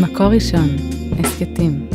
מקור 0.00 0.26
ראשון, 0.26 0.68
הסכתים. 1.18 1.88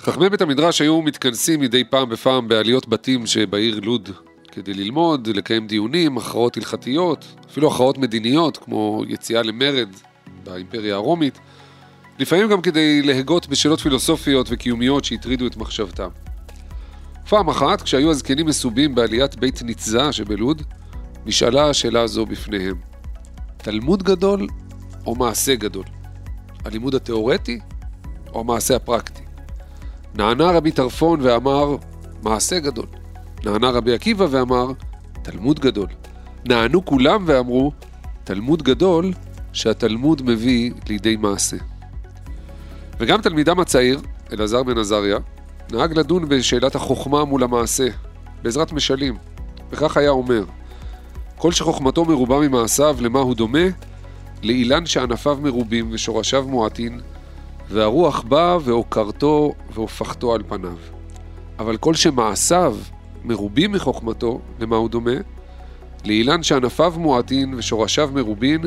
חכמי 0.00 0.30
בית 0.30 0.40
המדרש 0.40 0.80
היו 0.80 1.02
מתכנסים 1.02 1.60
מדי 1.60 1.84
פעם 1.84 2.08
בפעם 2.08 2.48
בעליות 2.48 2.88
בתים 2.88 3.26
שבעיר 3.26 3.80
לוד 3.82 4.10
כדי 4.52 4.74
ללמוד, 4.74 5.28
לקיים 5.28 5.66
דיונים, 5.66 6.18
הכרעות 6.18 6.56
הלכתיות, 6.56 7.24
אפילו 7.50 7.68
הכרעות 7.68 7.98
מדיניות 7.98 8.56
כמו 8.56 9.02
יציאה 9.08 9.42
למרד 9.42 9.88
באימפריה 10.44 10.94
הרומית, 10.94 11.38
לפעמים 12.18 12.48
גם 12.48 12.60
כדי 12.60 13.02
להגות 13.02 13.46
בשאלות 13.46 13.80
פילוסופיות 13.80 14.46
וקיומיות 14.50 15.04
שהטרידו 15.04 15.46
את 15.46 15.56
מחשבתם. 15.56 16.08
פעם 17.28 17.48
אחת, 17.48 17.82
כשהיו 17.82 18.10
הזקנים 18.10 18.46
מסובים 18.46 18.94
בעליית 18.94 19.36
בית 19.36 19.62
ניצזה 19.62 20.12
שבלוד, 20.12 20.62
נשאלה 21.26 21.70
השאלה 21.70 22.00
הזו 22.00 22.26
בפניהם. 22.26 22.91
תלמוד 23.62 24.02
גדול 24.02 24.46
או 25.06 25.14
מעשה 25.14 25.54
גדול? 25.54 25.84
הלימוד 26.64 26.94
התיאורטי 26.94 27.58
או 28.32 28.40
המעשה 28.40 28.76
הפרקטי? 28.76 29.22
נענה 30.14 30.50
רבי 30.50 30.72
טרפון 30.72 31.20
ואמר, 31.22 31.76
מעשה 32.22 32.58
גדול. 32.58 32.86
נענה 33.44 33.70
רבי 33.70 33.94
עקיבא 33.94 34.26
ואמר, 34.30 34.66
תלמוד 35.22 35.60
גדול. 35.60 35.86
נענו 36.48 36.84
כולם 36.84 37.24
ואמרו, 37.26 37.72
תלמוד 38.24 38.62
גדול 38.62 39.12
שהתלמוד 39.52 40.22
מביא 40.22 40.72
לידי 40.88 41.16
מעשה. 41.16 41.56
וגם 42.98 43.20
תלמידם 43.20 43.60
הצעיר, 43.60 44.00
אלעזר 44.32 44.62
בן 44.62 44.78
עזריה, 44.78 45.18
נהג 45.72 45.98
לדון 45.98 46.28
בשאלת 46.28 46.74
החוכמה 46.74 47.24
מול 47.24 47.42
המעשה, 47.42 47.88
בעזרת 48.42 48.72
משלים, 48.72 49.16
וכך 49.70 49.96
היה 49.96 50.10
אומר: 50.10 50.44
כל 51.42 51.52
שחוכמתו 51.52 52.04
מרובה 52.04 52.40
ממעשיו, 52.40 52.96
למה 53.00 53.18
הוא 53.18 53.34
דומה? 53.34 53.58
לאילן 54.42 54.86
שענפיו 54.86 55.38
מרובים 55.42 55.88
ושורשיו 55.92 56.44
מועטין, 56.48 57.00
והרוח 57.70 58.22
באה 58.22 58.58
ועוקרתו 58.60 59.52
והופכתו 59.74 60.34
על 60.34 60.42
פניו. 60.48 60.76
אבל 61.58 61.76
כל 61.76 61.94
שמעשיו 61.94 62.76
מרובים 63.24 63.72
מחוכמתו, 63.72 64.40
למה 64.60 64.76
הוא 64.76 64.88
דומה? 64.88 65.10
לאילן 66.04 66.42
שענפיו 66.42 66.94
מועטין 66.96 67.54
ושורשיו 67.54 68.10
מרובין, 68.14 68.60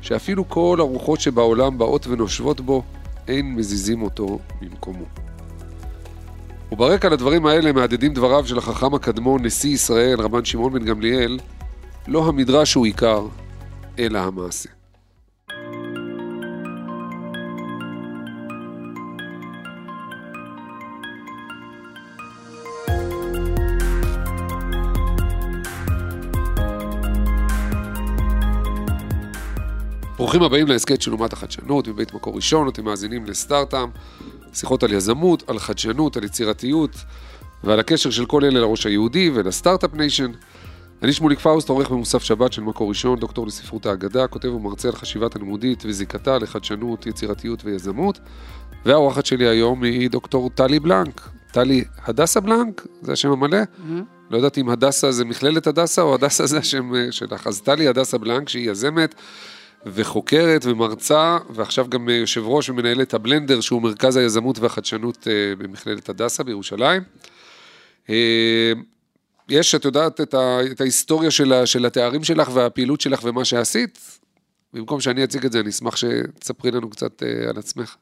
שאפילו 0.00 0.48
כל 0.48 0.76
הרוחות 0.80 1.20
שבעולם 1.20 1.78
באות 1.78 2.06
ונושבות 2.06 2.60
בו, 2.60 2.82
אין 3.28 3.54
מזיזים 3.54 4.02
אותו 4.02 4.38
ממקומו. 4.62 5.04
וברקע 6.72 7.08
לדברים 7.08 7.46
האלה 7.46 7.72
מהדהדים 7.72 8.14
דבריו 8.14 8.46
של 8.46 8.58
החכם 8.58 8.94
הקדמון, 8.94 9.46
נשיא 9.46 9.70
ישראל, 9.70 10.20
רבן 10.20 10.44
שמעון 10.44 10.72
בן 10.72 10.84
גמליאל, 10.84 11.38
לא 12.08 12.28
המדרש 12.28 12.74
הוא 12.74 12.86
עיקר, 12.86 13.26
אלא 13.98 14.18
המעשה. 14.18 14.68
ברוכים 30.16 30.42
הבאים 30.42 30.66
להסכת 30.66 31.02
של 31.02 31.12
אומת 31.12 31.32
החדשנות 31.32 31.88
מבית 31.88 32.14
מקור 32.14 32.36
ראשון, 32.36 32.68
אתם 32.68 32.84
מאזינים 32.84 33.26
לסטארט-אפ, 33.26 33.88
שיחות 34.52 34.82
על 34.82 34.92
יזמות, 34.92 35.50
על 35.50 35.58
חדשנות, 35.58 36.16
על 36.16 36.24
יצירתיות 36.24 36.96
ועל 37.64 37.80
הקשר 37.80 38.10
של 38.10 38.26
כל 38.26 38.44
אלה 38.44 38.60
לראש 38.60 38.86
היהודי 38.86 39.30
ול 39.34 39.46
Start-Up 39.46 39.94
Nation. 39.94 40.32
אני 41.02 41.12
שמוליק 41.12 41.38
פאוסט, 41.38 41.68
עורך 41.68 41.90
במוסף 41.90 42.22
שבת 42.22 42.52
של 42.52 42.62
מקור 42.62 42.88
ראשון, 42.88 43.18
דוקטור 43.18 43.46
לספרות 43.46 43.86
האגדה, 43.86 44.26
כותב 44.26 44.48
ומרצה 44.48 44.88
על 44.88 44.94
חשיבה 44.94 45.36
תלמודית 45.36 45.82
וזיקתה 45.86 46.38
לחדשנות, 46.38 47.06
יצירתיות 47.06 47.64
ויזמות. 47.64 48.18
והאורחת 48.84 49.26
שלי 49.26 49.48
היום 49.48 49.82
היא 49.82 50.10
דוקטור 50.10 50.50
טלי 50.50 50.80
בלנק. 50.80 51.28
טלי 51.52 51.84
הדסה 52.04 52.40
בלנק, 52.40 52.86
זה 53.02 53.12
השם 53.12 53.30
המלא? 53.30 53.58
Mm-hmm. 53.62 54.30
לא 54.30 54.36
יודע 54.36 54.58
אם 54.58 54.68
הדסה 54.68 55.12
זה 55.12 55.24
מכללת 55.24 55.66
הדסה 55.66 56.02
או 56.02 56.14
הדסה 56.14 56.46
זה 56.46 56.58
השם 56.58 56.94
אה, 56.94 57.12
שלך. 57.12 57.46
אז 57.46 57.60
טלי 57.60 57.88
הדסה 57.88 58.18
בלנק, 58.18 58.48
שהיא 58.48 58.70
יזמת 58.70 59.14
וחוקרת 59.86 60.64
ומרצה, 60.64 61.38
ועכשיו 61.50 61.86
גם 61.88 62.08
אה, 62.08 62.14
יושב 62.14 62.42
ראש 62.44 62.70
ומנהלת 62.70 63.14
הבלנדר, 63.14 63.60
שהוא 63.60 63.82
מרכז 63.82 64.16
היזמות 64.16 64.58
והחדשנות 64.58 65.28
אה, 65.28 65.56
במכללת 65.58 66.08
הדסה 66.08 66.42
בירושלים. 66.44 67.02
יש, 69.52 69.74
את 69.74 69.84
יודעת, 69.84 70.20
את, 70.20 70.34
ה, 70.34 70.58
את 70.72 70.80
ההיסטוריה 70.80 71.30
של, 71.30 71.52
ה, 71.52 71.66
של 71.66 71.86
התארים 71.86 72.24
שלך 72.24 72.50
והפעילות 72.54 73.00
שלך 73.00 73.20
ומה 73.24 73.44
שעשית. 73.44 73.98
במקום 74.72 75.00
שאני 75.00 75.24
אציג 75.24 75.44
את 75.44 75.52
זה, 75.52 75.60
אני 75.60 75.70
אשמח 75.70 75.96
שתספרי 75.96 76.70
לנו 76.70 76.90
קצת 76.90 77.22
uh, 77.22 77.50
על 77.50 77.58
עצמך. 77.58 77.96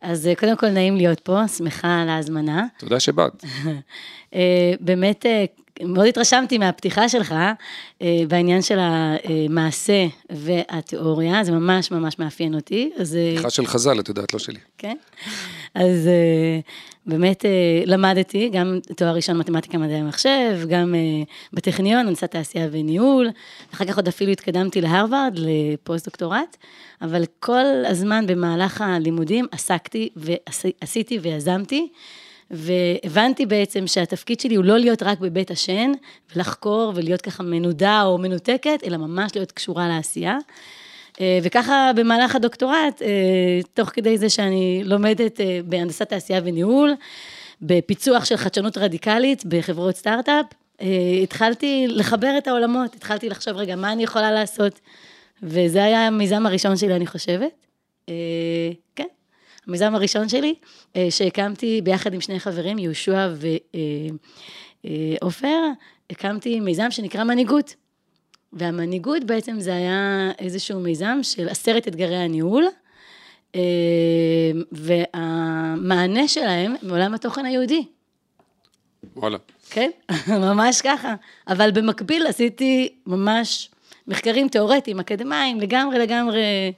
אז 0.00 0.28
uh, 0.32 0.40
קודם 0.40 0.56
כל 0.56 0.68
נעים 0.68 0.96
להיות 0.96 1.20
פה, 1.20 1.48
שמחה 1.48 2.02
על 2.02 2.08
ההזמנה. 2.08 2.66
תודה 2.78 3.00
שבאת. 3.00 3.44
uh, 3.44 4.36
באמת, 4.80 5.26
uh, 5.26 5.62
מאוד 5.84 6.06
התרשמתי 6.06 6.58
מהפתיחה 6.58 7.08
שלך 7.08 7.32
uh, 7.32 8.04
בעניין 8.28 8.62
של 8.62 8.78
המעשה 8.80 10.06
והתיאוריה, 10.30 11.44
זה 11.44 11.52
ממש 11.52 11.90
ממש 11.90 12.18
מאפיין 12.18 12.54
אותי. 12.54 12.90
פתיחה 13.34 13.50
של 13.50 13.66
חז"ל, 13.66 14.00
את 14.00 14.08
יודעת, 14.08 14.32
לא 14.32 14.38
שלי. 14.38 14.58
כן, 14.78 14.96
אז... 15.74 16.08
Uh, 16.08 16.96
באמת 17.06 17.44
אה, 17.44 17.82
למדתי, 17.86 18.48
גם 18.48 18.78
תואר 18.96 19.14
ראשון 19.14 19.38
מתמטיקה 19.38 19.78
מדעי 19.78 19.96
המחשב, 19.96 20.58
גם 20.68 20.94
אה, 20.94 21.00
בטכניון, 21.52 22.06
הנדסת 22.06 22.30
תעשייה 22.30 22.68
וניהול, 22.70 23.28
אחר 23.74 23.84
כך 23.84 23.96
עוד 23.96 24.08
אפילו 24.08 24.32
התקדמתי 24.32 24.80
להרווארד, 24.80 25.38
לפוסט-דוקטורט, 25.38 26.56
אבל 27.02 27.24
כל 27.40 27.64
הזמן 27.86 28.26
במהלך 28.26 28.80
הלימודים 28.80 29.46
עסקתי 29.52 30.08
ועשיתי 30.16 31.18
ויזמתי. 31.18 31.88
והבנתי 32.50 33.46
בעצם 33.46 33.86
שהתפקיד 33.86 34.40
שלי 34.40 34.54
הוא 34.54 34.64
לא 34.64 34.78
להיות 34.78 35.02
רק 35.02 35.18
בבית 35.20 35.50
השן 35.50 35.92
ולחקור 36.34 36.92
ולהיות 36.94 37.20
ככה 37.22 37.42
מנודה 37.42 38.02
או 38.02 38.18
מנותקת, 38.18 38.80
אלא 38.84 38.96
ממש 38.96 39.32
להיות 39.34 39.52
קשורה 39.52 39.88
לעשייה. 39.88 40.38
אה, 41.20 41.38
וככה 41.42 41.90
במהלך 41.96 42.36
הדוקטורט, 42.36 43.02
אה, 43.02 43.08
תוך 43.74 43.88
כדי 43.88 44.18
זה 44.18 44.28
שאני 44.28 44.82
לומדת 44.84 45.40
אה, 45.40 45.60
בהנדסת 45.64 46.08
תעשייה 46.08 46.40
וניהול, 46.44 46.94
בפיצוח 47.62 48.24
של 48.24 48.36
חדשנות 48.36 48.78
רדיקלית 48.78 49.44
בחברות 49.46 49.96
סטארט-אפ, 49.96 50.46
התחלתי 51.22 51.86
לחבר 51.88 52.38
את 52.38 52.48
העולמות, 52.48 52.94
התחלתי 52.94 53.28
לחשוב, 53.28 53.56
רגע, 53.56 53.76
מה 53.76 53.92
אני 53.92 54.02
יכולה 54.02 54.32
לעשות? 54.32 54.80
וזה 55.42 55.84
היה 55.84 56.06
המיזם 56.06 56.46
הראשון 56.46 56.76
שלי, 56.76 56.96
אני 56.96 57.06
חושבת. 57.06 57.66
כן, 58.96 59.06
המיזם 59.68 59.94
הראשון 59.94 60.28
שלי, 60.28 60.54
שהקמתי 61.10 61.80
ביחד 61.80 62.14
עם 62.14 62.20
שני 62.20 62.40
חברים, 62.40 62.78
יהושע 62.78 63.28
ועופר, 64.84 65.58
הקמתי 66.10 66.60
מיזם 66.60 66.90
שנקרא 66.90 67.24
מנהיגות. 67.24 67.74
והמנהיגות 68.52 69.24
בעצם 69.24 69.60
זה 69.60 69.74
היה 69.74 70.30
איזשהו 70.38 70.80
מיזם 70.80 71.18
של 71.22 71.48
עשרת 71.48 71.88
אתגרי 71.88 72.16
הניהול, 72.16 72.66
אה, 73.54 73.60
והמענה 74.72 76.28
שלהם 76.28 76.74
מעולם 76.82 77.14
התוכן 77.14 77.46
היהודי. 77.46 77.84
וואלה. 79.16 79.38
כן, 79.70 79.90
ממש 80.46 80.80
ככה. 80.80 81.14
אבל 81.48 81.70
במקביל 81.70 82.26
עשיתי 82.26 82.94
ממש 83.06 83.70
מחקרים 84.06 84.48
תיאורטיים, 84.48 85.00
אקדמיים, 85.00 85.60
לגמרי 85.60 85.98
לגמרי 85.98 86.72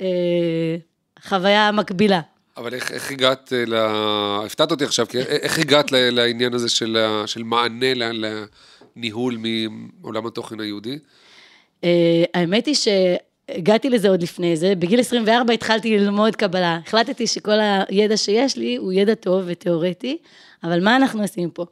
אה, 0.00 0.76
חוויה 1.24 1.72
מקבילה. 1.72 2.20
אבל 2.56 2.74
איך, 2.74 2.92
איך 2.92 3.10
הגעת 3.10 3.52
ל... 3.66 3.74
הפתעת 4.46 4.70
אותי 4.70 4.84
עכשיו, 4.84 5.06
כי 5.08 5.18
איך 5.18 5.58
הגעת 5.58 5.92
לעניין 5.92 6.54
הזה 6.54 6.68
של, 6.68 7.22
של 7.26 7.42
מענה 7.42 7.86
לניהול 7.94 9.38
מעולם 10.00 10.26
התוכן 10.26 10.60
היהודי? 10.60 10.98
אה, 11.84 12.24
האמת 12.34 12.66
היא 12.66 12.74
שהגעתי 13.50 13.90
לזה 13.90 14.08
עוד 14.08 14.22
לפני 14.22 14.56
זה, 14.56 14.74
בגיל 14.74 15.00
24 15.00 15.52
התחלתי 15.52 15.98
ללמוד 15.98 16.36
קבלה. 16.36 16.78
החלטתי 16.86 17.26
שכל 17.26 17.58
הידע 17.88 18.16
שיש 18.16 18.56
לי 18.56 18.76
הוא 18.76 18.92
ידע 18.92 19.14
טוב 19.14 19.42
ותיאורטי, 19.46 20.18
אבל 20.64 20.84
מה 20.84 20.96
אנחנו 20.96 21.22
עושים 21.22 21.50
פה? 21.50 21.64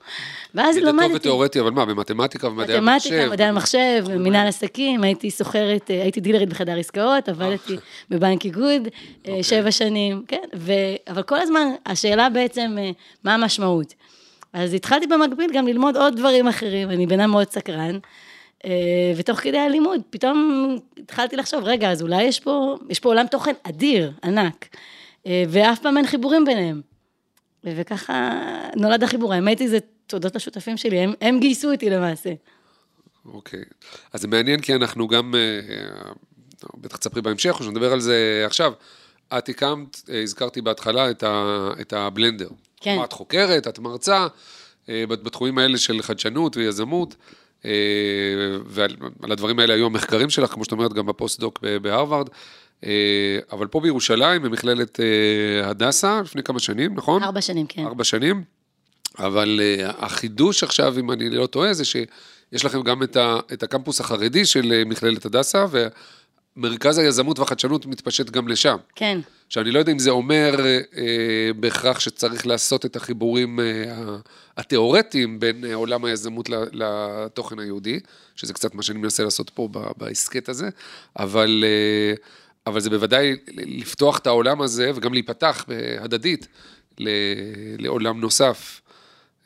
ואז 0.54 0.76
ידע 0.76 0.88
למדתי... 0.88 1.04
ידע 1.04 1.12
טוב 1.12 1.20
ותיאורטי, 1.20 1.60
אבל 1.60 1.70
מה, 1.70 1.84
במתמטיקה 1.84 2.48
ומדעי 2.48 2.76
המחשב? 2.76 3.10
מתמטיקה, 3.10 3.32
מדעי 3.32 3.46
המחשב, 3.46 4.04
מנהל 4.18 4.48
עסקים, 4.48 5.02
הייתי 5.04 5.30
סוחרת, 5.30 5.90
אה, 5.90 6.02
הייתי 6.02 6.20
דילרית 6.20 6.48
בחדר 6.48 6.78
עסקאות, 6.78 7.28
עבדתי 7.28 7.76
בבנק 8.10 8.44
איגוד 8.44 8.62
אה, 8.66 9.30
אוקיי. 9.30 9.42
שבע 9.42 9.70
שנים, 9.70 10.24
כן, 10.28 10.48
ו... 10.56 10.72
אבל 11.08 11.22
כל 11.22 11.40
הזמן, 11.40 11.66
השאלה 11.86 12.28
בעצם, 12.28 12.76
מה 13.24 13.34
המשמעות? 13.34 13.94
אז 14.52 14.74
התחלתי 14.74 15.06
במקביל 15.06 15.50
גם 15.54 15.66
ללמוד 15.66 15.96
עוד 15.96 16.16
דברים 16.16 16.48
אחרים, 16.48 16.90
אני 16.90 17.06
בן 17.06 17.30
מאוד 17.30 17.50
סקרן. 17.50 17.98
אה, 18.64 19.12
ותוך 19.16 19.40
כדי 19.40 19.58
הלימוד, 19.58 20.00
פתאום 20.10 20.68
התחלתי 20.98 21.36
לחשוב, 21.36 21.64
רגע, 21.64 21.90
אז 21.90 22.02
אולי 22.02 22.22
יש 22.22 22.40
פה, 22.40 22.76
יש 22.88 23.00
פה 23.00 23.08
עולם 23.08 23.26
תוכן 23.26 23.52
אדיר, 23.62 24.12
ענק, 24.24 24.76
אה, 25.26 25.44
ואף 25.48 25.78
פעם 25.78 25.96
אין 25.96 26.06
חיבורים 26.06 26.44
ביניהם. 26.44 26.80
וככה 27.64 28.40
נולד 28.76 29.02
החיבור. 29.02 29.34
האמת 29.34 29.58
היא, 29.58 29.68
זה 29.68 29.78
תודות 30.06 30.36
לשותפים 30.36 30.76
שלי, 30.76 30.98
הם, 30.98 31.12
הם 31.20 31.40
גייסו 31.40 31.72
אותי 31.72 31.90
למעשה. 31.90 32.30
אוקיי. 33.24 33.62
אז 34.12 34.20
זה 34.20 34.28
מעניין 34.28 34.60
כי 34.60 34.74
אנחנו 34.74 35.08
גם, 35.08 35.34
אה, 35.34 36.12
בטח 36.76 36.96
תספרי 36.96 37.22
בהמשך, 37.22 37.56
או 37.58 37.64
שנדבר 37.64 37.92
על 37.92 38.00
זה 38.00 38.42
עכשיו. 38.46 38.72
את 39.38 39.48
הקמת, 39.48 40.00
הזכרתי 40.22 40.60
בהתחלה 40.60 41.10
את, 41.10 41.22
ה, 41.22 41.70
את 41.80 41.92
הבלנדר. 41.92 42.48
כן. 42.80 42.98
את 43.04 43.12
חוקרת, 43.12 43.68
את 43.68 43.78
מרצה, 43.78 44.26
בתחומים 44.88 45.58
האלה 45.58 45.78
של 45.78 46.02
חדשנות 46.02 46.56
ויזמות, 46.56 47.16
ועל 48.66 48.96
על 49.22 49.32
הדברים 49.32 49.58
האלה 49.58 49.74
היו 49.74 49.86
המחקרים 49.86 50.30
שלך, 50.30 50.50
כמו 50.50 50.64
שאת 50.64 50.72
אומרת, 50.72 50.92
גם 50.92 51.06
בפוסט-דוק 51.06 51.58
בהרווארד. 51.82 52.28
אה, 52.84 53.38
אבל 53.52 53.66
פה 53.66 53.80
בירושלים, 53.80 54.42
במכללת 54.42 55.00
אה, 55.00 55.68
הדסה, 55.70 56.20
לפני 56.20 56.42
כמה 56.42 56.58
שנים, 56.58 56.94
נכון? 56.94 57.22
ארבע 57.22 57.40
שנים, 57.40 57.66
כן. 57.66 57.86
ארבע 57.86 58.04
שנים. 58.04 58.44
אבל 59.18 59.60
החידוש 59.98 60.62
עכשיו, 60.62 60.98
אם 60.98 61.10
אני 61.10 61.30
לא 61.30 61.46
טועה, 61.46 61.74
זה 61.74 61.84
שיש 61.84 62.64
לכם 62.64 62.82
גם 62.82 63.02
את, 63.02 63.16
ה, 63.16 63.38
את 63.52 63.62
הקמפוס 63.62 64.00
החרדי 64.00 64.46
של 64.46 64.72
אה, 64.72 64.82
מכללת 64.86 65.24
הדסה, 65.24 65.66
ומרכז 66.56 66.98
היזמות 66.98 67.38
והחדשנות 67.38 67.86
מתפשט 67.86 68.30
גם 68.30 68.48
לשם. 68.48 68.76
כן. 68.94 69.20
עכשיו, 69.46 69.62
אני 69.62 69.70
לא 69.70 69.78
יודע 69.78 69.92
אם 69.92 69.98
זה 69.98 70.10
אומר 70.10 70.66
אה, 70.66 71.50
בהכרח 71.56 72.00
שצריך 72.00 72.46
לעשות 72.46 72.86
את 72.86 72.96
החיבורים 72.96 73.60
אה, 73.60 73.64
התיאורטיים 74.56 75.40
בין 75.40 75.64
אה, 75.64 75.74
עולם 75.74 76.04
היזמות 76.04 76.48
לתוכן 76.72 77.58
היהודי, 77.58 78.00
שזה 78.36 78.52
קצת 78.52 78.74
מה 78.74 78.82
שאני 78.82 78.98
מנסה 78.98 79.24
לעשות 79.24 79.50
פה 79.50 79.68
בהסכת 79.96 80.48
הזה, 80.48 80.68
אבל, 81.18 81.64
אה, 81.66 82.14
אבל 82.66 82.80
זה 82.80 82.90
בוודאי 82.90 83.36
לפתוח 83.48 84.18
את 84.18 84.26
העולם 84.26 84.62
הזה 84.62 84.90
וגם 84.94 85.12
להיפתח 85.12 85.64
אה, 85.70 86.04
הדדית 86.04 86.46
לעולם 87.78 88.20
נוסף. 88.20 88.80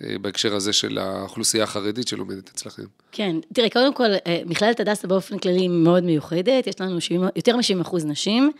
אה, 0.05 0.19
בהקשר 0.21 0.55
הזה 0.55 0.73
של 0.73 0.99
האוכלוסייה 0.99 1.65
החרדית 1.65 2.09
שלומדת 2.09 2.49
אצלכם. 2.49 2.83
כן, 3.13 3.37
תראה, 3.53 3.71
קודם 3.71 3.95
כל, 3.95 4.11
אה, 4.27 4.41
מכללת 4.47 4.81
הדסה 4.81 5.09
באופן 5.09 5.39
כללי 5.39 5.61
היא 5.61 5.71
מאוד 5.71 6.05
מיוחדת, 6.05 6.67
יש 6.67 6.81
לנו 6.81 7.01
70, 7.01 7.23
יותר 7.37 7.57
מ-70 7.57 7.81
אחוז 7.81 8.05
נשים, 8.05 8.53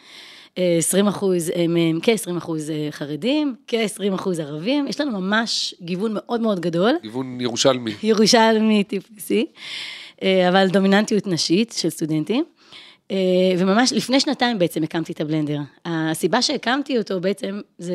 אה, 0.59 0.77
20 0.79 1.07
אחוז 1.07 1.51
מהם, 1.69 1.99
כ-20 2.03 2.39
אחוז 2.39 2.71
אה, 2.71 2.89
חרדים, 2.91 3.55
כ-20 3.69 4.15
אחוז 4.15 4.41
ערבים, 4.41 4.89
יש 4.89 5.01
לנו 5.01 5.21
ממש 5.21 5.75
גיוון 5.83 6.11
מאוד 6.15 6.41
מאוד 6.41 6.61
גדול, 6.61 6.93
גיוון 7.03 7.41
ירושלמי. 7.41 7.95
ירושלמי 8.03 8.85
טיפוסי, 8.85 9.47
אה, 10.23 10.49
אבל 10.49 10.69
דומיננטיות 10.69 11.27
נשית 11.27 11.75
של 11.77 11.91
סטודנטים. 11.91 12.45
אה, 13.11 13.17
וממש 13.59 13.93
לפני 13.93 14.21
שנתיים 14.21 14.59
בעצם 14.59 14.83
הקמתי 14.83 15.13
את 15.13 15.21
הבלנדר. 15.21 15.59
הסיבה 15.85 16.43
שהקמתי 16.43 16.99
אותו 16.99 17.21
בעצם, 17.21 17.61
זה 17.79 17.95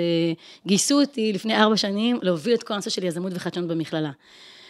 גייסו 0.68 1.02
אותי 1.02 1.34
לפני 1.34 1.56
ארבע 1.56 1.78
שנים 1.78 2.20
להוביל 2.22 2.54
את 2.54 2.64
כל 2.64 2.74
הנושא 2.74 2.90
של 2.90 3.04
יזמות 3.04 3.32
וחדשנות 3.36 3.68
במכללה. 3.68 4.12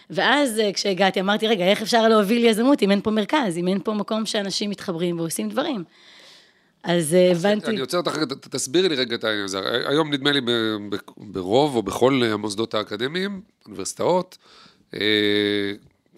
ואז 0.09 0.59
אה, 0.59 0.73
כשהגעתי 0.73 1.19
אמרתי, 1.19 1.47
רגע, 1.47 1.65
איך 1.65 1.81
אפשר 1.81 2.07
להוביל 2.07 2.45
יזמות 2.45 2.83
אם 2.83 2.91
אין 2.91 3.01
פה 3.01 3.11
מרכז, 3.11 3.57
אם 3.57 3.67
אין 3.67 3.79
פה 3.83 3.93
מקום 3.93 4.25
שאנשים 4.25 4.69
מתחברים 4.69 5.19
ועושים 5.19 5.49
דברים? 5.49 5.83
אז 6.83 7.13
אה, 7.13 7.31
הבנתי... 7.31 7.67
אני 7.67 7.79
עוצר 7.79 7.97
אותך 7.97 8.17
תסבירי 8.49 8.89
לי 8.89 8.95
רגע 8.95 9.15
את 9.15 9.23
העניין 9.23 9.45
הזה. 9.45 9.59
היום 9.85 10.13
נדמה 10.13 10.31
לי 10.31 10.41
ברוב 11.17 11.75
או 11.75 11.83
בכל 11.83 12.21
המוסדות 12.23 12.73
האקדמיים, 12.73 13.41
אוניברסיטאות, 13.65 14.37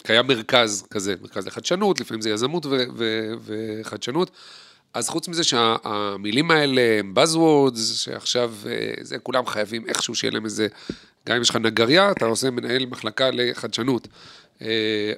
קיים 0.06 0.26
מרכז 0.26 0.86
כזה, 0.90 1.14
מרכז 1.22 1.46
לחדשנות, 1.46 2.00
לפעמים 2.00 2.20
זה 2.20 2.30
יזמות 2.30 2.66
ו- 2.66 2.84
ו- 2.96 3.32
וחדשנות. 3.44 4.30
אז 4.94 5.08
חוץ 5.08 5.28
מזה 5.28 5.44
שהמילים 5.44 6.50
האלה 6.50 6.98
הם 6.98 7.14
buzzwords, 7.16 7.78
שעכשיו 7.78 8.54
אה, 8.66 8.92
זה 9.00 9.18
כולם 9.18 9.46
חייבים 9.46 9.86
איכשהו 9.88 10.14
שיהיה 10.14 10.32
להם 10.32 10.44
איזה, 10.44 10.66
גם 11.28 11.36
אם 11.36 11.42
יש 11.42 11.50
לך 11.50 11.56
נגריה, 11.56 12.10
אתה 12.10 12.24
עושה 12.24 12.50
מנהל 12.50 12.86
מחלקה 12.86 13.30
לחדשנות. 13.32 14.08
אה, 14.62 15.12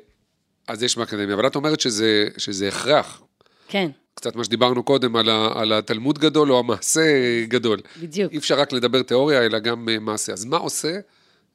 אז 0.68 0.82
יש 0.82 0.96
באקדמיה, 0.98 1.34
אבל 1.34 1.46
את 1.46 1.56
אומרת 1.56 1.80
שזה, 1.80 2.28
שזה 2.36 2.68
הכרח. 2.68 3.22
כן, 3.68 3.90
קצת 4.14 4.36
מה 4.36 4.44
שדיברנו 4.44 4.82
קודם 4.82 5.16
על, 5.16 5.28
ה, 5.28 5.48
על 5.54 5.72
התלמוד 5.72 6.18
גדול 6.18 6.52
או 6.52 6.58
המעשה 6.58 7.02
גדול. 7.48 7.80
בדיוק. 8.00 8.32
אי 8.32 8.38
אפשר 8.38 8.58
רק 8.58 8.72
לדבר 8.72 9.02
תיאוריה, 9.02 9.46
אלא 9.46 9.58
גם 9.58 9.88
אה, 9.88 9.98
מעשה. 9.98 10.32
אז 10.32 10.44
מה 10.44 10.56
עושה 10.56 10.98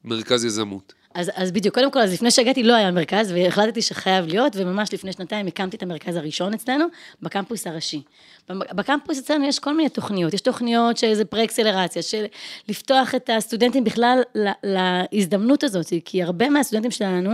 מרכז 0.04 0.44
יזמות? 0.44 0.92
אז, 1.14 1.30
אז 1.34 1.52
בדיוק, 1.52 1.74
קודם 1.74 1.90
כל, 1.90 1.98
אז 1.98 2.12
לפני 2.12 2.30
שהגעתי 2.30 2.62
לא 2.62 2.74
היה 2.74 2.90
מרכז, 2.90 3.32
והחלטתי 3.32 3.82
שחייב 3.82 4.26
להיות, 4.26 4.52
וממש 4.56 4.92
לפני 4.92 5.12
שנתיים 5.12 5.46
הקמתי 5.46 5.76
את 5.76 5.82
המרכז 5.82 6.16
הראשון 6.16 6.54
אצלנו, 6.54 6.84
בקמפוס 7.22 7.66
הראשי. 7.66 8.02
בקמפוס 8.48 9.18
אצלנו 9.18 9.46
יש 9.46 9.58
כל 9.58 9.76
מיני 9.76 9.88
תוכניות, 9.88 10.34
יש 10.34 10.40
תוכניות 10.40 10.96
שזה 10.96 11.24
פרה-אקסלרציה, 11.24 12.02
של 12.02 12.24
לפתוח 12.68 13.14
את 13.14 13.30
הסטודנטים 13.32 13.84
בכלל 13.84 14.22
להזדמנות 14.62 15.64
הזאת, 15.64 15.92
כי 16.04 16.22
הרבה 16.22 16.50
מהסטודנטים 16.50 16.90
שלנו, 16.90 17.30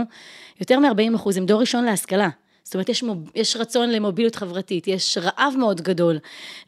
יותר 0.59 0.79
מ-40 0.79 1.15
אחוז, 1.15 1.37
הם 1.37 1.45
דור 1.45 1.61
ראשון 1.61 1.85
להשכלה. 1.85 2.29
זאת 2.69 2.75
אומרת, 2.75 2.89
יש, 2.89 3.03
מוב, 3.03 3.31
יש 3.35 3.55
רצון 3.55 3.89
למוביליות 3.89 4.35
חברתית, 4.35 4.87
יש 4.87 5.17
רעב 5.17 5.53
מאוד 5.57 5.81
גדול 5.81 6.19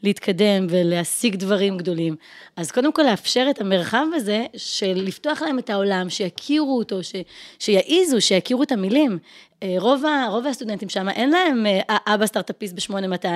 להתקדם 0.02 0.66
ולהשיג 0.70 1.36
דברים 1.36 1.76
גדולים. 1.76 2.16
אז 2.56 2.70
קודם 2.70 2.92
כל 2.92 3.02
לאפשר 3.02 3.46
את 3.50 3.60
המרחב 3.60 4.06
הזה 4.14 4.46
של 4.56 4.92
לפתוח 4.94 5.42
להם 5.42 5.58
את 5.58 5.70
העולם, 5.70 6.10
שיכירו 6.10 6.78
אותו, 6.78 7.02
ש, 7.02 7.12
שיעיזו, 7.58 8.20
שיכירו 8.20 8.62
את 8.62 8.72
המילים. 8.72 9.18
אה, 9.62 9.74
רוב, 9.78 10.04
ה, 10.04 10.26
רוב 10.28 10.46
הסטודנטים 10.46 10.88
שם, 10.88 11.08
אין 11.08 11.30
להם 11.30 11.66
אה, 11.66 11.96
אבא 12.14 12.26
סטארט-אפיסט 12.26 12.74
ב-8200, 12.74 13.26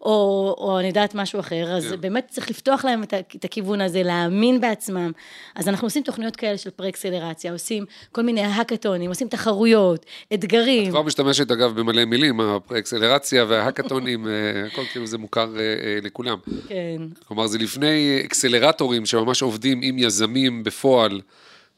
או, 0.00 0.54
או 0.58 0.78
אני 0.78 0.88
יודעת 0.88 1.14
משהו 1.14 1.40
אחר, 1.40 1.76
אז 1.76 1.86
כן. 1.86 2.00
באמת 2.00 2.26
צריך 2.30 2.50
לפתוח 2.50 2.84
להם 2.84 3.02
את, 3.02 3.14
את 3.36 3.44
הכיוון 3.44 3.80
הזה, 3.80 4.02
להאמין 4.02 4.60
בעצמם. 4.60 5.12
אז 5.54 5.68
אנחנו 5.68 5.86
עושים 5.86 6.02
תוכניות 6.02 6.36
כאלה 6.36 6.58
של 6.58 6.70
פרה-אקסלרציה, 6.70 7.52
עושים 7.52 7.84
כל 8.12 8.22
מיני 8.22 8.40
האקתונים, 8.40 9.10
עושים 9.10 9.28
תחרויות, 9.28 10.06
אתגרים. 10.34 10.90
כבר 10.90 11.02
משתמשת 11.02 11.50
אגב 11.50 11.80
במלא 11.80 12.04
מילים, 12.04 12.40
האקסלרציה 12.70 13.44
וההאקתונים, 13.48 14.28
אה, 14.28 14.32
הכל 14.66 14.82
כאילו 14.92 15.06
זה 15.06 15.18
מוכר 15.18 15.54
לכולם. 16.02 16.38
כן. 16.68 17.02
כלומר, 17.28 17.46
זה 17.46 17.58
לפני 17.58 18.22
אקסלרטורים 18.24 19.06
שממש 19.06 19.42
עובדים 19.42 19.80
עם 19.82 19.98
יזמים 19.98 20.64
בפועל, 20.64 21.20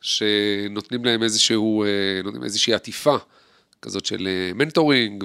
שנותנים 0.01 1.05
להם 1.05 1.23
איזשהו, 1.23 1.85
נותנים 2.25 2.45
איזושהי 2.45 2.75
עטיפה 2.75 3.17
כזאת 3.83 4.07
של 4.07 4.29
אה, 4.29 4.55
מנטורינג 4.55 5.25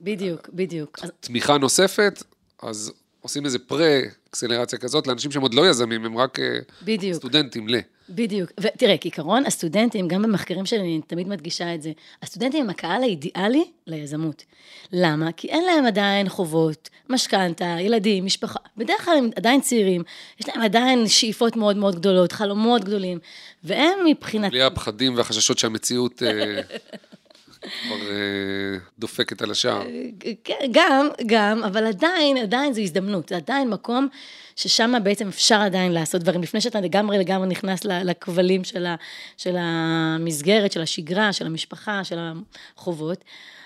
בדיוק, 0.00 0.48
בדיוק. 0.52 0.98
אז, 1.02 1.10
ותמיכה 1.20 1.58
נוספת, 1.58 2.22
אז 2.62 2.92
עושים 3.20 3.44
איזה 3.44 3.58
פרה-אקסלרציה 3.58 4.78
כזאת 4.78 5.06
לאנשים 5.06 5.30
שהם 5.30 5.42
עוד 5.42 5.54
לא 5.54 5.70
יזמים, 5.70 6.04
הם 6.04 6.18
רק 6.18 6.40
אה, 6.40 6.58
בדיוק. 6.82 7.16
סטודנטים 7.16 7.68
ל... 7.68 7.74
בדיוק. 8.08 8.50
ותראה, 8.60 8.96
כעיקרון, 9.00 9.46
הסטודנטים, 9.46 10.08
גם 10.08 10.22
במחקרים 10.22 10.66
שלי, 10.66 10.78
אני 10.78 11.00
תמיד 11.06 11.28
מדגישה 11.28 11.74
את 11.74 11.82
זה, 11.82 11.92
הסטודנטים 12.22 12.64
הם 12.64 12.70
הקהל 12.70 13.02
האידיאלי 13.02 13.64
ליזמות. 13.86 14.44
למה? 14.92 15.32
כי 15.32 15.48
אין 15.48 15.64
להם 15.64 15.86
עדיין 15.86 16.28
חובות, 16.28 16.88
משכנתה, 17.08 17.76
ילדים, 17.80 18.24
משפחה. 18.24 18.58
בדרך 18.76 19.04
כלל 19.04 19.14
הם 19.18 19.30
עדיין 19.36 19.60
צעירים, 19.60 20.02
יש 20.40 20.48
להם 20.48 20.62
עדיין 20.62 21.08
שאיפות 21.08 21.56
מאוד 21.56 21.76
מאוד 21.76 21.94
גדולות, 21.94 22.32
חלומות 22.32 22.84
גדולים, 22.84 23.18
והם 23.64 23.98
מבחינת... 24.06 24.50
בלי 24.50 24.62
הפחדים 24.62 25.16
והחששות 25.16 25.58
שהמציאות 25.58 26.22
אה, 26.22 26.60
כבר 27.60 28.10
אה, 28.10 28.78
דופקת 28.98 29.42
על 29.42 29.50
השער. 29.50 29.82
כן, 30.44 30.54
גם, 30.70 31.08
גם, 31.26 31.64
אבל 31.64 31.86
עדיין, 31.86 32.36
עדיין 32.36 32.72
זו 32.72 32.80
הזדמנות, 32.80 33.28
זה 33.28 33.36
עדיין 33.36 33.70
מקום 33.70 34.08
ששם 34.56 34.92
בעצם 35.02 35.28
אפשר 35.28 35.60
עדיין 35.60 35.92
לעשות 35.92 36.22
דברים, 36.22 36.42
לפני 36.42 36.60
שאתה 36.60 36.80
לגמרי 36.80 37.18
לגמרי 37.18 37.46
נכנס 37.46 37.84
לכבלים 37.84 38.62
של 39.36 39.56
המסגרת, 39.58 40.72
של 40.72 40.82
השגרה, 40.82 41.32
של 41.32 41.46
המשפחה, 41.46 42.04
של 42.04 42.18
החובות. 42.76 43.24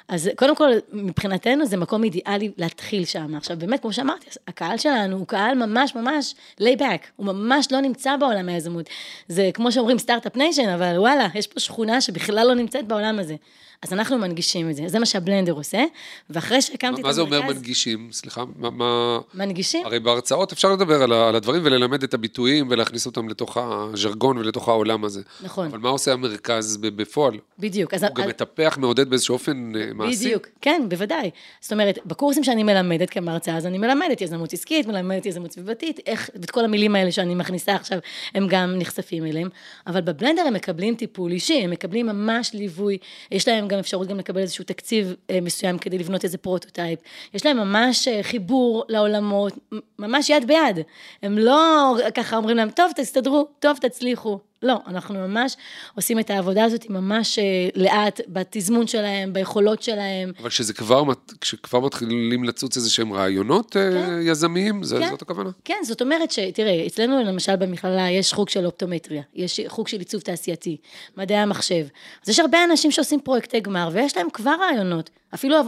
אז 0.08 0.30
קודם 0.36 0.56
כל, 0.56 0.70
מבחינתנו 0.92 1.66
זה 1.66 1.76
מקום 1.76 2.04
אידיאלי 2.04 2.50
להתחיל 2.56 3.04
שם. 3.04 3.34
עכשיו, 3.36 3.56
באמת, 3.58 3.80
כמו 3.80 3.92
שאמרתי, 3.92 4.26
הקהל 4.48 4.78
שלנו 4.78 5.16
הוא 5.16 5.26
קהל 5.26 5.66
ממש 5.66 5.94
ממש 5.94 6.34
laid 6.60 6.80
back, 6.80 7.06
הוא 7.16 7.26
ממש 7.26 7.68
לא 7.72 7.80
נמצא 7.80 8.16
בעולם 8.16 8.48
היזמות. 8.48 8.86
זה 9.28 9.50
כמו 9.54 9.72
שאומרים 9.72 9.98
Start-Up 9.98 10.36
Nation, 10.36 10.68
אבל 10.68 10.94
וואלה, 10.98 11.26
יש 11.34 11.46
פה 11.46 11.60
שכונה 11.60 12.00
שבכלל 12.00 12.46
לא 12.46 12.54
נמצאת 12.54 12.88
בעולם 12.88 13.18
הזה. 13.18 13.36
אז 13.82 13.92
אנחנו 13.92 14.18
מנגישים 14.18 14.70
את 14.70 14.76
זה, 14.76 14.82
זה 14.86 14.98
מה 14.98 15.06
שהבלנדר 15.06 15.52
עושה, 15.52 15.84
ואחרי 16.30 16.62
שהקמתי 16.62 17.00
את 17.00 17.06
מה 17.06 17.12
זה 17.12 17.20
אומר 17.20 17.40
המרכז- 17.42 17.54
מנגישים? 17.54 18.08
סליחה, 18.12 18.44
מה- 18.56 18.70
מה... 18.70 19.18
מנגישים? 19.34 19.86
הרי 19.86 20.00
בהרצאות 20.00 20.52
אפשר 20.52 20.72
לדבר 20.72 21.02
על 21.02 21.12
על 21.12 21.36
הדברים 21.36 21.62
וללמד 21.64 22.02
את 22.02 22.14
הביטויים 22.14 22.66
ולהכניס 22.70 23.06
אותם 23.06 23.28
לתוך 23.28 23.56
הז'רגון 23.60 24.38
ולתוך 24.38 24.68
העולם 24.68 25.04
הזה. 25.04 25.22
נכון. 25.42 25.66
אבל 25.66 25.78
מה 25.78 25.88
עושה 25.88 26.12
המרכז 26.12 26.76
בפועל? 26.76 27.34
בדיוק. 27.58 27.94
אז, 27.94 28.02
הוא 28.04 28.14
גם 28.14 28.22
אז- 28.22 28.28
מטפח, 28.28 28.78
מעודד 28.80 29.10
באיזשהו 29.10 29.32
אופן 29.32 29.72
אה, 29.76 29.93
מעשי? 29.94 30.24
בדיוק, 30.24 30.48
כן, 30.60 30.82
בוודאי. 30.88 31.30
זאת 31.60 31.72
אומרת, 31.72 31.98
בקורסים 32.06 32.44
שאני 32.44 32.62
מלמדת 32.62 33.10
כמרצה, 33.10 33.56
אז 33.56 33.66
אני 33.66 33.78
מלמדת 33.78 34.20
יזמות 34.20 34.52
עסקית, 34.52 34.86
מלמדת 34.86 35.26
יזמות 35.26 35.52
סביבתית, 35.52 36.00
איך, 36.06 36.30
ואת 36.34 36.50
כל 36.50 36.64
המילים 36.64 36.96
האלה 36.96 37.12
שאני 37.12 37.34
מכניסה 37.34 37.74
עכשיו, 37.74 37.98
הם 38.34 38.46
גם 38.48 38.74
נחשפים 38.78 39.26
אליהם. 39.26 39.48
אבל 39.86 40.00
בבלנדר 40.00 40.42
הם 40.46 40.54
מקבלים 40.54 40.94
טיפול 40.94 41.32
אישי, 41.32 41.60
הם 41.64 41.70
מקבלים 41.70 42.06
ממש 42.06 42.54
ליווי, 42.54 42.98
יש 43.30 43.48
להם 43.48 43.68
גם 43.68 43.78
אפשרות 43.78 44.08
גם 44.08 44.18
לקבל 44.18 44.40
איזשהו 44.40 44.64
תקציב 44.64 45.14
אה, 45.30 45.40
מסוים 45.40 45.78
כדי 45.78 45.98
לבנות 45.98 46.24
איזה 46.24 46.38
prototype. 46.38 46.98
יש 47.34 47.46
להם 47.46 47.56
ממש 47.56 48.08
אה, 48.08 48.22
חיבור 48.22 48.84
לעולמות, 48.88 49.58
ממש 49.98 50.30
יד 50.30 50.46
ביד. 50.46 50.78
הם 51.22 51.38
לא 51.38 51.96
ככה 52.14 52.36
אומרים 52.36 52.56
להם, 52.56 52.70
טוב, 52.70 52.92
תסתדרו, 52.96 53.48
טוב, 53.58 53.76
תצליחו. 53.80 54.38
לא, 54.64 54.76
אנחנו 54.86 55.14
ממש 55.28 55.56
עושים 55.96 56.18
את 56.18 56.30
העבודה 56.30 56.64
הזאת 56.64 56.90
ממש 56.90 57.38
אה, 57.38 57.44
לאט, 57.74 58.20
בתזמון 58.28 58.86
שלהם, 58.86 59.32
ביכולות 59.32 59.82
שלהם. 59.82 60.32
אבל 60.40 60.50
שזה 60.50 60.72
כבר, 60.74 61.04
מת- 61.04 61.32
כשכבר 61.40 61.80
מתחילים 61.80 62.44
לצוץ 62.44 62.76
איזה 62.76 62.90
שהם 62.90 63.12
רעיונות 63.12 63.76
אה, 63.76 63.90
כן. 63.92 64.18
יזמיים, 64.22 64.82
זה- 64.82 64.98
כן. 64.98 65.08
זאת 65.10 65.22
הכוונה? 65.22 65.50
כן, 65.64 65.78
זאת 65.84 66.02
אומרת 66.02 66.30
ש... 66.30 66.38
תראה, 66.38 66.86
אצלנו 66.86 67.22
למשל 67.24 67.56
במכללה 67.56 68.10
יש 68.10 68.32
חוג 68.32 68.48
של 68.48 68.66
אופטומטריה, 68.66 69.22
יש 69.34 69.60
חוג 69.68 69.88
של 69.88 69.98
עיצוב 69.98 70.20
תעשייתי, 70.20 70.76
מדעי 71.16 71.36
המחשב. 71.38 71.86
אז 72.22 72.28
יש 72.28 72.38
הרבה 72.38 72.64
אנשים 72.64 72.90
שעושים 72.90 73.20
פרויקטי 73.20 73.60
גמר, 73.60 73.88
ויש 73.92 74.16
להם 74.16 74.30
כבר 74.32 74.54
רעיונות. 74.60 75.10
אפילו 75.34 75.56
אה, 75.56 75.62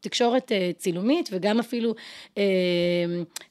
תקשורת 0.00 0.52
אה, 0.52 0.70
צילומית, 0.78 1.28
וגם 1.32 1.58
אפילו 1.60 1.94
אה, 2.38 2.42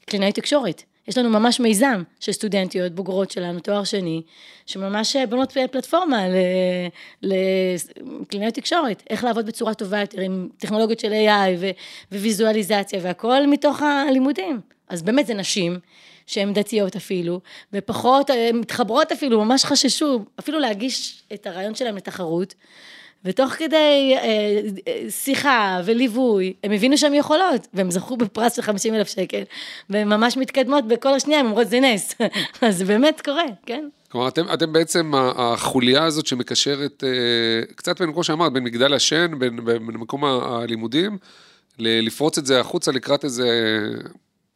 קלינאי 0.06 0.32
תקשורת. 0.32 0.84
יש 1.08 1.18
לנו 1.18 1.30
ממש 1.30 1.60
מיזם 1.60 2.04
של 2.20 2.32
סטודנטיות, 2.32 2.92
בוגרות 2.92 3.32
שלנו, 3.32 3.60
תואר 3.60 3.84
שני, 3.84 4.22
שממש 4.66 5.16
אה, 5.16 5.26
בונות 5.26 5.52
פלטפורמה 5.52 6.24
לקלינאי 7.22 8.52
תקשורת, 8.52 9.04
איך 9.10 9.24
לעבוד 9.24 9.46
בצורה 9.46 9.74
טובה 9.74 10.00
יותר 10.00 10.22
עם 10.22 10.50
טכנולוגיות 10.58 11.00
של 11.00 11.12
AI 11.12 11.58
ו- 11.60 11.72
וויזואליזציה, 12.12 13.00
והכל 13.02 13.48
מתוך 13.48 13.82
הלימודים. 13.82 14.62
אז 14.90 15.02
באמת 15.02 15.28
זה 15.28 15.34
נשים. 15.34 15.80
שהן 16.28 16.54
דתיות 16.54 16.96
אפילו, 16.96 17.40
ופחות, 17.74 18.30
אה, 18.30 18.50
מתחברות 18.54 19.12
אפילו, 19.12 19.46
ממש 19.46 19.66
חששו, 19.66 20.26
אפילו 20.40 20.60
להגיש 20.60 21.24
את 21.34 21.48
הרעיון 21.48 21.76
שלהם 21.76 21.98
לתחרות, 21.98 22.54
ותוך 23.26 23.52
כדי 23.52 24.16
אה, 24.16 24.22
אה, 24.88 25.10
שיחה 25.10 25.82
וליווי, 25.86 26.54
הם 26.64 26.72
הבינו 26.72 26.98
שהן 26.98 27.14
יכולות, 27.14 27.68
והם 27.74 27.92
זכו 27.92 28.18
בפרס 28.18 28.56
של 28.56 28.62
50 28.62 28.96
אלף 28.96 29.08
שקל, 29.08 29.42
והן 29.90 30.08
ממש 30.08 30.38
מתקדמות 30.38 30.88
בכל 30.88 31.14
השנייה, 31.14 31.40
הן 31.40 31.46
אומרות 31.46 31.70
זה 31.70 31.80
נס, 31.80 32.16
אז 32.62 32.78
זה 32.78 32.86
באמת 32.86 33.22
קורה, 33.26 33.46
כן? 33.66 33.88
כלומר, 34.12 34.28
אתם, 34.28 34.46
אתם 34.54 34.74
בעצם 34.74 35.12
החוליה 35.16 36.04
הזאת 36.04 36.26
שמקשרת 36.26 37.04
אה, 37.04 37.74
קצת 37.76 38.02
בין, 38.02 38.14
כמו 38.14 38.24
שאמרת, 38.24 38.54
בין 38.54 38.64
מגדל 38.64 38.94
השן, 38.94 39.40
בין, 39.40 39.66
בין 39.66 39.84
מקום 39.84 40.26
הלימודים, 40.26 41.18
לפרוץ 41.80 42.38
את 42.38 42.46
זה 42.46 42.60
החוצה 42.60 42.92
לקראת 42.92 43.24
איזה 43.24 43.48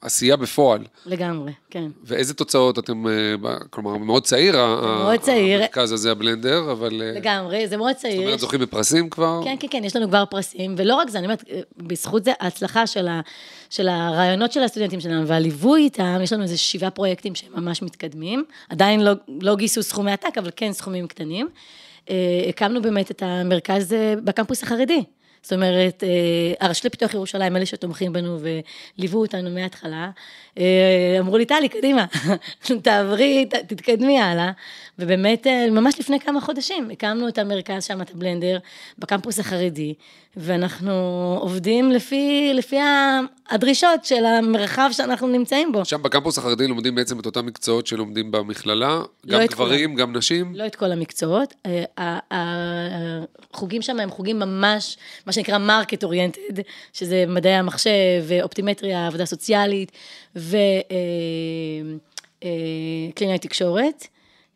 עשייה 0.01 0.35
בפועל. 0.35 0.83
לגמרי, 1.05 1.51
כן. 1.69 1.87
ואיזה 2.03 2.33
תוצאות 2.33 2.79
אתם, 2.79 3.07
אה, 3.07 3.55
כלומר, 3.69 3.97
מאוד 3.97 4.23
צעיר, 4.23 4.55
מאוד 4.81 5.19
צעיר. 5.19 5.59
המרכז 5.59 5.91
הזה, 5.91 6.11
הבלנדר, 6.11 6.71
אבל... 6.71 7.01
אה, 7.01 7.11
לגמרי, 7.11 7.67
זה 7.67 7.77
מאוד 7.77 7.95
צעיר. 7.95 8.15
זאת 8.15 8.25
אומרת, 8.25 8.39
זוכים 8.39 8.59
בפרסים 8.59 9.09
כבר? 9.09 9.41
כן, 9.43 9.55
כן, 9.59 9.67
כן, 9.71 9.83
יש 9.83 9.95
לנו 9.95 10.07
כבר 10.07 10.23
פרסים, 10.29 10.75
ולא 10.77 10.95
רק 10.95 11.09
זה, 11.09 11.17
אני 11.17 11.27
אומרת, 11.27 11.43
בזכות 11.77 12.23
זה, 12.23 12.31
ההצלחה 12.39 12.87
של, 12.87 13.07
ה, 13.07 13.21
של 13.69 13.87
הרעיונות 13.87 14.51
של 14.51 14.63
הסטודנטים 14.63 14.99
שלנו 14.99 15.27
והליווי 15.27 15.83
איתם, 15.83 16.19
יש 16.23 16.33
לנו 16.33 16.43
איזה 16.43 16.57
שבעה 16.57 16.89
פרויקטים 16.89 17.35
שהם 17.35 17.51
ממש 17.55 17.81
מתקדמים, 17.81 18.43
עדיין 18.69 19.03
לא, 19.03 19.11
לא 19.41 19.55
גייסו 19.55 19.83
סכומי 19.83 20.11
עתק, 20.11 20.37
אבל 20.37 20.49
כן 20.55 20.73
סכומים 20.73 21.07
קטנים. 21.07 21.47
אה, 22.09 22.45
הקמנו 22.49 22.81
באמת 22.81 23.11
את 23.11 23.23
המרכז 23.23 23.93
אה, 23.93 24.13
בקמפוס 24.23 24.63
החרדי. 24.63 25.03
זאת 25.47 25.53
אומרת, 25.53 26.03
אה, 26.03 26.09
הרשות 26.67 26.85
לפיתוח 26.85 27.13
ירושלים, 27.13 27.55
אלה 27.55 27.65
שתומכים 27.65 28.13
בנו 28.13 28.37
וליוו 28.97 29.19
אותנו 29.19 29.49
מההתחלה, 29.49 30.09
אה, 30.57 31.15
אמרו 31.19 31.37
לי, 31.37 31.45
טלי, 31.45 31.69
קדימה, 31.69 32.05
תעברי, 32.83 33.45
ת- 33.49 33.55
תתקדמי 33.55 34.19
הלאה. 34.19 34.51
ובאמת, 34.99 35.47
אה, 35.47 35.69
ממש 35.71 35.99
לפני 35.99 36.19
כמה 36.19 36.41
חודשים, 36.41 36.89
הקמנו 36.93 37.27
את 37.27 37.37
המרכז 37.37 37.83
שם, 37.85 38.01
את 38.01 38.11
הבלנדר, 38.11 38.57
בקמפוס 38.99 39.39
החרדי, 39.39 39.93
ואנחנו 40.37 40.93
עובדים 41.41 41.91
לפי, 41.91 42.51
לפי 42.53 42.77
הדרישות 43.49 44.05
של 44.05 44.25
המרחב 44.25 44.89
שאנחנו 44.91 45.27
נמצאים 45.27 45.71
בו. 45.71 45.85
שם 45.85 46.03
בקמפוס 46.03 46.37
החרדי 46.37 46.67
לומדים 46.67 46.95
בעצם 46.95 47.19
את 47.19 47.25
אותם 47.25 47.45
מקצועות 47.45 47.87
שלומדים 47.87 48.31
במכללה, 48.31 49.01
גם 49.27 49.39
לא 49.39 49.45
גברים, 49.45 49.95
גם 49.95 50.17
נשים. 50.17 50.55
לא 50.55 50.65
את 50.65 50.75
כל 50.75 50.91
המקצועות. 50.91 51.53
החוגים 53.51 53.81
שם 53.81 53.99
הם 53.99 54.09
חוגים 54.11 54.39
ממש, 54.39 54.97
מה 55.25 55.33
שנקרא 55.37 55.57
market 55.57 56.03
oriented, 56.03 56.61
שזה 56.93 57.25
מדעי 57.27 57.53
המחשב, 57.53 58.23
ואופטימטריה, 58.23 59.07
עבודה 59.07 59.25
סוציאלית, 59.25 59.91
וקלינאי 60.35 60.59
תקשורת. 63.41 64.07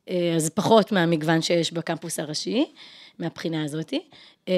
אה, 0.10 0.34
אז 0.36 0.50
פחות 0.50 0.92
מהמגוון 0.92 1.42
שיש 1.42 1.74
בקמפוס 1.74 2.20
הראשי, 2.20 2.66
מהבחינה 3.20 3.64
הזאת. 3.64 3.94
אה, 4.50 4.54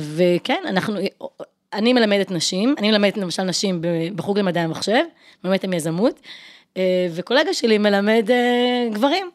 וכן, 0.00 0.62
אנחנו, 0.66 0.94
אני 1.72 1.92
מלמדת 1.92 2.30
נשים, 2.30 2.74
אני 2.78 2.90
מלמדת 2.90 3.16
למשל 3.16 3.42
נשים 3.42 3.82
בחוג 4.14 4.38
למדעי 4.38 4.62
המחשב, 4.62 5.02
מלמדת 5.44 5.64
שם 5.64 5.72
יזמות, 5.72 6.20
אה, 6.76 7.06
וקולגה 7.14 7.54
שלי 7.54 7.78
מלמד 7.78 8.30
אה, 8.30 8.88
גברים. 8.92 9.30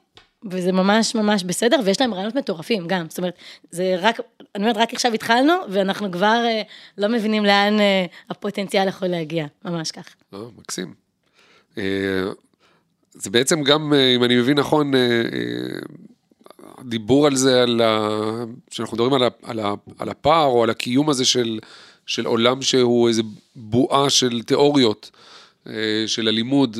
וזה 0.45 0.71
ממש 0.71 1.15
ממש 1.15 1.43
בסדר, 1.43 1.79
ויש 1.83 2.01
להם 2.01 2.13
רעיונות 2.13 2.35
מטורפים 2.35 2.87
גם, 2.87 3.05
זאת 3.09 3.17
אומרת, 3.17 3.33
זה 3.71 3.95
רק, 3.99 4.19
אני 4.55 4.63
אומרת, 4.63 4.77
רק 4.77 4.93
עכשיו 4.93 5.13
התחלנו, 5.13 5.53
ואנחנו 5.69 6.11
כבר 6.11 6.43
אה, 6.45 6.61
לא 6.97 7.07
מבינים 7.07 7.45
לאן 7.45 7.79
אה, 7.79 8.05
הפוטנציאל 8.29 8.87
יכול 8.87 9.07
להגיע, 9.07 9.45
ממש 9.65 9.91
כך. 9.91 10.05
אה, 10.33 10.39
מקסים. 10.57 10.93
אה, 11.77 11.83
זה 13.13 13.29
בעצם 13.29 13.63
גם, 13.63 13.93
אה, 13.93 14.15
אם 14.15 14.23
אני 14.23 14.35
מבין 14.35 14.59
נכון, 14.59 14.95
אה, 14.95 14.99
אה, 14.99 15.79
דיבור 16.83 17.27
על 17.27 17.35
זה, 17.35 17.63
על 17.63 17.81
ה... 17.81 18.09
שאנחנו 18.71 18.95
מדברים 18.95 19.13
על, 19.13 19.23
ה... 19.23 19.27
על, 19.43 19.59
ה... 19.59 19.73
על 19.99 20.09
הפער 20.09 20.45
או 20.45 20.63
על 20.63 20.69
הקיום 20.69 21.09
הזה 21.09 21.25
של, 21.25 21.59
של 22.05 22.25
עולם 22.25 22.61
שהוא 22.61 23.07
איזה 23.07 23.21
בועה 23.55 24.09
של 24.09 24.43
תיאוריות 24.43 25.11
אה, 25.67 25.73
של 26.07 26.27
הלימוד 26.27 26.77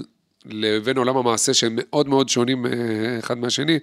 לבין 0.50 0.98
עולם 0.98 1.18
המעשה 1.18 1.54
שהם 1.54 1.74
מאוד 1.76 2.08
מאוד 2.08 2.30
שונים 2.30 2.66
אה, 2.66 2.72
אחד 3.20 3.38
מהשני. 3.38 3.80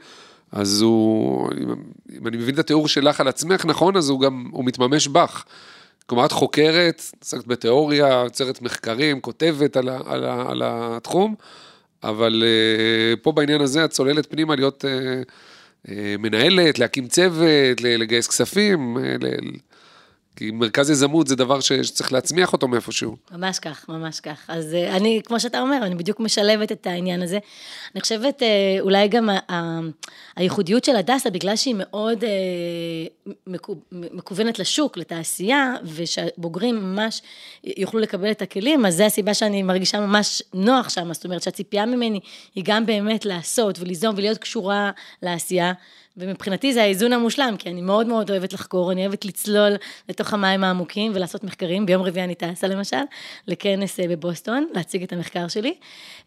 אז 0.53 0.81
הוא, 0.81 1.51
אם, 1.61 2.27
אני 2.27 2.37
מבין 2.37 2.55
את 2.55 2.59
התיאור 2.59 2.89
שלך 2.89 3.21
על 3.21 3.29
עצמך 3.29 3.65
נכון, 3.65 3.97
אז 3.97 4.09
הוא 4.09 4.21
גם, 4.21 4.49
הוא 4.53 4.65
מתממש 4.65 5.09
בך. 5.09 5.45
כלומר, 6.07 6.27
את 6.27 6.33
חוקרת, 6.33 7.03
עוסקת 7.21 7.47
בתיאוריה, 7.47 8.23
יוצרת 8.25 8.63
מחקרים, 8.63 9.21
כותבת 9.21 9.77
על, 9.77 9.89
ה, 9.89 9.99
על, 10.07 10.25
ה, 10.25 10.45
על 10.49 10.63
התחום, 10.65 11.35
אבל 12.03 12.43
uh, 12.43 13.21
פה 13.23 13.33
בעניין 13.33 13.61
הזה 13.61 13.85
את 13.85 13.91
צוללת 13.91 14.31
פנימה 14.31 14.57
להיות 14.57 14.85
uh, 14.85 15.91
מנהלת, 16.19 16.79
להקים 16.79 17.09
צוות, 17.09 17.81
לגייס 17.81 18.29
כספים, 18.29 18.97
uh, 18.97 19.25
ל- 19.25 19.57
כי 20.37 20.51
מרכז 20.51 20.91
יזמות 20.91 21.27
זה 21.27 21.37
דבר 21.37 21.61
שצריך 21.61 22.13
להצמיח 22.13 22.53
אותו 22.53 22.69
מאיפשהו. 22.69 23.17
ממש 23.33 23.59
כך, 23.59 23.89
ממש 23.89 24.21
כך. 24.21 24.45
אז 24.49 24.75
אה, 24.75 24.97
אני, 24.97 25.21
כמו 25.25 25.41
שאתה 25.41 25.61
אומר, 25.61 25.79
אני 25.83 25.95
בדיוק 25.95 26.21
משלבת 26.21 26.73
את 26.73 26.87
העניין 26.87 27.23
הזה. 27.23 27.39
אני 27.95 28.01
חושבת, 28.01 28.43
אה, 28.43 28.49
אולי 28.81 29.09
גם 29.09 29.31
ה- 29.31 29.53
ה- 29.53 29.81
הייחודיות 30.37 30.85
של 30.85 30.97
הדסה, 30.97 31.31
בגלל 31.31 31.57
שהיא 31.57 31.75
מאוד 31.79 32.25
אה, 32.25 32.31
מקו- 33.47 33.77
מקוונת 33.93 34.59
לשוק, 34.59 34.97
לתעשייה, 34.97 35.75
ושהבוגרים 35.85 36.77
ממש 36.77 37.23
יוכלו 37.65 38.01
לקבל 38.01 38.31
את 38.31 38.43
הכלים, 38.43 38.87
אז 38.87 38.97
זו 38.97 39.05
הסיבה 39.05 39.35
שאני 39.35 39.63
מרגישה 39.63 40.01
ממש 40.01 40.43
נוח 40.55 40.89
שם. 40.89 41.13
זאת 41.15 41.25
אומרת 41.25 41.43
שהציפייה 41.43 41.87
ממני 41.87 42.21
היא 42.55 42.65
גם 42.67 42.87
באמת 42.87 43.25
לעשות 43.25 43.79
וליזום 43.79 44.15
ולהיות 44.17 44.39
קשורה 44.39 44.91
לעשייה. 45.23 45.73
ומבחינתי 46.17 46.73
זה 46.73 46.83
האיזון 46.83 47.13
המושלם, 47.13 47.55
כי 47.59 47.71
אני 47.71 47.81
מאוד 47.81 48.07
מאוד 48.07 48.31
אוהבת 48.31 48.53
לחקור, 48.53 48.93
אני 48.93 49.07
אוהבת 49.07 49.25
לצלול 49.25 49.73
לתוך 50.09 50.35
המים 50.35 50.65
העמוקים 50.65 51.13
ולעשות 51.15 51.45
מחקרים. 51.45 51.87
ביום 51.87 52.03
רביעי 52.03 52.25
אני 52.25 52.35
טסה 52.35 52.67
למשל, 52.67 52.97
לכנס 53.49 54.01
אה, 54.01 54.09
בבוסטון, 54.09 54.67
להציג 54.75 55.03
את 55.03 55.13
המחקר 55.13 55.49
שלי. 55.49 55.75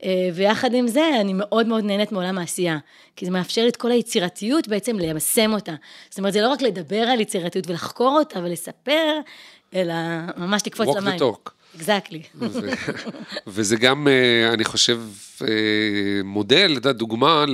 אה, 0.03 0.29
ויחד 0.33 0.73
עם 0.73 0.87
זה, 0.87 1.09
אני 1.21 1.33
מאוד 1.33 1.67
מאוד 1.67 1.83
נהנית 1.83 2.11
מעולם 2.11 2.37
העשייה, 2.37 2.77
כי 3.15 3.25
זה 3.25 3.31
מאפשר 3.31 3.61
לי 3.61 3.69
את 3.69 3.75
כל 3.75 3.91
היצירתיות 3.91 4.67
בעצם 4.67 4.99
ליישם 4.99 5.53
אותה. 5.53 5.75
זאת 6.09 6.17
אומרת, 6.17 6.33
זה 6.33 6.41
לא 6.41 6.49
רק 6.49 6.61
לדבר 6.61 7.01
על 7.01 7.19
יצירתיות 7.19 7.69
ולחקור 7.69 8.19
אותה 8.19 8.39
ולספר, 8.39 9.19
אלא 9.75 9.93
ממש 10.37 10.61
לקפוץ 10.65 10.87
walk 10.87 10.97
למים. 10.97 11.19
the 11.19 11.21
talk. 11.21 11.51
אקזקטלי. 11.75 12.21
וזה 13.47 13.75
גם, 13.75 14.07
אה, 14.07 14.53
אני 14.53 14.63
חושב, 14.63 15.01
אה, 15.41 15.47
מודל, 16.23 16.79
דוגמה 16.79 17.45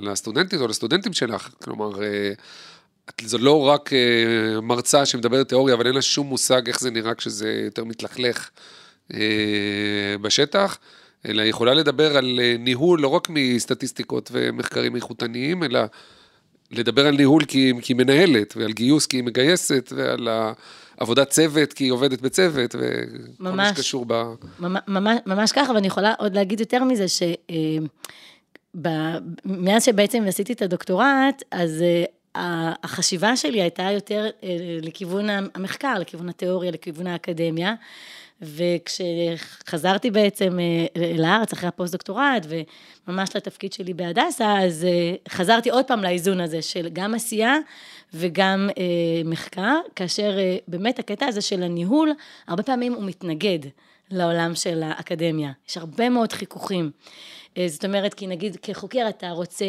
לסטודנטית 0.00 0.60
או 0.60 0.68
לסטודנטים 0.68 1.12
שלך. 1.12 1.48
כלומר, 1.64 2.02
אה, 2.02 2.32
זו 3.22 3.38
לא 3.38 3.62
רק 3.62 3.90
מרצה 4.62 5.06
שמדברת 5.06 5.48
תיאוריה, 5.48 5.74
אבל 5.74 5.86
אין 5.86 5.94
לה 5.94 6.02
שום 6.02 6.26
מושג 6.26 6.68
איך 6.68 6.80
זה 6.80 6.90
נראה 6.90 7.14
כשזה 7.14 7.60
יותר 7.64 7.84
מתלכלך 7.84 8.50
בשטח, 10.20 10.78
אלא 11.28 11.42
היא 11.42 11.50
יכולה 11.50 11.74
לדבר 11.74 12.16
על 12.16 12.40
ניהול 12.58 13.00
לא 13.00 13.08
רק 13.08 13.28
מסטטיסטיקות 13.30 14.30
ומחקרים 14.32 14.96
איכותניים, 14.96 15.62
אלא 15.62 15.80
לדבר 16.70 17.06
על 17.06 17.16
ניהול 17.16 17.44
כי, 17.44 17.72
היא 17.88 17.96
מנהלת, 17.96 18.54
ועל 18.56 18.72
גיוס 18.72 19.06
כי 19.06 19.16
היא 19.16 19.24
מגייסת, 19.24 19.92
ועל 19.96 20.28
עבודת 20.96 21.30
צוות 21.30 21.72
כי 21.72 21.84
היא 21.84 21.92
עובדת 21.92 22.20
בצוות, 22.20 22.74
וכל 22.74 23.50
מה. 23.50 23.68
שקשור 23.68 24.04
ב... 24.08 24.22
ממש, 24.58 25.18
ממש, 25.26 25.52
ככה, 25.52 25.72
ואני 25.72 25.86
יכולה 25.86 26.14
עוד 26.18 26.34
להגיד 26.34 26.60
יותר 26.60 26.84
מזה, 26.84 27.08
ש... 27.08 27.22
אה, 27.22 27.56
ב- 28.82 29.18
מאז 29.44 29.84
שבעצם 29.84 30.24
עשיתי 30.28 30.52
את 30.52 30.62
הדוקטורט, 30.62 31.42
אז 31.50 31.82
אה, 32.36 32.72
החשיבה 32.82 33.36
שלי 33.36 33.62
הייתה 33.62 33.82
יותר 33.82 34.26
אה, 34.42 34.48
לכיוון 34.82 35.26
המחקר, 35.54 35.94
לכיוון 35.98 36.28
התיאוריה, 36.28 36.70
לכיוון 36.70 37.06
האקדמיה. 37.06 37.74
וכשחזרתי 38.44 40.10
בעצם 40.10 40.58
אה, 40.60 41.12
לארץ 41.18 41.52
אחרי 41.52 41.68
הפוסט-דוקטורט, 41.68 42.46
וממש 43.08 43.36
לתפקיד 43.36 43.72
שלי 43.72 43.94
בהדסה, 43.94 44.58
אז 44.60 44.84
אה, 44.84 45.14
חזרתי 45.28 45.70
עוד 45.70 45.84
פעם 45.84 46.02
לאיזון 46.02 46.40
הזה 46.40 46.62
של 46.62 46.88
גם 46.92 47.14
עשייה 47.14 47.56
וגם 48.14 48.70
אה, 48.78 48.84
מחקר, 49.24 49.78
כאשר 49.96 50.38
באמת 50.68 50.98
הקטע 50.98 51.26
הזה 51.26 51.40
של 51.40 51.62
הניהול, 51.62 52.12
הרבה 52.48 52.62
פעמים 52.62 52.92
הוא 52.92 53.04
מתנגד 53.04 53.58
לעולם 54.10 54.54
של 54.54 54.82
האקדמיה. 54.82 55.52
יש 55.68 55.76
הרבה 55.76 56.08
מאוד 56.08 56.32
חיכוכים. 56.32 56.90
אה, 57.58 57.68
זאת 57.68 57.84
אומרת, 57.84 58.14
כי 58.14 58.26
נגיד 58.26 58.56
כחוקר 58.62 59.06
אתה 59.08 59.30
רוצה 59.30 59.64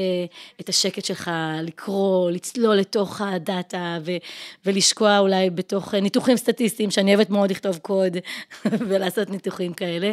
את 0.62 0.70
השקט 0.70 1.06
שלך 1.06 1.32
לקרוא, 1.63 2.32
לצלול 2.32 2.75
לתוך 2.75 3.22
הדאטה 3.22 3.98
ו- 4.06 4.18
ולשקוע 4.65 5.20
אולי 5.20 5.50
בתוך 5.50 5.94
ניתוחים 5.94 6.38
סטטיסטיים, 6.38 6.92
שאני 6.92 7.15
אוהבת 7.15 7.30
מאוד 7.30 7.51
לכתוב 7.51 7.77
קוד 7.77 8.18
ולעשות 8.88 9.30
ניתוחים 9.30 9.74
כאלה, 9.74 10.12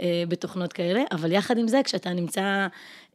אה, 0.00 0.22
בתוכנות 0.28 0.72
כאלה, 0.72 1.02
אבל 1.12 1.32
יחד 1.32 1.58
עם 1.58 1.68
זה, 1.68 1.80
כשאתה 1.84 2.10
נמצא 2.10 2.66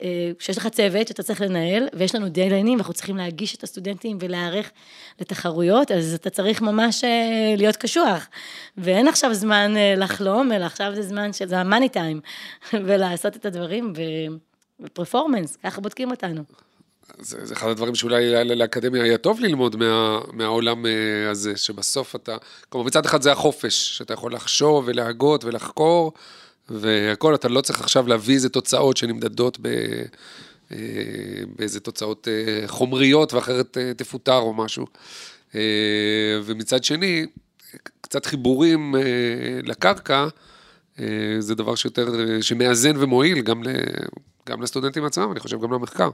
אה, 0.02 0.32
כשיש 0.40 0.58
לך 0.58 0.68
צוות 0.68 1.08
שאתה 1.08 1.24
צריך 1.24 1.42
לנהל, 1.42 1.88
ויש 1.94 2.16
לנו 2.16 2.30
דדליינים, 2.30 2.74
ואנחנו 2.74 2.94
צריכים 2.94 3.18
להגיש 3.18 3.56
את 3.56 3.64
הסטודנטים 3.64 4.18
ולהיערך 4.22 4.72
לתחרויות, 5.20 5.92
אז 5.92 6.14
אתה 6.14 6.30
צריך 6.30 6.62
ממש 6.62 7.04
להיות 7.58 7.76
קשוח. 7.76 8.28
ואין 8.78 9.08
עכשיו 9.08 9.34
זמן 9.34 9.74
לחלום, 9.98 10.52
אלא 10.52 10.66
עכשיו 10.66 10.92
זה 10.96 11.02
זמן 11.02 11.34
של, 11.34 11.48
זה 11.48 11.60
המאני 11.60 11.90
טיים, 11.90 12.22
ולעשות 12.86 13.36
את 13.36 13.46
הדברים, 13.46 13.94
ופרפורמנס, 14.80 15.56
ככה 15.64 15.82
בודקים 15.82 16.12
אותנו. 16.12 16.44
זה, 17.20 17.46
זה 17.46 17.54
אחד 17.54 17.70
הדברים 17.70 17.96
שאולי 17.96 18.46
לאקדמיה 18.46 19.04
היה 19.04 19.18
טוב 19.18 19.40
ללמוד 19.40 19.76
מה, 19.76 20.20
מהעולם 20.34 20.86
הזה, 21.32 21.58
שבסוף 21.58 22.16
אתה, 22.16 22.38
כלומר 22.70 22.88
מצד 22.88 23.06
אחד 23.06 23.22
זה 23.22 23.32
החופש, 23.32 23.98
שאתה 23.98 24.14
יכול 24.14 24.34
לחשוב 24.34 24.84
ולהגות 24.88 25.44
ולחקור, 25.44 26.14
והכל, 26.70 27.36
אתה 27.36 27.48
לא 27.48 27.62
צריך 27.62 27.82
עכשיו 27.82 28.08
להביא 28.08 28.36
איזה 28.36 28.50
תוצאות 28.50 28.98
שנמדדות 28.98 29.58
ב... 29.62 29.68
אה, 30.72 30.78
באיזה 31.56 31.80
תוצאות 31.80 32.28
אה, 32.28 32.68
חומריות 32.68 33.34
ואחרת 33.34 33.78
אה, 33.78 33.94
תפוטר 33.94 34.38
או 34.38 34.54
משהו. 34.54 34.86
ומצד 36.44 36.84
שני, 36.84 37.26
קצת 38.02 38.26
חיבורים 38.26 38.96
לקרקע, 39.64 40.28
זה 41.40 41.56
דבר 41.56 41.76
שיותר, 41.76 42.08
שמאזן 42.42 42.94
ומועיל 42.98 43.42
גם, 43.42 43.64
ל, 43.64 43.68
גם 44.50 44.62
לסטודנטים 44.62 45.06
עצמם, 45.06 45.32
אני 45.32 45.40
חושב 45.40 45.62
גם 45.62 45.74
למחקר. 45.74 46.10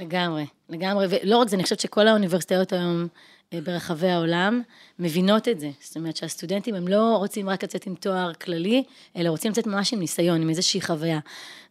לגמרי, 0.00 0.46
לגמרי, 0.68 1.06
ולא 1.10 1.36
רק 1.36 1.48
זה, 1.48 1.56
אני 1.56 1.62
חושבת 1.62 1.80
שכל 1.80 2.08
האוניברסיטאות 2.08 2.72
היום 2.72 3.02
אה, 3.02 3.06
ברחבי 3.54 4.08
העולם 4.08 4.62
מבינות 4.98 5.48
את 5.48 5.60
זה. 5.60 5.70
זאת 5.80 5.96
אומרת 5.96 6.16
שהסטודנטים 6.16 6.74
הם 6.74 6.88
לא 6.88 7.16
רוצים 7.16 7.48
רק 7.48 7.64
לצאת 7.64 7.86
עם 7.86 7.94
תואר 7.94 8.32
כללי, 8.34 8.82
אלא 9.16 9.28
רוצים 9.28 9.50
לצאת 9.50 9.66
ממש 9.66 9.92
עם 9.92 9.98
ניסיון, 9.98 10.42
עם 10.42 10.48
איזושהי 10.48 10.80
חוויה. 10.80 11.18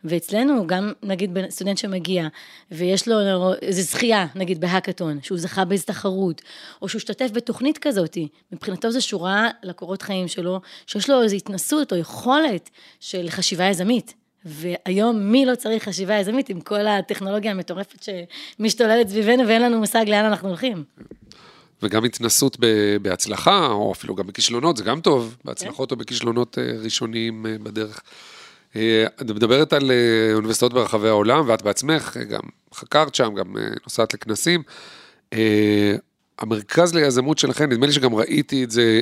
ואצלנו, 0.03 0.67
גם 0.67 0.93
נגיד 1.03 1.37
סטודנט 1.49 1.77
שמגיע, 1.77 2.27
ויש 2.71 3.07
לו 3.07 3.15
איזו 3.61 3.81
זכייה, 3.81 4.27
נגיד 4.35 4.61
בהאקתון, 4.61 5.19
שהוא 5.21 5.37
זכה 5.37 5.65
באיזו 5.65 5.85
תחרות, 5.85 6.41
או 6.81 6.89
שהוא 6.89 6.99
השתתף 6.99 7.29
בתוכנית 7.33 7.77
כזאת, 7.77 8.17
מבחינתו 8.51 8.91
זו 8.91 9.01
שורה 9.01 9.49
לקורות 9.63 10.01
חיים 10.01 10.27
שלו, 10.27 10.61
שיש 10.87 11.09
לו 11.09 11.23
איזו 11.23 11.35
התנסות 11.35 11.91
או 11.91 11.97
יכולת 11.97 12.69
של 12.99 13.29
חשיבה 13.29 13.65
יזמית. 13.65 14.13
והיום 14.45 15.31
מי 15.31 15.45
לא 15.45 15.55
צריך 15.55 15.83
חשיבה 15.83 16.15
יזמית 16.15 16.49
עם 16.49 16.61
כל 16.61 16.87
הטכנולוגיה 16.87 17.51
המטורפת 17.51 18.03
שמשתוללת 18.03 19.07
סביבנו 19.07 19.47
ואין 19.47 19.61
לנו 19.61 19.79
מושג 19.79 20.05
לאן 20.07 20.25
אנחנו 20.25 20.47
הולכים. 20.47 20.83
וגם 21.83 22.05
התנסות 22.05 22.57
בהצלחה, 23.01 23.67
או 23.67 23.91
אפילו 23.91 24.15
גם 24.15 24.27
בכישלונות, 24.27 24.77
זה 24.77 24.83
גם 24.83 25.01
טוב, 25.01 25.37
בהצלחות 25.45 25.89
כן. 25.89 25.95
או 25.95 25.99
בכישלונות 25.99 26.57
אה, 26.57 26.63
ראשוניים 26.83 27.45
אה, 27.45 27.55
בדרך. 27.63 28.01
אה, 28.75 29.05
את 29.21 29.31
מדברת 29.31 29.73
על 29.73 29.91
אוניברסיטאות 30.33 30.73
ברחבי 30.73 31.07
העולם, 31.07 31.43
ואת 31.47 31.61
בעצמך 31.61 32.17
גם 32.29 32.41
חקרת 32.73 33.15
שם, 33.15 33.33
גם 33.33 33.55
נוסעת 33.83 34.13
לכנסים. 34.13 34.63
המרכז 36.39 36.95
ליזמות 36.95 37.37
שלכם, 37.37 37.71
נדמה 37.71 37.85
לי 37.85 37.91
שגם 37.91 38.15
ראיתי 38.15 38.63
את 38.63 38.71
זה 38.71 39.01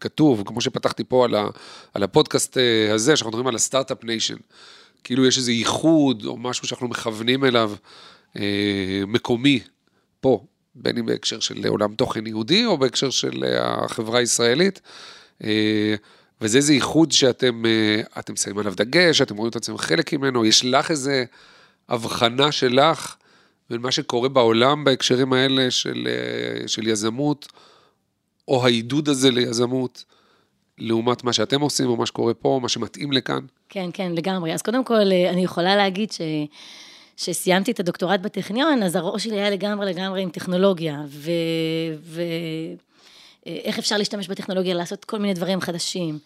כתוב, 0.00 0.42
כמו 0.46 0.60
שפתחתי 0.60 1.04
פה 1.04 1.24
על, 1.24 1.34
ה, 1.34 1.46
על 1.94 2.02
הפודקאסט 2.02 2.56
הזה, 2.94 3.16
שאנחנו 3.16 3.30
מדברים 3.30 3.46
על 3.46 3.54
ה 3.54 3.60
Start-Up 3.60 4.04
Nation. 4.04 4.36
כאילו 5.04 5.26
יש 5.26 5.38
איזה 5.38 5.52
ייחוד 5.52 6.24
או 6.24 6.36
משהו 6.36 6.68
שאנחנו 6.68 6.88
מכוונים 6.88 7.44
אליו, 7.44 7.72
מקומי, 9.06 9.60
פה, 10.20 10.44
בין 10.76 10.98
אם 10.98 11.06
בהקשר 11.06 11.40
של 11.40 11.66
עולם 11.66 11.94
תוכן 11.94 12.26
יהודי 12.26 12.66
או 12.66 12.78
בהקשר 12.78 13.10
של 13.10 13.44
אה, 13.44 13.84
החברה 13.84 14.18
הישראלית. 14.18 14.80
אה, 15.44 15.94
וזה 16.40 16.58
איזה 16.58 16.74
ייחוד 16.74 17.12
שאתם 17.12 17.62
אה, 17.66 18.36
שמים 18.36 18.58
עליו 18.58 18.74
דגש, 18.76 19.22
אתם 19.22 19.36
רואים 19.36 19.50
את 19.50 19.56
עצמם 19.56 19.78
חלק 19.78 20.12
ממנו, 20.12 20.44
יש 20.44 20.64
לך 20.64 20.90
איזה 20.90 21.24
הבחנה 21.88 22.52
שלך 22.52 23.16
בין 23.70 23.80
מה 23.80 23.90
שקורה 23.90 24.28
בעולם 24.28 24.84
בהקשרים 24.84 25.32
האלה 25.32 25.70
של, 25.70 26.08
של 26.66 26.88
יזמות, 26.88 27.48
או 28.48 28.64
העידוד 28.64 29.08
הזה 29.08 29.30
ליזמות, 29.30 30.04
לעומת 30.78 31.24
מה 31.24 31.32
שאתם 31.32 31.60
עושים, 31.60 31.88
או 31.88 31.96
מה 31.96 32.06
שקורה 32.06 32.34
פה, 32.34 32.58
מה 32.62 32.68
שמתאים 32.68 33.12
לכאן? 33.12 33.40
כן, 33.68 33.90
כן, 33.92 34.12
לגמרי. 34.12 34.54
אז 34.54 34.62
קודם 34.62 34.84
כל, 34.84 35.00
אני 35.30 35.44
יכולה 35.44 35.76
להגיד 35.76 36.12
ש... 36.12 36.20
כשסיימתי 37.16 37.70
את 37.70 37.80
הדוקטורט 37.80 38.20
בטכניון, 38.20 38.82
אז 38.82 38.96
הראש 38.96 39.24
שלי 39.24 39.40
היה 39.40 39.50
לגמרי 39.50 39.86
לגמרי 39.86 40.22
עם 40.22 40.30
טכנולוגיה, 40.30 41.00
ואיך 43.46 43.78
אפשר 43.78 43.96
להשתמש 43.96 44.28
בטכנולוגיה 44.28 44.74
לעשות 44.74 45.04
כל 45.04 45.18
מיני 45.18 45.34
דברים 45.34 45.60
חדשים. 45.60 46.18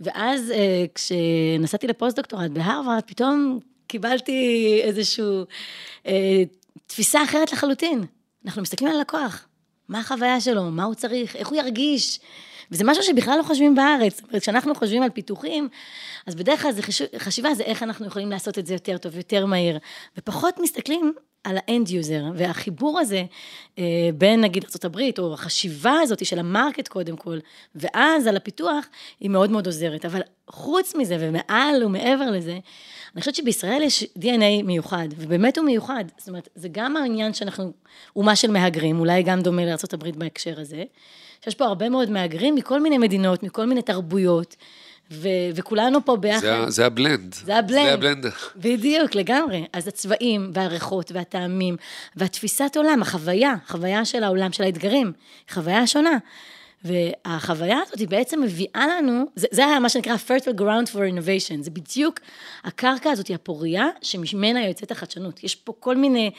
ואז 0.00 0.50
אה, 0.50 0.84
כשנסעתי 0.94 1.86
לפוסט-דוקטורט 1.86 2.50
בהרווארד, 2.50 3.02
פתאום 3.06 3.58
קיבלתי 3.86 4.80
איזושהי 4.82 5.24
אה, 6.06 6.42
תפיסה 6.86 7.24
אחרת 7.24 7.52
לחלוטין. 7.52 8.04
אנחנו 8.44 8.62
מסתכלים 8.62 8.90
על 8.90 9.00
לקוח, 9.00 9.46
מה 9.88 10.00
החוויה 10.00 10.40
שלו, 10.40 10.70
מה 10.70 10.84
הוא 10.84 10.94
צריך, 10.94 11.36
איך 11.36 11.48
הוא 11.48 11.58
ירגיש. 11.58 12.20
וזה 12.72 12.84
משהו 12.84 13.02
שבכלל 13.02 13.38
לא 13.38 13.42
חושבים 13.42 13.74
בארץ. 13.74 14.16
זאת 14.16 14.28
אומרת, 14.28 14.42
כשאנחנו 14.42 14.74
חושבים 14.74 15.02
על 15.02 15.10
פיתוחים, 15.10 15.68
אז 16.26 16.34
בדרך 16.34 16.62
כלל 16.62 16.72
זה 16.72 16.82
חשיבה 17.18 17.54
זה 17.54 17.62
איך 17.62 17.82
אנחנו 17.82 18.06
יכולים 18.06 18.30
לעשות 18.30 18.58
את 18.58 18.66
זה 18.66 18.74
יותר 18.74 18.98
טוב, 18.98 19.16
יותר 19.16 19.46
מהיר, 19.46 19.78
ופחות 20.18 20.58
מסתכלים 20.60 21.12
על 21.44 21.56
ה 21.58 21.66
end 21.66 21.90
user, 21.90 22.22
והחיבור 22.34 23.00
הזה 23.00 23.24
אה, 23.78 23.84
בין 24.14 24.40
נגיד 24.40 24.64
ארה"ב, 24.64 25.00
או 25.18 25.34
החשיבה 25.34 26.00
הזאת 26.02 26.26
של 26.26 26.38
ה 26.38 26.45
market 26.45 26.88
קודם 26.88 27.16
כל, 27.16 27.38
ואז 27.74 28.26
על 28.26 28.36
הפיתוח, 28.36 28.86
היא 29.20 29.30
מאוד 29.30 29.50
מאוד 29.50 29.66
עוזרת. 29.66 30.04
אבל 30.04 30.20
חוץ 30.48 30.94
מזה, 30.94 31.16
ומעל 31.20 31.84
ומעבר 31.84 32.30
לזה, 32.30 32.58
אני 33.14 33.20
חושבת 33.20 33.34
שבישראל 33.34 33.82
יש 33.82 34.04
DNA 34.18 34.62
מיוחד, 34.64 35.08
ובאמת 35.16 35.58
הוא 35.58 35.66
מיוחד. 35.66 36.04
זאת 36.18 36.28
אומרת, 36.28 36.48
זה 36.54 36.68
גם 36.72 36.96
העניין 36.96 37.34
שאנחנו 37.34 37.72
אומה 38.16 38.36
של 38.36 38.50
מהגרים, 38.50 39.00
אולי 39.00 39.22
גם 39.22 39.40
דומה 39.40 39.64
לארה"ב 39.64 40.18
בהקשר 40.18 40.60
הזה, 40.60 40.84
שיש 41.44 41.54
פה 41.54 41.64
הרבה 41.64 41.88
מאוד 41.88 42.10
מהגרים 42.10 42.54
מכל 42.54 42.80
מיני 42.80 42.98
מדינות, 42.98 43.42
מכל 43.42 43.66
מיני 43.66 43.82
תרבויות. 43.82 44.56
ו- 45.10 45.28
וכולנו 45.54 46.04
פה 46.04 46.16
ביחד. 46.16 46.40
זה, 46.40 46.70
זה 46.70 46.86
הבלנד. 46.86 47.34
זה 47.34 47.56
הבלנד. 47.56 47.84
זה 47.84 47.92
הבלנד. 47.94 48.26
בדיוק, 48.56 49.14
לגמרי. 49.14 49.66
אז 49.72 49.88
הצבעים 49.88 50.50
והריחות 50.54 51.12
והטעמים 51.12 51.76
והתפיסת 52.16 52.76
עולם, 52.76 53.02
החוויה, 53.02 53.54
חוויה 53.66 54.04
של 54.04 54.24
העולם, 54.24 54.52
של 54.52 54.62
האתגרים, 54.62 55.12
חוויה 55.50 55.86
שונה. 55.86 56.18
והחוויה 56.84 57.78
הזאת 57.86 57.98
היא 57.98 58.08
בעצם 58.08 58.42
מביאה 58.42 58.86
לנו, 58.86 59.24
זה, 59.36 59.46
זה 59.50 59.66
היה 59.66 59.80
מה 59.80 59.88
שנקרא 59.88 60.16
fertile 60.28 60.60
ground 60.60 60.88
for 60.92 60.96
innovation, 60.96 61.62
זה 61.62 61.70
בדיוק 61.70 62.20
הקרקע 62.64 63.10
הזאת, 63.10 63.26
היא 63.26 63.34
הפורייה 63.34 63.86
שממנה 64.02 64.66
יוצאת 64.66 64.90
החדשנות. 64.90 65.44
יש 65.44 65.54
פה 65.54 65.72
כל 65.80 65.96
מיני 65.96 66.30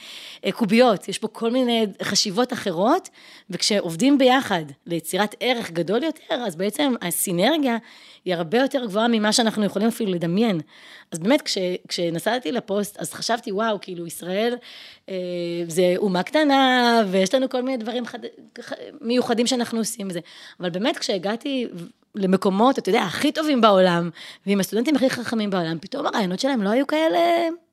אה, 0.44 0.52
קוביות, 0.52 1.08
יש 1.08 1.18
פה 1.18 1.28
כל 1.28 1.50
מיני 1.50 1.86
חשיבות 2.02 2.52
אחרות, 2.52 3.08
וכשעובדים 3.50 4.18
ביחד 4.18 4.64
ליצירת 4.86 5.34
ערך 5.40 5.70
גדול 5.70 6.02
יותר, 6.02 6.34
אז 6.34 6.56
בעצם 6.56 6.94
הסינרגיה 7.02 7.76
היא 8.24 8.34
הרבה 8.34 8.58
יותר 8.58 8.84
גבוהה 8.84 9.08
ממה 9.08 9.32
שאנחנו 9.32 9.64
יכולים 9.64 9.88
אפילו 9.88 10.12
לדמיין. 10.12 10.60
אז 11.10 11.18
באמת, 11.18 11.42
כש, 11.42 11.58
כשנסעתי 11.88 12.52
לפוסט, 12.52 12.96
אז 12.98 13.12
חשבתי, 13.12 13.52
וואו, 13.52 13.78
כאילו, 13.80 14.06
ישראל 14.06 14.56
אה, 15.08 15.14
זה 15.68 15.94
אומה 15.96 16.22
קטנה, 16.22 17.02
ויש 17.10 17.34
לנו 17.34 17.48
כל 17.48 17.62
מיני 17.62 17.76
דברים 17.76 18.06
חד, 18.06 18.18
מיוחדים 19.00 19.46
שאנחנו 19.46 19.78
עושים 19.78 20.08
בזה. 20.08 20.20
אבל 20.60 20.70
באמת, 20.70 20.98
כשהגעתי 20.98 21.66
למקומות, 22.14 22.78
אתה 22.78 22.88
יודע, 22.88 23.02
הכי 23.02 23.32
טובים 23.32 23.60
בעולם, 23.60 24.10
ועם 24.46 24.60
הסטודנטים 24.60 24.96
הכי 24.96 25.10
חכמים 25.10 25.50
בעולם, 25.50 25.78
פתאום 25.80 26.06
הרעיונות 26.06 26.40
שלהם 26.40 26.62
לא 26.62 26.68
היו 26.68 26.86
כאלה 26.86 27.18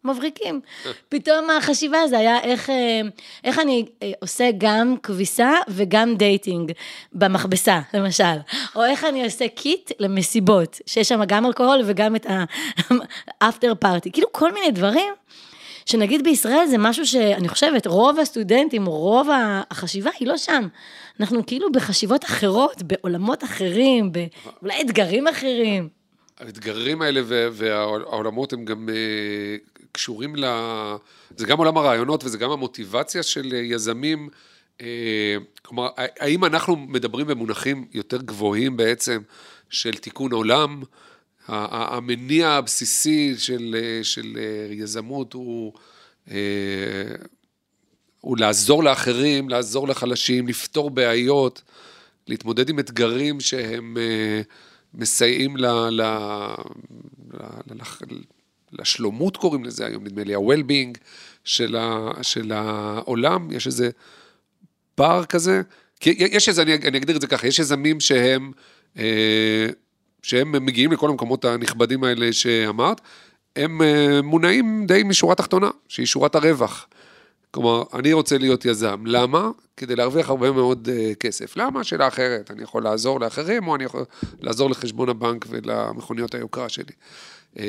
מבריקים. 0.04 0.62
פתאום 1.10 1.50
החשיבה 1.50 2.08
זה 2.08 2.18
היה 2.18 2.40
איך, 2.40 2.70
אה, 2.70 3.02
איך 3.44 3.60
אני 3.60 3.86
אה, 4.04 4.12
עושה 4.22 4.50
גם 4.58 4.96
כביסה 5.04 5.52
וגם 5.68 6.16
dating 6.16 6.72
במכבסה, 7.14 7.80
למשל. 7.94 8.24
או 8.76 8.86
איך 8.86 9.04
אני 9.04 9.24
עושה 9.24 9.48
kit 9.48 9.92
למסיבות, 10.00 10.80
שיש 10.86 11.10
שם 11.10 11.24
גם 11.28 11.46
אלכוהול 11.46 11.82
וגם 11.86 12.16
את 12.16 12.26
ה 13.42 13.47
after 13.47 13.74
party. 13.76 14.12
כאילו 14.14 14.28
כל 14.32 14.52
מיני 14.54 14.72
דברים 14.72 15.14
שנגיד 15.86 16.24
בישראל 16.24 16.66
זה 16.68 16.78
משהו 16.78 17.08
שאני 17.08 17.50
חושבת, 17.50 17.88
רוב 17.88 18.20
הסטודנטים, 18.20 18.86
רוב 18.86 19.28
החשיבה 19.72 20.10
היא 20.20 20.28
לא 20.28 20.38
שם. 20.38 20.68
אנחנו 21.20 21.46
כאילו 21.46 21.72
בחשיבות 21.72 22.26
אחרות, 22.26 22.84
בעולמות 22.84 23.44
אחרים, 23.44 24.12
באולי 24.12 24.82
אתגרים 24.82 25.28
אחרים. 25.28 25.90
האתגרים 26.40 27.02
האלה 27.02 27.22
והעולמות 27.52 28.54
הם 28.54 28.66
גם 28.66 28.90
אה, 28.90 29.58
קשורים 29.92 30.36
ל... 30.36 30.46
זה 31.38 31.46
גם 31.46 31.58
עולם 31.58 31.78
הרעיונות 31.78 32.24
וזה 32.24 32.38
גם 32.38 32.52
המוטיבציה 32.52 33.24
של 33.24 33.54
יזמים. 33.54 34.30
אה, 34.82 35.36
כלומר, 35.62 35.90
האם 35.98 36.46
אנחנו 36.46 36.76
מדברים 36.76 37.28
במונחים 37.28 37.88
יותר 37.94 38.18
גבוהים 38.18 38.78
בעצם 38.78 39.22
של 39.70 39.94
תיקון 39.94 40.32
עולם? 40.32 40.82
המניע 41.48 42.50
הבסיסי 42.50 43.36
של, 43.38 43.76
של 44.04 44.38
יזמות 44.72 45.34
הוא, 45.34 45.74
אה, 46.32 46.36
הוא 48.22 48.38
לעזור 48.38 48.84
לאחרים, 48.84 49.50
לעזור 49.50 49.88
לחלשים, 49.88 50.48
לפתור 50.48 50.90
בעיות, 50.90 51.62
להתמודד 52.28 52.70
עם 52.70 52.80
אתגרים 52.80 53.40
שהם 53.40 53.98
אה, 54.00 54.42
מסייעים 54.94 55.58
ל, 55.58 55.66
ל, 55.66 56.02
ל, 57.34 57.44
ל, 57.72 57.84
לשלומות 58.72 59.38
קוראים 59.38 59.64
לזה 59.64 59.86
היום, 59.86 60.04
נדמה 60.04 60.24
לי, 60.24 60.36
ה-well-being 60.36 60.98
של, 61.44 61.76
של 62.22 62.52
העולם, 62.52 63.52
יש 63.52 63.68
איזה 63.68 63.90
פער 64.96 65.26
כזה, 65.26 65.62
כי 66.00 66.10
יש 66.18 66.50
איזה, 66.50 66.62
אני, 66.62 66.76
אני 66.76 66.98
אגדיר 66.98 67.16
את 67.16 67.22
זה 67.22 67.28
ככה, 67.28 67.48
יש 67.48 67.60
יזמים 67.60 68.00
שהם 68.00 68.52
אה, 68.98 69.68
שהם 70.22 70.66
מגיעים 70.66 70.92
לכל 70.92 71.10
המקומות 71.10 71.46
הנכבדים 71.46 72.04
האלה 72.04 72.34
שאמרת, 72.34 73.02
הם 73.56 73.82
אה, 73.82 74.22
מונעים 74.24 74.86
די 74.88 75.04
משורה 75.04 75.36
תחתונה, 75.36 75.70
שהיא 75.88 76.06
שורת 76.06 76.36
הרווח. 76.36 76.88
כלומר, 77.52 77.84
אני 77.94 78.14
רוצה 78.14 78.38
להיות 78.38 78.66
יזם. 78.66 79.04
למה? 79.06 79.50
כדי 79.78 79.96
להרוויח 79.96 80.30
הרבה 80.30 80.52
מאוד 80.52 80.90
uh, 80.90 81.16
כסף. 81.16 81.58
למה? 81.58 81.84
שאלה 81.84 82.08
אחרת. 82.08 82.52
אני 82.52 82.64
יכול 82.64 82.84
לעזור 82.84 83.20
לאחרים, 83.20 83.68
או 83.68 83.76
אני 83.76 83.84
יכול 83.84 84.04
לעזור 84.42 84.70
לחשבון 84.70 85.10
הבנק 85.10 85.46
ולמכוניות 85.50 86.36
היוקרה 86.36 86.70
שלי. 86.70 86.94
Uh, 87.56 87.60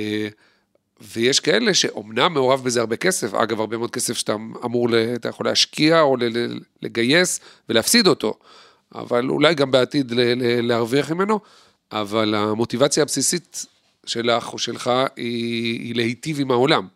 ויש 1.00 1.40
כאלה 1.40 1.74
שאומנם 1.74 2.32
מעורב 2.34 2.64
בזה 2.64 2.80
הרבה 2.80 2.96
כסף, 2.96 3.34
אגב, 3.34 3.60
הרבה 3.60 3.76
מאוד 3.76 3.90
כסף 3.90 4.16
שאתה 4.16 4.34
אמור, 4.64 4.88
אתה 5.14 5.28
יכול 5.28 5.46
להשקיע 5.46 6.00
או 6.00 6.16
לגייס 6.82 7.40
ולהפסיד 7.68 8.06
אותו, 8.06 8.34
אבל 8.94 9.28
אולי 9.28 9.54
גם 9.54 9.70
בעתיד 9.70 10.12
להרוויח 10.62 11.10
ממנו, 11.10 11.40
אבל 11.92 12.34
המוטיבציה 12.34 13.02
הבסיסית 13.02 13.66
שלך 14.06 14.52
או 14.52 14.58
שלך 14.58 14.90
היא, 15.16 15.80
היא 15.80 15.94
להיטיב 15.94 16.40
עם 16.40 16.50
העולם. 16.50 16.88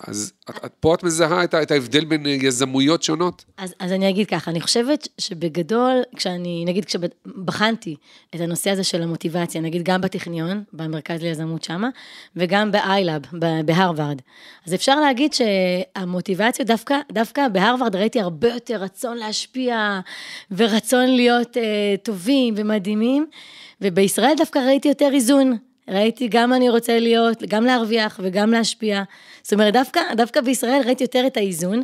אז 0.00 0.32
את, 0.50 0.72
פה 0.80 0.94
את 0.94 1.02
מזהה 1.02 1.44
את, 1.44 1.70
ההבדל 1.70 2.04
בין 2.04 2.26
יזמויות 2.26 3.02
שונות? 3.02 3.44
אז, 3.56 3.74
אז 3.78 3.92
אני 3.92 4.08
אגיד 4.08 4.28
ככה, 4.28 4.50
אני 4.50 4.60
חושבת 4.60 5.08
שבגדול, 5.18 6.02
כשאני, 6.16 6.64
נגיד 6.66 6.84
כשבחנתי 6.84 7.96
את 8.34 8.40
הנושא 8.40 8.70
הזה 8.70 8.84
של 8.84 9.02
המוטיבציה, 9.02 9.60
נגיד 9.60 9.82
גם 9.82 10.00
בטכניון, 10.00 10.64
במרכז 10.72 11.22
ליזמות 11.22 11.64
שמה, 11.64 11.88
וגם 12.36 12.72
ב-iLab, 12.72 13.36
בהרווארד, 13.64 14.20
אז 14.66 14.74
אפשר 14.74 15.00
להגיד 15.00 15.32
שהמוטיבציה, 15.32 16.64
דווקא, 16.64 16.96
דווקא 17.12 17.48
בהרווארד 17.48 17.96
ראיתי 17.96 18.20
הרבה 18.20 18.48
יותר 18.48 18.76
רצון 18.76 19.16
להשפיע, 19.16 20.00
ורצון 20.50 21.06
להיות 21.06 21.56
uh, 21.56 21.60
טובים 22.02 22.54
ומדהימים. 22.56 23.26
ובישראל 23.80 24.34
דווקא 24.36 24.58
ראיתי 24.58 24.88
יותר 24.88 25.10
איזון. 25.12 25.56
ראיתי 25.88 26.28
גם 26.28 26.52
אני 26.52 26.68
רוצה 26.68 26.98
להיות, 26.98 27.42
גם 27.48 27.64
להרוויח 27.64 28.20
וגם 28.22 28.50
להשפיע. 28.50 29.02
זאת 29.42 29.52
אומרת, 29.52 29.72
דווקא, 29.72 30.00
דווקא 30.16 30.40
בישראל 30.40 30.82
ראיתי 30.84 31.04
יותר 31.04 31.26
את 31.26 31.36
האיזון. 31.36 31.82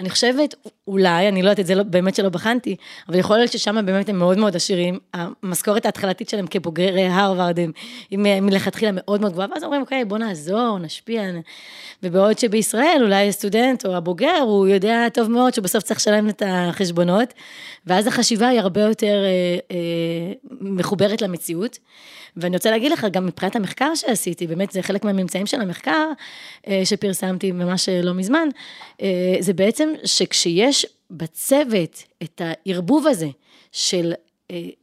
אני 0.00 0.10
חושבת, 0.10 0.54
אולי, 0.86 1.28
אני 1.28 1.42
לא 1.42 1.48
יודעת, 1.48 1.60
את 1.60 1.66
זה 1.66 1.74
לא, 1.74 1.82
באמת 1.82 2.14
שלא 2.14 2.28
בחנתי, 2.28 2.76
אבל 3.08 3.18
יכול 3.18 3.36
להיות 3.36 3.52
ששם 3.52 3.86
באמת 3.86 4.08
הם 4.08 4.18
מאוד 4.18 4.38
מאוד 4.38 4.56
עשירים. 4.56 4.98
המשכורת 5.14 5.86
ההתחלתית 5.86 6.28
שלהם 6.28 6.46
כבוגרי 6.46 7.06
הרווארד 7.06 7.58
הם 7.60 7.72
מלכתחילה 8.22 8.90
מאוד 8.94 9.20
מאוד 9.20 9.32
גבוהה, 9.32 9.48
ואז 9.54 9.64
אומרים, 9.64 9.80
אוקיי, 9.80 10.04
בוא 10.04 10.18
נעזור, 10.18 10.78
נשפיע. 10.78 11.22
ובעוד 12.02 12.38
שבישראל, 12.38 13.00
אולי 13.02 13.28
הסטודנט 13.28 13.86
או 13.86 13.96
הבוגר, 13.96 14.38
הוא 14.40 14.68
יודע 14.68 15.08
טוב 15.08 15.30
מאוד 15.30 15.54
שבסוף 15.54 15.82
צריך 15.82 16.00
לשלם 16.00 16.28
את 16.28 16.42
החשבונות, 16.46 17.34
ואז 17.86 18.06
החשיבה 18.06 18.48
היא 18.48 18.60
הרבה 18.60 18.80
יותר 18.80 19.24
אה, 19.24 19.76
אה, 19.76 20.32
מחוברת 20.60 21.22
למציאות. 21.22 21.78
ואני 22.36 22.56
רוצה 22.56 22.70
להגיד 22.70 22.92
לך, 22.92 23.06
גם 23.12 23.26
מבחינת 23.26 23.56
המחקר 23.56 23.94
שעשיתי, 23.94 24.46
באמת 24.46 24.70
זה 24.70 24.82
חלק 24.82 25.04
מהממצאים 25.04 25.46
של 25.46 25.60
המחקר 25.60 26.08
אה, 26.68 26.82
שפרסמתי 26.84 27.52
ממש 27.52 27.88
אה, 27.88 28.02
לא 28.02 28.14
מזמן, 28.14 28.48
אה, 29.02 29.36
זה 29.40 29.52
בעצם 29.52 29.88
שכשיש 30.04 30.86
בצוות 31.10 32.02
את 32.22 32.40
הערבוב 32.44 33.06
הזה 33.06 33.28
של 33.72 34.12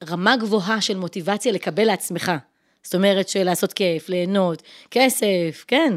רמה 0.10 0.38
גבוהה 0.38 0.82
של 0.82 0.98
מוטיבציה 0.98 1.52
לקבל 1.52 1.84
לעצמך, 1.84 2.32
זאת 2.90 2.96
אומרת 2.96 3.30
של 3.30 3.44
לעשות 3.44 3.74
כיף, 3.74 4.10
ליהנות, 4.10 4.64
כסף, 4.92 5.66
כן. 5.68 5.94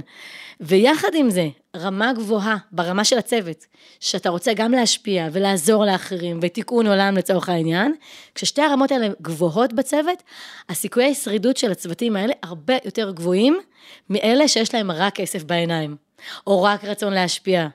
ויחד 0.60 1.08
עם 1.14 1.30
זה, 1.30 1.48
רמה 1.76 2.12
גבוהה 2.12 2.56
ברמה 2.72 3.04
של 3.04 3.18
הצוות, 3.18 3.66
שאתה 4.00 4.28
רוצה 4.28 4.54
גם 4.54 4.72
להשפיע 4.72 5.28
ולעזור 5.32 5.84
לאחרים 5.84 6.38
ותיקון 6.42 6.86
עולם 6.86 7.16
לצורך 7.16 7.48
העניין, 7.48 7.94
כששתי 8.34 8.62
הרמות 8.62 8.92
האלה 8.92 9.08
גבוהות 9.22 9.72
בצוות, 9.72 10.22
הסיכויי 10.68 11.10
השרידות 11.10 11.56
של 11.56 11.72
הצוותים 11.72 12.16
האלה 12.16 12.32
הרבה 12.42 12.74
יותר 12.84 13.10
גבוהים 13.10 13.60
מאלה 14.10 14.48
שיש 14.48 14.74
להם 14.74 14.90
רק 14.90 15.14
כסף 15.14 15.44
בעיניים, 15.44 15.96
או 16.46 16.62
רק 16.62 16.84
רצון 16.84 17.12
להשפיע. 17.12 17.68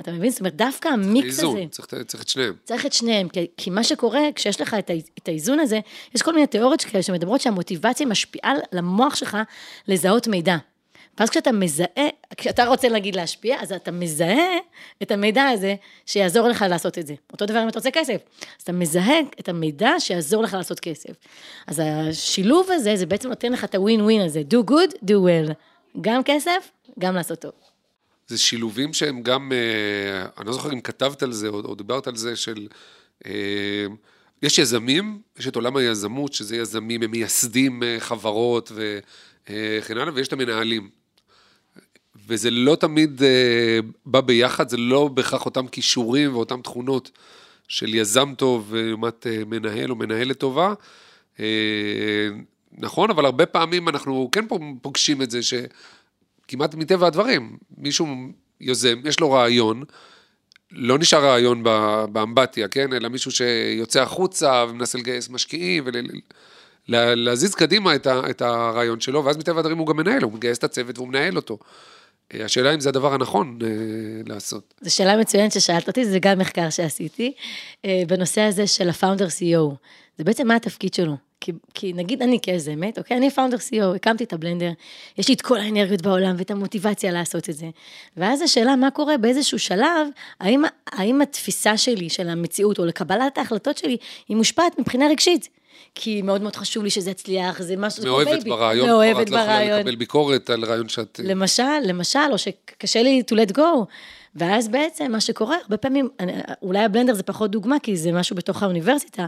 אתה 0.00 0.12
מבין? 0.12 0.30
זאת 0.30 0.40
אומרת, 0.40 0.56
דווקא 0.56 0.88
המיקס 0.88 1.26
איזון, 1.26 1.56
הזה... 1.56 1.66
צריך, 1.70 1.88
צריך 2.06 2.22
את 2.22 2.28
שניהם. 2.28 2.54
צריך 2.64 2.86
את 2.86 2.92
שניהם, 2.92 3.28
כי, 3.28 3.46
כי 3.56 3.70
מה 3.70 3.84
שקורה, 3.84 4.22
כשיש 4.34 4.60
לך 4.60 4.74
את, 4.78 4.90
את 5.18 5.28
האיזון 5.28 5.58
הזה, 5.58 5.80
יש 6.14 6.22
כל 6.22 6.32
מיני 6.32 6.46
תיאוריות 6.46 6.82
כאלה 6.82 7.02
שמדברות 7.02 7.40
שהמוטיבציה 7.40 8.06
משפיעה 8.06 8.52
למוח 8.72 9.14
שלך 9.14 9.38
לזהות 9.88 10.28
מידע. 10.28 10.56
ואז 11.18 11.30
כשאתה 11.30 11.52
מזהה, 11.52 12.08
כשאתה 12.36 12.64
רוצה 12.64 12.88
להגיד 12.88 13.16
להשפיע, 13.16 13.56
אז 13.60 13.72
אתה 13.72 13.90
מזהה 13.90 14.48
את 15.02 15.10
המידע 15.10 15.44
הזה 15.44 15.74
שיעזור 16.06 16.48
לך 16.48 16.64
לעשות 16.68 16.98
את 16.98 17.06
זה. 17.06 17.14
אותו 17.32 17.46
דבר 17.46 17.62
אם 17.62 17.68
אתה 17.68 17.78
רוצה 17.78 17.90
כסף. 17.90 18.16
אז 18.40 18.62
אתה 18.62 18.72
מזהה 18.72 19.20
את 19.40 19.48
המידע 19.48 19.90
שיעזור 19.98 20.42
לך 20.42 20.54
לעשות 20.54 20.80
כסף. 20.80 21.10
אז 21.66 21.82
השילוב 21.84 22.70
הזה, 22.70 22.96
זה 22.96 23.06
בעצם 23.06 23.28
נותן 23.28 23.52
לך 23.52 23.64
את 23.64 23.74
הווין 23.74 24.00
ווין 24.00 24.20
הזה, 24.20 24.42
do 24.50 24.70
good, 24.70 24.94
do 24.94 25.12
well. 25.12 25.52
גם 26.00 26.22
כסף, 26.24 26.70
גם 26.98 27.14
לעשות 27.14 27.38
טוב. 27.38 27.52
זה 28.28 28.38
שילובים 28.38 28.92
שהם 28.92 29.22
גם, 29.22 29.52
אה, 29.52 30.26
אני 30.38 30.46
לא 30.46 30.52
זוכר 30.52 30.72
אם 30.72 30.80
כתבת 30.80 31.22
על 31.22 31.32
זה 31.32 31.48
או, 31.48 31.60
או 31.60 31.74
דיברת 31.74 32.06
על 32.06 32.16
זה, 32.16 32.36
של... 32.36 32.68
אה, 33.26 33.86
יש 34.42 34.58
יזמים, 34.58 35.20
יש 35.38 35.48
את 35.48 35.56
עולם 35.56 35.76
היזמות, 35.76 36.32
שזה 36.32 36.56
יזמים, 36.56 37.02
הם 37.02 37.10
מייסדים 37.10 37.82
אה, 37.82 37.96
חברות 37.98 38.72
וכן 38.74 39.98
הלאה, 39.98 40.14
ויש 40.14 40.28
את 40.28 40.32
המנהלים. 40.32 40.90
וזה 42.26 42.50
לא 42.50 42.76
תמיד 42.76 43.22
בא 44.06 44.20
ביחד, 44.20 44.68
זה 44.68 44.76
לא 44.76 45.08
בהכרח 45.08 45.44
אותם 45.44 45.66
כישורים 45.66 46.34
ואותן 46.34 46.60
תכונות 46.62 47.10
של 47.68 47.94
יזם 47.94 48.34
טוב 48.34 48.74
לעומת 48.74 49.26
מנהל 49.46 49.90
או 49.90 49.96
מנהלת 49.96 50.38
טובה. 50.38 50.74
נכון, 52.72 53.10
אבל 53.10 53.24
הרבה 53.24 53.46
פעמים 53.46 53.88
אנחנו 53.88 54.28
כן 54.32 54.44
פוגשים 54.82 55.22
את 55.22 55.30
זה, 55.30 55.42
ש... 55.42 55.54
כמעט 56.48 56.74
מטבע 56.74 57.06
הדברים, 57.06 57.56
מישהו 57.78 58.06
יוזם, 58.60 59.00
יש 59.04 59.20
לו 59.20 59.32
רעיון, 59.32 59.82
לא 60.72 60.98
נשאר 60.98 61.24
רעיון 61.24 61.62
באמבטיה, 62.12 62.68
כן? 62.68 62.92
אלא 62.92 63.08
מישהו 63.08 63.30
שיוצא 63.30 64.02
החוצה 64.02 64.64
ומנסה 64.68 64.98
לגייס 64.98 65.30
משקיעים 65.30 65.84
ולהזיז 66.88 67.54
קדימה 67.54 67.94
את, 67.94 68.06
ה, 68.06 68.20
את 68.30 68.42
הרעיון 68.42 69.00
שלו, 69.00 69.24
ואז 69.24 69.36
מטבע 69.36 69.58
הדברים 69.58 69.78
הוא 69.78 69.86
גם 69.86 69.96
מנהל, 69.96 70.22
הוא 70.22 70.32
מגייס 70.32 70.58
את 70.58 70.64
הצוות 70.64 70.98
והוא 70.98 71.08
מנהל 71.08 71.36
אותו. 71.36 71.58
אה, 72.34 72.44
השאלה 72.44 72.74
אם 72.74 72.80
זה 72.80 72.88
הדבר 72.88 73.14
הנכון 73.14 73.58
אה, 73.62 73.68
לעשות. 74.26 74.74
זו 74.80 74.94
שאלה 74.94 75.16
מצוינת 75.16 75.52
ששאלת 75.52 75.88
אותי, 75.88 76.04
זה 76.04 76.18
גם 76.18 76.38
מחקר 76.38 76.70
שעשיתי, 76.70 77.32
אה, 77.84 78.02
בנושא 78.08 78.40
הזה 78.40 78.66
של 78.66 78.88
ה 78.88 78.93
founder 78.93 79.26
CEO. 79.26 79.74
זה 80.18 80.24
בעצם 80.24 80.48
מה 80.48 80.56
התפקיד 80.56 80.94
שלו. 80.94 81.16
כי, 81.40 81.52
כי 81.74 81.92
נגיד 81.92 82.22
אני 82.22 82.40
כיזמת, 82.42 82.98
אוקיי, 82.98 83.16
אני 83.16 83.30
founder 83.30 83.56
CEO, 83.56 83.96
הקמתי 83.96 84.24
את 84.24 84.32
הבלנדר, 84.32 84.70
יש 85.18 85.28
לי 85.28 85.34
את 85.34 85.42
כל 85.42 85.58
האנרגיות 85.58 86.02
בעולם 86.02 86.34
ואת 86.38 86.50
המוטיבציה 86.50 87.12
לעשות 87.12 87.50
את 87.50 87.54
זה. 87.54 87.66
ואז 88.16 88.42
השאלה, 88.42 88.76
מה 88.76 88.90
קורה 88.90 89.18
באיזשהו 89.18 89.58
שלב, 89.58 90.08
האם, 90.40 90.62
האם 90.92 91.20
התפיסה 91.20 91.76
שלי 91.76 92.08
של 92.08 92.28
המציאות, 92.28 92.78
או 92.78 92.84
לקבלת 92.84 93.38
ההחלטות 93.38 93.78
שלי, 93.78 93.96
היא 94.28 94.36
מושפעת 94.36 94.78
מבחינה 94.78 95.06
רגשית. 95.08 95.48
כי 95.94 96.22
מאוד 96.22 96.42
מאוד 96.42 96.56
חשוב 96.56 96.84
לי 96.84 96.90
שזה 96.90 97.10
יצליח, 97.10 97.62
זה 97.62 97.76
משהו, 97.76 98.16
baby. 98.16 98.50
ברעיון, 98.50 98.88
מאוהבת 98.88 99.14
ברעיון. 99.14 99.22
את 99.22 99.30
לא 99.30 99.38
יכולה 99.38 99.78
לקבל 99.78 99.96
ביקורת 99.96 100.50
על 100.50 100.64
רעיון 100.64 100.88
שאת... 100.88 101.20
למשל, 101.24 101.62
למשל, 101.84 102.18
או 102.32 102.38
שקשה 102.38 103.02
לי 103.02 103.22
to 103.30 103.34
let 103.34 103.56
go. 103.56 103.60
ואז 104.36 104.68
בעצם 104.68 105.12
מה 105.12 105.20
שקורה, 105.20 105.56
הרבה 105.62 105.76
פעמים, 105.76 106.08
אולי 106.62 106.78
הבלנדר 106.78 107.14
זה 107.14 107.22
פחות 107.22 107.50
דוגמה, 107.50 107.78
כי 107.78 107.96
זה 107.96 108.12
משהו 108.12 108.36
בתוך 108.36 108.62
האוניברסיטה, 108.62 109.26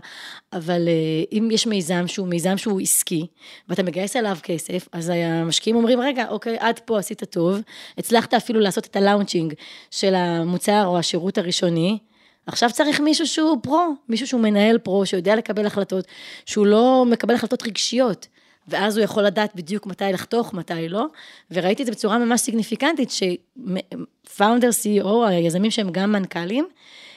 אבל 0.52 0.88
אה, 0.88 1.38
אם 1.38 1.48
יש 1.52 1.66
מיזם 1.66 2.04
שהוא 2.06 2.28
מיזם 2.28 2.56
שהוא 2.56 2.80
עסקי, 2.80 3.26
ואתה 3.68 3.82
מגייס 3.82 4.16
עליו 4.16 4.36
כסף, 4.42 4.88
אז 4.92 5.12
המשקיעים 5.14 5.76
אומרים, 5.76 6.00
רגע, 6.00 6.28
אוקיי, 6.28 6.56
עד 6.60 6.80
פה 6.84 6.98
עשית 6.98 7.24
טוב, 7.24 7.60
הצלחת 7.98 8.34
אפילו 8.34 8.60
לעשות 8.60 8.86
את 8.86 8.96
הלאונצ'ינג 8.96 9.54
של 9.90 10.14
המוצר 10.14 10.86
או 10.86 10.98
השירות 10.98 11.38
הראשוני, 11.38 11.98
עכשיו 12.46 12.70
צריך 12.72 13.00
מישהו 13.00 13.26
שהוא 13.26 13.56
פרו, 13.62 13.94
מישהו 14.08 14.26
שהוא 14.26 14.40
מנהל 14.40 14.78
פרו, 14.78 15.06
שיודע 15.06 15.36
לקבל 15.36 15.66
החלטות, 15.66 16.04
שהוא 16.46 16.66
לא 16.66 17.04
מקבל 17.08 17.34
החלטות 17.34 17.62
רגשיות. 17.62 18.26
ואז 18.68 18.96
הוא 18.96 19.04
יכול 19.04 19.22
לדעת 19.22 19.54
בדיוק 19.54 19.86
מתי 19.86 20.04
לחתוך, 20.12 20.54
מתי 20.54 20.88
לא, 20.88 21.06
וראיתי 21.50 21.82
את 21.82 21.86
זה 21.86 21.92
בצורה 21.92 22.18
ממש 22.18 22.40
סיגניפיקנטית, 22.40 23.10
שפאונדר, 23.10 24.68
CEO, 24.68 25.28
היזמים 25.28 25.70
שהם 25.70 25.90
גם 25.92 26.12
מנכ"לים, 26.12 26.68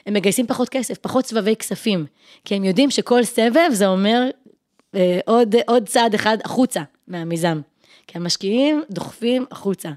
הם 0.06 0.14
מגייסים 0.14 0.48
פחות 0.48 0.70
כסף, 0.70 0.98
פחות 0.98 1.26
סבבי 1.26 1.56
כספים, 1.56 2.06
כי 2.46 2.56
הם 2.56 2.64
יודעים 2.64 2.92
שכל 2.92 3.24
סבב 3.24 3.70
זה 3.72 3.88
אומר 3.88 4.30
אה, 4.96 5.20
עוד, 5.26 5.56
עוד 5.68 5.88
צעד 5.88 6.14
אחד 6.14 6.38
החוצה 6.44 6.82
מהמיזם, 7.08 7.62
כי 8.08 8.18
המשקיעים 8.18 8.84
דוחפים 8.92 9.46
החוצה. 9.52 9.90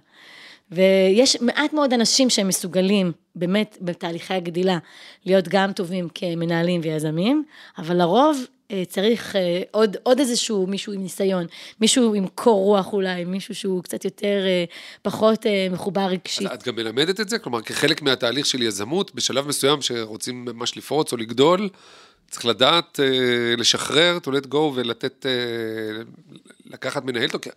ויש 0.71 1.37
מעט 1.41 1.73
מאוד 1.73 1.93
אנשים 1.93 2.31
שהם 2.31 2.49
מסוגלים, 2.49 3.13
באמת, 3.35 3.79
בתהליכי 3.81 4.35
הגדילה, 4.35 4.79
להיות 5.27 5.49
גם 5.49 5.73
טובים 5.73 6.09
כמנהלים 6.15 6.81
ויזמים, 6.85 7.45
אבל 7.79 7.97
לרוב 7.97 8.47
צריך 8.89 9.37
אה, 9.37 9.63
עוד, 9.71 9.97
עוד 10.03 10.19
איזשהו 10.19 10.67
מישהו 10.67 10.93
עם 10.93 11.03
ניסיון, 11.03 11.47
מישהו 11.81 12.15
עם 12.15 12.27
קור 12.35 12.65
רוח 12.65 12.93
אולי, 12.93 13.25
מישהו 13.25 13.55
שהוא 13.55 13.83
קצת 13.83 14.05
יותר, 14.05 14.43
אה, 14.47 14.65
פחות 15.03 15.47
מחובר 15.71 16.07
רגשית. 16.07 16.53
את 16.55 16.63
גם 16.63 16.77
מלמדת 16.77 17.21
את 17.21 17.29
זה? 17.29 17.39
כלומר, 17.39 17.63
כחלק 17.63 18.03
מהתהליך 18.03 18.47
של 18.47 18.63
יזמות, 18.63 19.15
בשלב 19.15 19.49
מסוים 19.49 19.83
שרוצים 19.83 20.45
ממש 20.45 20.77
לפרוץ 20.77 21.13
או 21.13 21.17
לגדול, 21.17 21.69
צריך 22.31 22.47
לדעת 22.47 23.01
לשחרר, 23.59 24.19
to 24.25 24.29
let 24.29 24.47
go 24.53 24.57
ולתת, 24.57 25.27
לקחת 26.67 27.05
מנהל 27.05 27.29
אותו. 27.33 27.51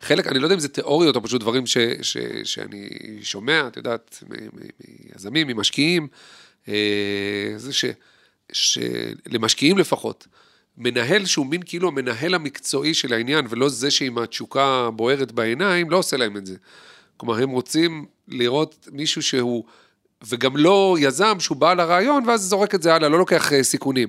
חלק, 0.00 0.26
אני 0.26 0.38
לא 0.38 0.44
יודע 0.44 0.54
אם 0.54 0.60
זה 0.60 0.68
תיאוריות 0.68 1.16
או 1.16 1.22
פשוט 1.22 1.40
דברים 1.40 1.66
ש, 1.66 1.78
ש, 2.02 2.16
שאני 2.44 2.88
שומע, 3.22 3.68
את 3.68 3.76
יודעת, 3.76 4.24
מיזמים, 4.52 5.46
ממשקיעים, 5.46 6.08
זה 7.56 7.72
ש, 7.72 7.84
שלמשקיעים 8.52 9.78
לפחות, 9.78 10.26
מנהל 10.78 11.24
שהוא 11.24 11.46
מין 11.46 11.62
כאילו 11.66 11.88
המנהל 11.88 12.34
המקצועי 12.34 12.94
של 12.94 13.12
העניין, 13.12 13.46
ולא 13.48 13.68
זה 13.68 13.90
שעם 13.90 14.18
התשוקה 14.18 14.90
בוערת 14.96 15.32
בעיניים, 15.32 15.90
לא 15.90 15.96
עושה 15.96 16.16
להם 16.16 16.36
את 16.36 16.46
זה. 16.46 16.56
כלומר, 17.16 17.42
הם 17.42 17.50
רוצים 17.50 18.06
לראות 18.28 18.88
מישהו 18.92 19.22
שהוא, 19.22 19.64
וגם 20.28 20.56
לא 20.56 20.96
יזם 21.00 21.40
שהוא 21.40 21.56
בעל 21.56 21.80
הרעיון, 21.80 22.28
ואז 22.28 22.42
זורק 22.42 22.74
את 22.74 22.82
זה 22.82 22.94
הלאה, 22.94 23.08
לא 23.08 23.18
לוקח 23.18 23.52
אה, 23.52 23.62
סיכונים. 23.62 24.08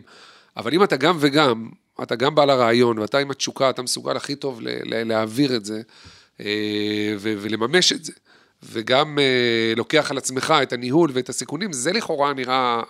אבל 0.57 0.73
אם 0.73 0.83
אתה 0.83 0.95
גם 0.97 1.17
וגם, 1.19 1.69
אתה 2.03 2.15
גם 2.15 2.35
בעל 2.35 2.49
הרעיון, 2.49 2.99
ואתה 2.99 3.17
עם 3.17 3.31
התשוקה, 3.31 3.69
אתה 3.69 3.81
מסוגל 3.81 4.17
הכי 4.17 4.35
טוב 4.35 4.59
להעביר 4.83 5.55
את 5.55 5.65
זה, 5.65 5.81
אה, 6.39 7.15
ולממש 7.19 7.93
את 7.93 8.05
זה, 8.05 8.13
וגם 8.63 9.19
אה, 9.19 9.73
לוקח 9.75 10.11
על 10.11 10.17
עצמך 10.17 10.53
את 10.63 10.73
הניהול 10.73 11.09
ואת 11.13 11.29
הסיכונים, 11.29 11.73
זה 11.73 11.91
לכאורה 11.91 12.33
נראה 12.33 12.81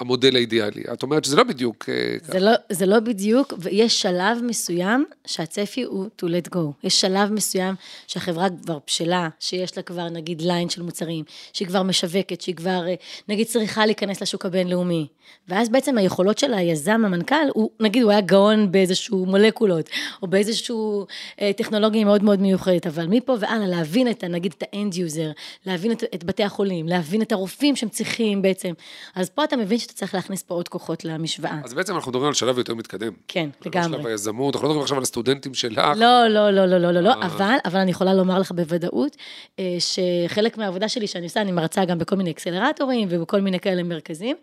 המודל 0.00 0.36
האידיאלי. 0.36 0.82
את 0.92 1.02
אומרת 1.02 1.24
שזה 1.24 1.36
לא 1.36 1.42
בדיוק 1.42 1.88
אה, 1.88 2.16
זה 2.22 2.40
לא, 2.40 2.50
זה 2.70 2.86
לא 2.86 3.00
בדיוק, 3.00 3.52
ויש 3.58 4.02
שלב 4.02 4.38
מסוים 4.42 5.04
שהצפי 5.26 5.82
הוא 5.82 6.06
to 6.22 6.24
let 6.24 6.54
go. 6.54 6.58
יש 6.84 7.00
שלב 7.00 7.32
מסוים 7.32 7.74
שהחברה 8.06 8.46
כבר 8.62 8.78
בשלה, 8.86 9.28
שיש 9.40 9.76
לה 9.76 9.82
כבר 9.82 10.08
נגיד 10.08 10.42
ליין 10.42 10.68
של 10.68 10.82
מוצרים, 10.82 11.24
שהיא 11.52 11.68
כבר 11.68 11.82
משווקת, 11.82 12.40
שהיא 12.40 12.54
כבר 12.54 12.88
אה, 12.88 12.94
נגיד 13.28 13.46
צריכה 13.46 13.86
להיכנס 13.86 14.22
לשוק 14.22 14.46
הבינלאומי. 14.46 15.06
ואז 15.48 15.68
בעצם 15.68 15.98
היכולות 15.98 16.38
של 16.38 16.54
היזם, 16.54 17.04
המנכ"ל, 17.04 17.48
הוא, 17.54 17.70
נגיד 17.80 18.02
הוא 18.02 18.10
היה 18.10 18.20
גאון 18.20 18.72
באיזשהו 18.72 19.26
מולקולות, 19.26 19.90
או 20.22 20.26
באיזשהו 20.26 21.06
אה, 21.40 21.52
טכנולוגיה 21.56 22.04
מאוד 22.04 22.22
מאוד 22.22 22.40
מיוחדת, 22.40 22.86
אבל 22.86 23.06
מפה 23.06 23.36
והלאה 23.40 23.66
להבין 23.68 24.10
את, 24.10 24.24
נגיד 24.24 24.54
את 24.58 24.64
ה 24.72 24.78
end 24.78 24.94
user, 24.94 25.30
להבין 25.66 25.92
את, 25.92 26.04
את 26.14 26.24
בתי 26.24 26.42
החולים, 26.42 26.88
להבין 26.88 27.22
את 27.22 27.32
הרופאים 27.32 27.76
שהם 27.76 27.88
צריכים 27.88 28.42
בעצם. 28.42 28.72
אז 29.14 29.30
פה 29.30 29.44
אתה 29.44 29.56
מבין 29.56 29.78
שאתה 29.86 29.98
צריך 29.98 30.14
להכניס 30.14 30.42
פה 30.42 30.54
עוד 30.54 30.68
כוחות 30.68 31.04
למשוואה. 31.04 31.58
אז 31.64 31.74
בעצם 31.74 31.94
אנחנו 31.94 32.10
מדברים 32.10 32.28
על 32.28 32.34
שלב 32.34 32.58
יותר 32.58 32.74
מתקדם. 32.74 33.12
כן, 33.28 33.48
לגמרי. 33.66 33.98
שלב 33.98 34.06
היזמות, 34.06 34.54
אנחנו 34.54 34.68
לא 34.68 34.70
מדברים 34.70 34.82
עכשיו 34.82 34.96
על 34.96 35.02
הסטודנטים 35.02 35.54
שלך. 35.54 35.80
לא, 35.96 36.28
לא, 36.28 36.50
לא, 36.50 36.66
לא, 36.66 36.78
לא, 36.78 36.90
לא, 36.90 37.00
לא, 37.00 37.12
אבל, 37.12 37.56
אבל 37.64 37.80
אני 37.80 37.90
יכולה 37.90 38.14
לומר 38.14 38.38
לך 38.38 38.52
בוודאות, 38.52 39.16
אה, 39.58 39.76
שחלק 39.78 40.58
מהעבודה 40.58 40.88
שלי 40.88 41.06
שאני 41.06 41.24
עושה, 41.24 41.40
אני 41.40 41.52
מרצה 41.52 41.84
גם 41.84 41.98
בכל 41.98 42.16
מיני 42.16 42.30
אקסלרטורים 42.30 43.08
ובכל 43.10 43.40
מיני 43.40 43.60
כאלה 43.60 43.82
מרכזים, 43.82 44.36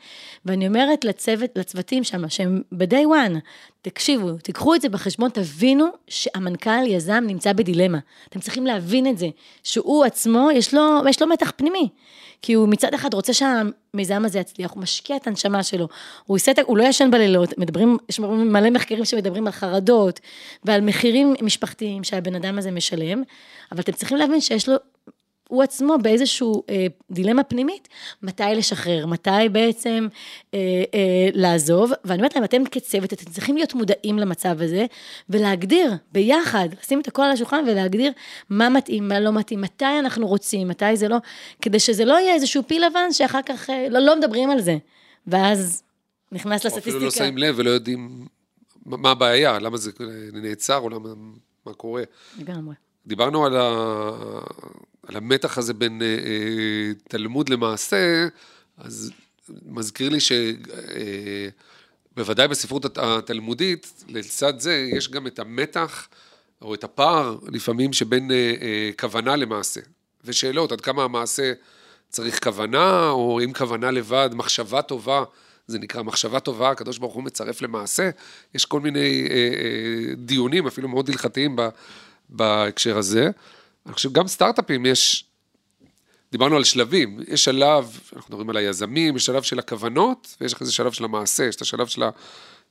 ואני 0.46 0.68
אומרת 0.68 1.06
לצוות, 1.06 1.50
לצוותים 1.56 2.04
שם, 2.04 2.30
שהם 2.30 2.62
ב-day 2.72 3.06
one, 3.06 3.38
תקשיבו, 3.82 4.32
תיקחו 4.32 4.76
את 4.76 4.82
זה 4.82 4.90
בחשבון, 4.90 5.30
תבינו 5.30 5.86
שהמנכ"ל 6.08 6.88
יזם 6.88 7.24
נמצא 7.28 7.54
בדילמה. 7.54 7.98
אתם 8.30 8.40
צריכים 8.40 8.66
להבין 8.66 9.08
את 9.08 9.18
זה, 9.18 9.28
שהוא 9.64 10.06
עצמו, 10.06 10.50
יש 10.54 10.74
לו, 10.74 11.02
יש 11.10 11.22
לו 11.22 11.28
מתח 11.28 11.52
פנימי. 11.56 11.90
כי 12.44 12.54
הוא 12.54 12.68
מצד 12.68 12.94
אחד 12.94 13.14
רוצה 13.14 13.34
שהמיזם 13.96 14.26
הזה 14.26 14.40
יצליח, 14.40 14.72
הוא 14.72 14.84
משקיע 14.84 15.16
את 15.16 15.28
הנשמה 15.28 15.64
שלו, 15.64 15.88
הוא, 16.26 16.36
עושה, 16.36 16.52
הוא 16.66 16.78
לא 16.78 16.84
ישן 16.84 17.12
בלילות, 17.12 17.58
מדברים, 17.58 17.98
יש 18.10 18.20
מלא 18.20 18.70
מחקרים 18.70 19.06
שמדברים 19.06 19.48
על 19.48 19.54
חרדות 19.54 20.20
ועל 20.64 20.82
מחירים 20.82 21.34
משפחתיים 21.42 22.04
שהבן 22.04 22.36
אדם 22.36 22.58
הזה 22.58 22.72
משלם, 22.72 23.24
אבל 23.72 23.80
אתם 23.80 23.92
צריכים 23.92 24.18
להבין 24.18 24.42
שיש 24.42 24.70
לו 24.70 24.76
הוא 25.50 25.64
עצמו 25.64 25.98
באיזשהו 26.02 26.64
אה, 26.70 26.88
דילמה 27.12 27.44
פנימית, 27.44 27.88
מתי 28.22 28.44
לשחרר, 28.56 29.06
מתי 29.06 29.50
בעצם 29.52 30.08
אה, 30.54 30.60
אה, 30.94 31.30
לעזוב, 31.34 31.92
ואני 32.06 32.18
אומרת 32.20 32.36
להם, 32.36 32.44
אתם 32.44 32.66
כצוות, 32.66 33.14
אתם 33.14 33.32
צריכים 33.32 33.56
להיות 33.58 33.74
מודעים 33.74 34.20
למצב 34.20 34.62
הזה, 34.62 34.86
ולהגדיר 35.30 35.92
ביחד, 36.12 36.70
לשים 36.82 37.00
את 37.00 37.08
הכל 37.08 37.22
על 37.22 37.32
השולחן 37.32 37.64
ולהגדיר 37.68 38.12
מה 38.50 38.70
מתאים, 38.70 39.08
מה 39.08 39.20
לא 39.20 39.34
מתאים, 39.34 39.62
מתי 39.62 40.00
אנחנו 40.00 40.28
רוצים, 40.28 40.68
מתי 40.68 40.96
זה 40.96 41.08
לא, 41.08 41.18
כדי 41.62 41.80
שזה 41.80 42.06
לא 42.06 42.14
יהיה 42.14 42.34
איזשהו 42.34 42.64
פיל 42.68 42.86
לבן 42.86 43.12
שאחר 43.12 43.42
כך 43.46 43.70
אה, 43.70 43.88
לא, 43.90 44.00
לא 44.00 44.16
מדברים 44.16 44.50
על 44.50 44.62
זה, 44.62 44.78
ואז 45.28 45.84
נכנס 46.32 46.66
לסטטיסטיקה. 46.66 46.98
אפילו 46.98 47.06
לא 47.06 47.12
שמים 47.12 47.38
לב 47.38 47.56
ולא 47.58 47.70
יודעים 47.70 48.28
מה 48.86 49.12
הבעיה, 49.12 49.60
למה 49.60 49.78
זה 49.78 49.92
נעצר 50.34 50.78
או 50.78 50.90
למה, 50.90 51.10
מה 51.66 51.74
קורה. 51.74 52.04
לגמרי. 52.40 52.76
דיברנו 53.08 53.46
על, 53.46 53.58
ה... 53.58 53.72
על 55.08 55.16
המתח 55.16 55.58
הזה 55.58 55.74
בין 55.74 56.02
אה, 56.02 56.08
אה, 56.08 56.92
תלמוד 57.08 57.50
למעשה, 57.50 58.28
אז 58.78 59.12
מזכיר 59.66 60.10
לי 60.10 60.18
שבוודאי 62.14 62.44
אה, 62.44 62.48
בספרות 62.48 62.98
התלמודית, 62.98 64.04
לצד 64.08 64.60
זה 64.60 64.88
יש 64.96 65.10
גם 65.10 65.28
את 65.28 65.40
המתח 65.40 66.08
או 66.62 66.74
את 66.74 66.84
הפער 66.84 67.38
לפעמים 67.52 67.94
שבין 67.94 68.32
כוונה 69.00 69.36
למעשה. 69.36 69.82
ושאלות, 70.26 70.72
עד 70.72 70.82
כמה 70.82 71.04
המעשה 71.04 71.54
צריך 72.10 72.44
כוונה, 72.44 73.10
או 73.10 73.40
אם 73.44 73.54
כוונה 73.54 73.92
לבד, 73.92 74.30
מחשבה 74.34 74.82
טובה, 74.82 75.24
זה 75.68 75.80
נקרא 75.80 76.02
מחשבה 76.04 76.40
טובה, 76.40 76.70
הקדוש 76.70 76.98
ברוך 76.98 77.14
הוא 77.14 77.24
מצרף 77.24 77.62
למעשה. 77.62 78.10
יש 78.56 78.66
כל 78.66 78.80
מיני 78.80 79.28
דיונים, 80.18 80.68
אפילו 80.68 80.88
מאוד 80.88 81.10
הלכתיים, 81.10 81.56
בהקשר 82.30 82.98
הזה. 82.98 83.32
אני 83.86 83.94
חושב, 83.94 84.12
גם 84.12 84.28
סטארט-אפים 84.28 84.86
יש, 84.86 85.26
דיברנו 86.32 86.56
על 86.56 86.64
שלבים, 86.64 87.20
יש 87.28 87.44
שלב, 87.44 88.00
אנחנו 88.16 88.30
מדברים 88.30 88.50
על 88.50 88.58
היזמים, 88.58 89.16
יש 89.16 89.26
שלב 89.26 89.44
של 89.44 89.60
הכוונות, 89.60 90.36
ויש 90.42 90.54
אחרי 90.54 90.68
זה 90.68 90.74
שלב 90.74 90.92
של 90.92 91.04
המעשה, 91.04 91.44
יש 91.44 91.56
את 91.56 91.62
השלב 91.62 91.88
של, 91.88 92.04
ה, 92.04 92.10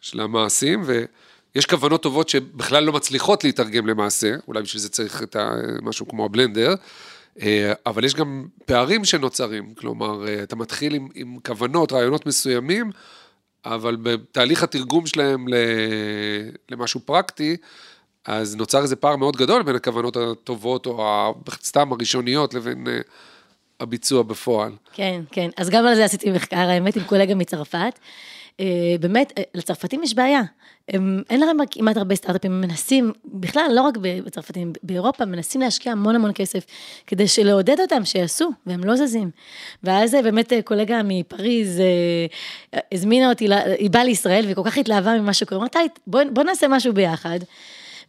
של 0.01 0.21
המעשים, 0.21 0.83
ויש 0.85 1.67
כוונות 1.67 2.03
טובות 2.03 2.29
שבכלל 2.29 2.85
לא 2.85 2.93
מצליחות 2.93 3.45
להתרגם 3.45 3.87
למעשה, 3.87 4.35
אולי 4.49 4.63
בשביל 4.63 4.81
זה 4.81 4.89
צריך 4.89 5.23
את 5.23 5.37
ה, 5.37 5.51
משהו 5.83 6.09
כמו 6.09 6.25
הבלנדר, 6.25 6.75
אה, 7.41 7.73
אבל 7.87 8.05
יש 8.05 8.15
גם 8.15 8.47
פערים 8.67 9.05
שנוצרים, 9.05 9.75
כלומר, 9.75 10.29
אה, 10.29 10.43
אתה 10.43 10.57
מתחיל 10.57 10.95
עם, 10.95 11.09
עם 11.15 11.37
כוונות, 11.47 11.93
רעיונות 11.93 12.27
מסוימים, 12.27 12.91
אבל 13.65 13.97
בתהליך 13.97 14.63
התרגום 14.63 15.07
שלהם 15.07 15.47
למשהו 16.71 17.01
פרקטי, 17.01 17.57
אז 18.27 18.57
נוצר 18.57 18.83
איזה 18.83 18.97
פער 18.97 19.17
מאוד 19.17 19.37
גדול 19.37 19.63
בין 19.63 19.77
הכוונות 19.77 20.17
הטובות 20.17 20.87
או 20.87 21.35
סתם 21.63 21.93
הראשוניות 21.93 22.55
לבין 22.55 22.87
אה, 22.89 23.01
הביצוע 23.81 24.23
בפועל. 24.23 24.73
כן, 24.93 25.21
כן. 25.31 25.51
אז 25.57 25.71
גם 25.71 25.87
על 25.87 25.95
זה 25.95 26.05
עשיתי 26.05 26.31
מחקר, 26.31 26.57
האמת, 26.57 26.97
עם 26.97 27.05
קולגה 27.05 27.35
מצרפת. 27.35 27.99
אה, 28.61 28.67
באמת, 29.01 29.33
אה, 29.39 29.43
לצרפתים 29.55 30.03
יש 30.03 30.15
בעיה. 30.15 30.43
הם, 30.89 31.23
אין 31.31 31.41
להם 31.41 31.57
כמעט 31.71 31.97
הרבה 31.97 32.15
סטארט-אפים, 32.15 32.53
הם 32.53 32.61
מנסים, 32.61 33.13
בכלל, 33.25 33.71
לא 33.75 33.83
רק 33.83 33.97
בצרפתים, 33.97 34.73
באירופה, 34.83 35.25
מנסים 35.25 35.61
להשקיע 35.61 35.93
המון 35.93 36.15
המון 36.15 36.31
כסף, 36.35 36.65
כדי 37.07 37.29
שלעודד 37.29 37.81
אותם, 37.81 38.05
שיעשו, 38.05 38.51
והם 38.67 38.85
לא 38.85 38.97
זזים. 38.97 39.31
ואז 39.83 40.17
באמת 40.25 40.53
קולגה 40.65 41.01
מפריז 41.05 41.83
הזמינה 42.93 43.29
אותי, 43.29 43.49
היא 43.79 43.91
באה 43.91 44.05
לישראל, 44.05 44.45
והיא 44.45 44.55
כל 44.55 44.63
כך 44.65 44.79
התלהבה 44.79 45.19
ממה 45.19 45.33
שקורה, 45.33 45.61
אמרתי, 45.61 45.79
בוא, 46.07 46.21
בוא 46.33 46.43
נעשה 46.43 46.69
משהו 46.69 46.93
ביחד. 46.93 47.39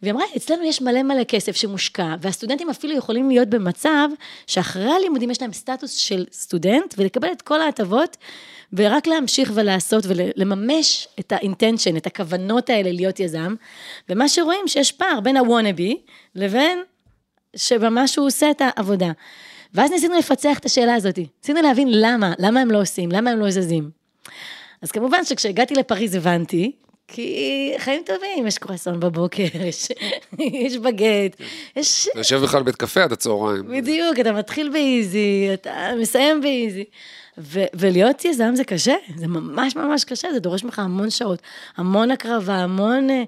והיא 0.02 0.12
אמרה, 0.12 0.24
אצלנו 0.36 0.64
יש 0.64 0.82
מלא 0.82 1.02
מלא 1.02 1.24
כסף 1.24 1.56
שמושקע, 1.56 2.14
והסטודנטים 2.20 2.70
אפילו 2.70 2.96
יכולים 2.96 3.28
להיות 3.28 3.48
במצב 3.48 4.08
שאחרי 4.46 4.92
הלימודים 4.92 5.30
יש 5.30 5.42
להם 5.42 5.52
סטטוס 5.52 5.96
של 5.96 6.24
סטודנט, 6.32 6.94
ולקבל 6.98 7.32
את 7.32 7.42
כל 7.42 7.60
ההטבות, 7.60 8.16
ורק 8.72 9.06
להמשיך 9.06 9.52
ולעשות 9.54 10.04
ולממש 10.06 11.08
את 11.20 11.32
האינטנשן, 11.32 11.96
את 11.96 12.06
הכוונות 12.06 12.70
האלה 12.70 12.92
להיות 12.92 13.20
יזם, 13.20 13.54
ומה 14.08 14.28
שרואים 14.28 14.68
שיש 14.68 14.92
פער 14.92 15.20
בין 15.20 15.36
הוואנאבי 15.36 15.98
לבין 16.34 16.82
שממש 17.56 18.16
הוא 18.16 18.26
עושה 18.26 18.50
את 18.50 18.62
העבודה. 18.64 19.12
ואז 19.74 19.90
ניסינו 19.90 20.18
לפצח 20.18 20.58
את 20.58 20.64
השאלה 20.64 20.94
הזאת, 20.94 21.18
ניסינו 21.42 21.62
להבין 21.62 21.88
למה, 21.90 22.32
למה 22.38 22.60
הם 22.60 22.70
לא 22.70 22.80
עושים, 22.80 23.12
למה 23.12 23.30
הם 23.30 23.38
לא 23.38 23.50
זזים. 23.50 23.90
אז 24.82 24.90
כמובן 24.90 25.24
שכשהגעתי 25.24 25.74
לפריז 25.74 26.14
הבנתי, 26.14 26.72
כי 27.08 27.72
חיים 27.78 28.02
טובים, 28.06 28.46
יש 28.46 28.58
קרואסון 28.58 29.00
בבוקר, 29.00 29.42
יש, 29.68 29.88
יש 30.38 30.76
בגט, 30.76 31.36
יש... 31.76 32.08
אתה 32.08 32.20
יושב 32.20 32.36
בכלל 32.36 32.62
בבית 32.62 32.76
קפה 32.76 33.02
עד 33.02 33.12
הצהריים. 33.12 33.68
בדיוק, 33.68 34.20
אתה 34.20 34.32
מתחיל 34.32 34.70
באיזי, 34.70 35.50
אתה 35.54 35.90
מסיים 36.00 36.40
באיזי. 36.40 36.84
ו- 37.38 37.64
ולהיות 37.74 38.24
יזם 38.24 38.54
זה 38.54 38.64
קשה, 38.64 38.94
זה 39.16 39.26
ממש 39.26 39.76
ממש 39.76 40.04
קשה, 40.04 40.32
זה 40.32 40.38
דורש 40.40 40.64
ממך 40.64 40.78
המון 40.78 41.10
שעות, 41.10 41.42
המון 41.76 42.10
הקרבה, 42.10 42.54
המון 42.54 43.10
אה, 43.10 43.22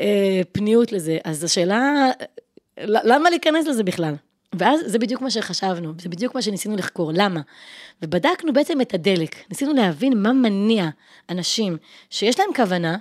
אה, 0.00 0.40
פניות 0.52 0.92
לזה. 0.92 1.18
אז 1.24 1.44
השאלה, 1.44 2.10
למה 2.80 3.30
להיכנס 3.30 3.66
לזה 3.66 3.82
בכלל? 3.82 4.14
ואז 4.58 4.80
זה 4.86 4.98
בדיוק 4.98 5.22
מה 5.22 5.30
שחשבנו, 5.30 5.92
זה 5.98 6.08
בדיוק 6.08 6.34
מה 6.34 6.42
שניסינו 6.42 6.76
לחקור, 6.76 7.10
למה? 7.14 7.40
ובדקנו 8.02 8.52
בעצם 8.52 8.80
את 8.80 8.94
הדלק, 8.94 9.36
ניסינו 9.50 9.72
להבין 9.72 10.22
מה 10.22 10.32
מניע 10.32 10.88
אנשים 11.30 11.76
שיש 12.10 12.40
להם 12.40 12.48
כוונה, 12.56 12.96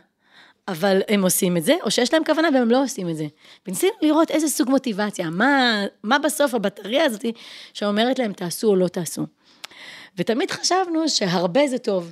אבל 0.67 1.01
הם 1.07 1.23
עושים 1.23 1.57
את 1.57 1.63
זה, 1.63 1.75
או 1.83 1.91
שיש 1.91 2.13
להם 2.13 2.23
כוונה 2.25 2.47
והם 2.53 2.71
לא 2.71 2.83
עושים 2.83 3.09
את 3.09 3.17
זה. 3.17 3.25
וניסינו 3.67 3.93
לראות 4.01 4.31
איזה 4.31 4.47
סוג 4.47 4.69
מוטיבציה, 4.69 5.29
מה, 5.29 5.83
מה 6.03 6.19
בסוף 6.19 6.53
הבטריה 6.53 7.05
הזאת 7.05 7.25
שאומרת 7.73 8.19
להם 8.19 8.33
תעשו 8.33 8.67
או 8.67 8.75
לא 8.75 8.87
תעשו. 8.87 9.25
ותמיד 10.17 10.51
חשבנו 10.51 11.09
שהרבה 11.09 11.67
זה 11.67 11.77
טוב. 11.77 12.11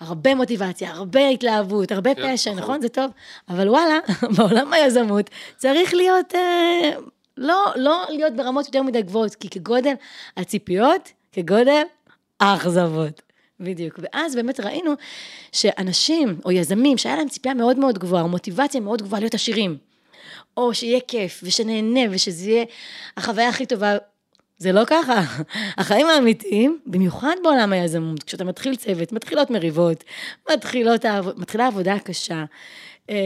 הרבה 0.00 0.34
מוטיבציה, 0.34 0.90
הרבה 0.90 1.28
התלהבות, 1.28 1.92
הרבה 1.92 2.14
כן, 2.14 2.36
פשע, 2.36 2.50
נכון. 2.50 2.62
נכון? 2.62 2.80
זה 2.80 2.88
טוב. 2.88 3.10
אבל 3.48 3.68
וואלה, 3.68 3.98
בעולם 4.36 4.72
היזמות 4.72 5.30
צריך 5.56 5.94
להיות, 5.94 6.34
אה, 6.34 6.90
לא, 7.38 7.72
לא 7.76 8.04
להיות 8.08 8.36
ברמות 8.36 8.66
יותר 8.66 8.82
מדי 8.82 9.02
גבוהות, 9.02 9.34
כי 9.34 9.48
כגודל 9.48 9.94
הציפיות, 10.36 11.12
כגודל 11.32 11.82
האכזבות. 12.40 13.22
בדיוק. 13.60 13.98
ואז 14.02 14.34
באמת 14.34 14.60
ראינו 14.60 14.92
שאנשים 15.52 16.40
או 16.44 16.52
יזמים 16.52 16.98
שהיה 16.98 17.16
להם 17.16 17.28
ציפייה 17.28 17.54
מאוד 17.54 17.78
מאוד 17.78 17.98
גבוהה, 17.98 18.22
או 18.22 18.28
מוטיבציה 18.28 18.80
מאוד 18.80 19.02
גבוהה 19.02 19.20
להיות 19.20 19.34
עשירים, 19.34 19.76
או 20.56 20.74
שיהיה 20.74 21.00
כיף, 21.08 21.40
ושנהנה, 21.42 22.00
ושזה 22.10 22.50
יהיה 22.50 22.64
החוויה 23.16 23.48
הכי 23.48 23.66
טובה, 23.66 23.96
זה 24.58 24.72
לא 24.72 24.82
ככה. 24.86 25.22
החיים 25.78 26.06
האמיתיים, 26.06 26.78
במיוחד 26.86 27.34
בעולם 27.42 27.72
היזמות, 27.72 28.22
כשאתה 28.22 28.44
מתחיל 28.44 28.76
צוות, 28.76 29.12
מתחילות 29.12 29.50
מריבות, 29.50 30.04
מתחילות, 30.52 31.04
מתחילה 31.36 31.66
עבודה 31.66 31.98
קשה, 31.98 32.44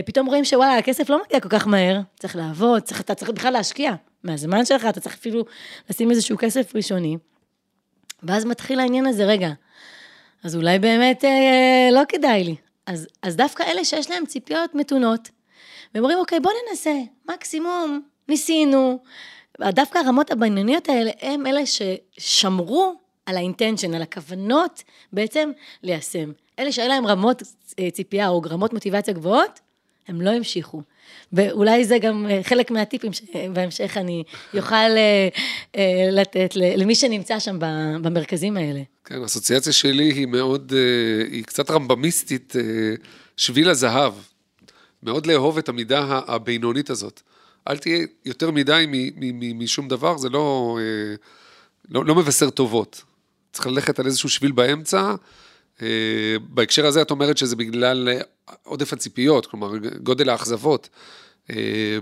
פתאום 0.06 0.26
רואים 0.26 0.44
שוואלה, 0.44 0.78
הכסף 0.78 1.10
לא 1.10 1.20
מגיע 1.26 1.40
כל 1.40 1.48
כך 1.48 1.66
מהר, 1.66 2.00
צריך 2.18 2.36
לעבוד, 2.36 2.82
צריך, 2.82 3.00
אתה 3.00 3.14
צריך 3.14 3.30
בכלל 3.30 3.52
להשקיע 3.52 3.92
מהזמן 4.24 4.64
שלך, 4.64 4.86
אתה 4.88 5.00
צריך 5.00 5.14
אפילו 5.14 5.44
לשים 5.90 6.10
איזשהו 6.10 6.36
כסף 6.38 6.76
ראשוני. 6.76 7.16
ואז 8.22 8.44
מתחיל 8.44 8.80
העניין 8.80 9.06
הזה, 9.06 9.24
רגע, 9.24 9.50
אז 10.44 10.56
אולי 10.56 10.78
באמת 10.78 11.24
אה, 11.24 11.88
לא 11.92 12.00
כדאי 12.08 12.44
לי. 12.44 12.56
אז, 12.86 13.06
אז 13.22 13.36
דווקא 13.36 13.62
אלה 13.62 13.84
שיש 13.84 14.10
להם 14.10 14.26
ציפיות 14.26 14.74
מתונות, 14.74 15.28
והם 15.94 16.04
אומרים, 16.04 16.18
אוקיי, 16.18 16.40
בוא 16.40 16.50
ננסה, 16.70 16.94
מקסימום, 17.30 18.02
ניסינו. 18.28 18.98
דווקא 19.60 19.98
הרמות 19.98 20.30
הבינוניות 20.30 20.88
האלה, 20.88 21.10
הם 21.20 21.46
אלה 21.46 21.60
ששמרו 21.66 22.94
על 23.26 23.36
האינטנשן, 23.36 23.94
על 23.94 24.02
הכוונות, 24.02 24.82
בעצם 25.12 25.50
ליישם. 25.82 26.32
אלה 26.58 26.72
שהיו 26.72 26.88
להם 26.88 27.06
רמות 27.06 27.42
אה, 27.78 27.90
ציפייה 27.90 28.28
או 28.28 28.42
רמות 28.50 28.72
מוטיבציה 28.72 29.14
גבוהות, 29.14 29.60
הם 30.08 30.20
לא 30.20 30.30
המשיכו. 30.30 30.82
ואולי 31.32 31.84
זה 31.84 31.98
גם 31.98 32.26
אה, 32.30 32.40
חלק 32.42 32.70
מהטיפים 32.70 33.12
שבהמשך 33.12 33.96
אני 33.96 34.22
אוכל 34.56 34.74
אה, 34.74 35.28
לתת 36.10 36.50
למי 36.54 36.94
שנמצא 36.94 37.38
שם 37.38 37.56
במרכזים 38.02 38.56
האלה. 38.56 38.80
כן, 39.04 39.22
האסוציאציה 39.22 39.72
שלי 39.72 40.12
היא 40.12 40.26
מאוד, 40.26 40.72
היא 41.30 41.44
קצת 41.44 41.70
רמב"מיסטית, 41.70 42.52
שביל 43.36 43.68
הזהב. 43.68 44.14
מאוד 45.02 45.26
לאהוב 45.26 45.58
את 45.58 45.68
המידה 45.68 46.20
הבינונית 46.26 46.90
הזאת. 46.90 47.20
אל 47.68 47.78
תהיה 47.78 48.06
יותר 48.24 48.50
מדי 48.50 48.86
משום 49.54 49.88
דבר, 49.88 50.18
זה 50.18 50.28
לא, 50.28 50.78
לא, 51.90 52.04
לא 52.04 52.14
מבשר 52.14 52.50
טובות. 52.50 53.02
צריך 53.52 53.66
ללכת 53.66 53.98
על 53.98 54.06
איזשהו 54.06 54.28
שביל 54.28 54.52
באמצע. 54.52 55.14
בהקשר 56.40 56.86
הזה 56.86 57.02
את 57.02 57.10
אומרת 57.10 57.38
שזה 57.38 57.56
בגלל 57.56 58.08
עודף 58.62 58.92
הציפיות, 58.92 59.46
כלומר 59.46 59.72
גודל 60.02 60.28
האכזבות. 60.28 60.88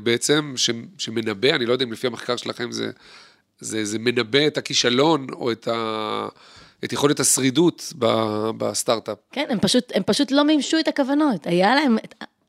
בעצם, 0.03 0.55
שמנבא, 0.99 1.51
אני 1.51 1.67
לא 1.67 1.73
יודע 1.73 1.85
אם 1.85 1.93
לפי 1.93 2.07
המחקר 2.07 2.37
שלכם 2.37 2.73
זה, 2.73 2.91
זה, 3.61 3.85
זה 3.85 3.99
מנבא 3.99 4.47
את 4.47 4.59
הכישלון 4.59 5.27
או 5.33 5.53
את, 5.53 5.69
ה, 5.69 6.29
את 6.85 6.93
יכולת 6.93 7.21
השרידות 7.21 7.93
בסטארט-אפ. 8.59 9.19
כן, 9.33 9.47
הם 9.49 9.59
פשוט, 9.59 9.93
הם 9.95 10.03
פשוט 10.07 10.31
לא 10.31 10.45
מימשו 10.45 10.79
את 10.79 10.89
הכוונות. 10.89 11.47
היה 11.47 11.75
להם, 11.75 11.97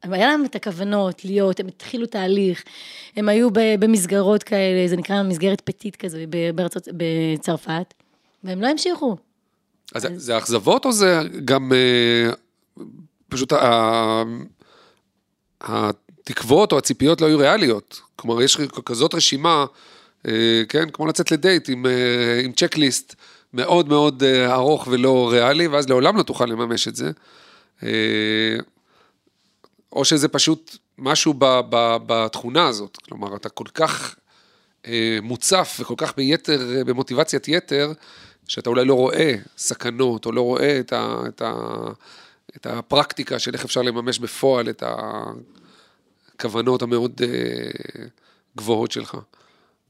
היה 0.02 0.28
להם 0.28 0.46
את 0.46 0.56
הכוונות 0.56 1.26
להיות, 1.26 1.60
הם 1.60 1.68
התחילו 1.68 2.06
תהליך, 2.06 2.64
הם 3.16 3.30
היו 3.30 3.50
במסגרות 3.54 4.44
כאלה, 4.44 4.88
זה 4.88 4.98
נקרא 4.98 5.24
מסגרת 5.24 5.62
פטית 5.62 5.96
כזה 5.96 6.26
בארצות, 6.56 6.88
בצרפת, 6.98 7.94
והם 8.44 8.62
לא 8.62 8.68
המשיכו. 8.68 9.18
אז, 9.96 10.06
אז... 10.06 10.12
זה 10.16 10.38
אכזבות 10.38 10.86
או 10.86 10.92
זה 10.92 11.20
גם 11.46 11.72
אה, 11.74 12.34
פשוט. 13.32 13.54
התקוות 15.62 16.72
או 16.72 16.78
הציפיות 16.78 17.22
לא 17.22 17.28
היו 17.28 17.38
ריאליות? 17.38 18.02
כלומר, 18.16 18.42
יש 18.42 18.58
כזאת 18.86 19.14
רשימה, 19.14 19.66
אה, 20.28 20.64
כן, 20.70 20.90
כמו 20.90 21.06
לצאת 21.06 21.32
לדייט 21.32 21.70
עם, 21.70 21.86
אה, 21.86 22.42
עם 22.44 22.52
צ'קליסט 22.52 23.16
מאוד 23.54 23.90
מאוד 23.90 24.24
ארוך 24.46 24.88
ולא 24.92 25.30
ריאלי, 25.32 25.68
ואז 25.68 25.90
לעולם 25.90 26.18
לא 26.18 26.24
תוכל 26.24 26.46
לממש 26.46 26.88
את 26.88 26.96
זה. 26.96 27.12
או 29.94 30.06
שזה 30.06 30.28
פשוט 30.28 30.78
משהו 30.98 31.34
ב, 31.38 31.46
ב, 31.70 31.98
בתכונה 32.06 32.68
הזאת, 32.68 32.98
כלומר, 32.98 33.36
אתה 33.36 33.50
כל 33.50 33.66
כך 33.74 34.16
אה, 34.88 35.18
מוצף 35.22 35.78
וכל 35.80 35.94
כך 35.98 36.16
ביתר, 36.18 36.84
במוטיבציית 36.86 37.48
יתר, 37.48 37.92
שאתה 38.48 38.70
אולי 38.70 38.86
לא 38.86 38.94
רואה 38.94 39.36
סכנות, 39.58 40.26
או 40.26 40.32
לא 40.32 40.42
רואה 40.42 40.80
את, 40.80 40.94
ה, 40.94 41.16
את, 41.28 41.42
ה, 41.42 41.54
את 42.56 42.66
הפרקטיקה 42.66 43.40
של 43.40 43.54
איך 43.54 43.66
אפשר 43.66 43.82
לממש 43.82 44.20
בפועל 44.20 44.70
את 44.70 44.84
הכוונות 46.36 46.82
המאוד 46.82 47.22
אה, 47.24 47.28
גבוהות 48.58 48.92
שלך. 48.92 49.18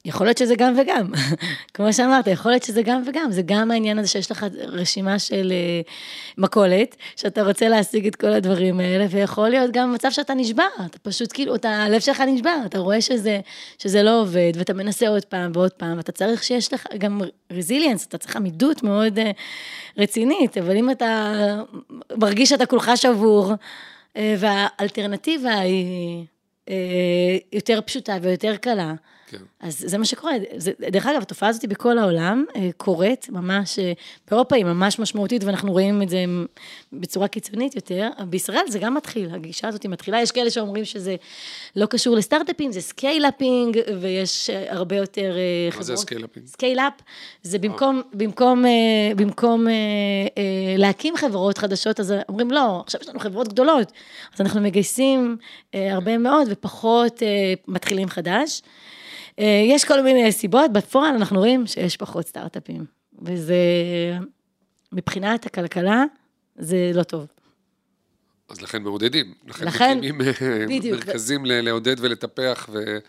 יכול 0.06 0.28
להיות 0.28 0.38
שזה 0.38 0.56
גם 0.56 0.74
וגם, 0.82 1.12
כמו 1.74 1.94
שאמרת, 1.94 2.28
יכול 2.28 2.52
להיות 2.52 2.64
שזה 2.64 2.82
גם 2.82 3.04
וגם, 3.06 3.32
זה 3.32 3.42
גם 3.46 3.72
העניין 3.72 4.00
הזה 4.00 4.08
שיש 4.08 4.32
לך 4.32 4.46
רשימה 4.68 5.20
של 5.20 5.54
uh, 5.86 5.92
מכולת, 6.38 6.96
שאתה 7.16 7.44
רוצה 7.44 7.70
להשיג 7.70 8.08
את 8.08 8.16
כל 8.16 8.34
הדברים 8.34 8.80
האלה, 8.80 9.06
ויכול 9.10 9.50
להיות 9.50 9.72
גם 9.72 9.94
מצב 9.94 10.12
שאתה 10.12 10.34
נשבר, 10.34 10.68
אתה 10.86 11.00
פשוט 11.00 11.34
כאילו, 11.34 11.56
אתה, 11.56 11.70
הלב 11.70 12.00
שלך 12.00 12.22
נשבר, 12.22 12.56
אתה 12.66 12.80
רואה 12.80 13.02
שזה, 13.02 13.40
שזה 13.78 14.04
לא 14.04 14.22
עובד, 14.22 14.52
ואתה 14.56 14.74
מנסה 14.74 15.08
עוד 15.08 15.26
פעם 15.26 15.52
ועוד 15.54 15.72
פעם, 15.72 15.98
ואתה 15.98 16.12
צריך 16.12 16.44
שיש 16.44 16.74
לך 16.74 16.86
גם 16.98 17.22
רזיליאנס, 17.52 18.06
אתה 18.06 18.18
צריך 18.18 18.36
עמידות 18.36 18.84
מאוד 18.84 19.20
uh, 19.20 19.22
רצינית, 19.98 20.58
אבל 20.58 20.78
אם 20.78 20.92
אתה 20.92 21.34
מרגיש 22.18 22.50
שאתה 22.50 22.66
כולך 22.66 22.92
שבור, 22.96 23.52
uh, 23.54 24.20
והאלטרנטיבה 24.38 25.60
היא 25.60 26.26
יותר 27.54 27.80
פשוטה 27.86 28.18
ויותר 28.22 28.56
קלה, 28.56 28.94
כן. 29.32 29.38
אז 29.60 29.84
זה 29.88 29.98
מה 29.98 30.06
שקורה. 30.06 30.34
זה, 30.56 30.72
דרך 30.92 31.06
אגב, 31.06 31.22
התופעה 31.22 31.50
הזאת 31.50 31.66
בכל 31.66 31.98
העולם 31.98 32.46
אה, 32.56 32.70
קורית, 32.78 33.30
ממש, 33.30 33.80
אה, 33.80 33.94
באירופה 34.30 34.56
היא 34.56 34.66
ממש 34.66 35.00
משמעותית, 35.00 35.44
ואנחנו 35.44 35.72
רואים 35.72 36.02
את 36.02 36.10
זה 36.10 36.26
בצורה 36.94 37.28
קיצונית 37.28 37.76
יותר. 37.76 38.10
בישראל 38.30 38.66
זה 38.68 38.80
גם 38.80 38.94
מתחיל, 38.94 39.36
הגישה 39.36 39.68
הזאת 39.68 39.86
מתחילה. 39.86 40.22
יש 40.22 40.32
כאלה 40.32 40.50
שאומרים 40.50 40.86
שזה 40.86 41.16
לא 41.76 41.86
קשור 41.86 42.16
לסטארט-אפים, 42.16 42.72
זה 42.72 42.82
scale-upping, 42.82 43.80
ויש 44.02 44.50
אה, 44.50 44.74
הרבה 44.74 44.96
יותר 44.96 45.36
חברות. 45.70 45.90
מה 45.90 45.96
זה 45.96 46.02
scale-upping? 46.02 46.48
scale-up, 46.48 46.94
זה 47.44 47.60
במקום, 47.60 48.02
במקום, 48.14 48.64
במקום 49.16 49.68
להקים 50.78 51.18
חברות 51.18 51.58
חדשות, 51.58 52.00
אז 52.00 52.14
אומרים, 52.30 52.52
לא, 52.52 52.82
עכשיו 52.86 53.02
יש 53.02 53.10
לנו 53.10 53.20
חברות 53.20 53.48
גדולות, 53.48 53.92
אז 54.34 54.42
אנחנו 54.42 54.62
מגייסים 54.62 55.38
הרבה 55.74 56.18
מאוד 56.18 56.48
ופחות 56.52 57.24
מתחילים 57.68 58.10
חדש. 58.10 58.62
אה, 59.42 59.64
יש 59.68 59.86
כל 59.86 60.02
מיני 60.02 60.32
סיבות, 60.32 60.74
בפועל 60.74 61.16
אנחנו 61.16 61.40
רואים 61.40 61.68
שיש 61.68 61.98
פחות 61.98 62.28
סטארט-אפים, 62.28 62.86
וזה, 63.22 63.56
מבחינת 64.92 65.46
הכלכלה, 65.46 66.04
זה 66.56 66.92
לא 66.94 67.04
טוב. 67.04 67.28
אז 68.50 68.62
לכן 68.62 68.84
מעודדים. 68.84 69.34
לכן, 69.48 69.66
לכן, 69.66 69.98
מקימים 69.98 70.22
אה, 70.22 70.66
בדיוק. 70.70 71.06
מרכזים 71.06 71.46
ל- 71.46 71.62
לעודד 71.62 71.96
ולטפח, 72.00 72.70
בדיוק. 72.70 73.04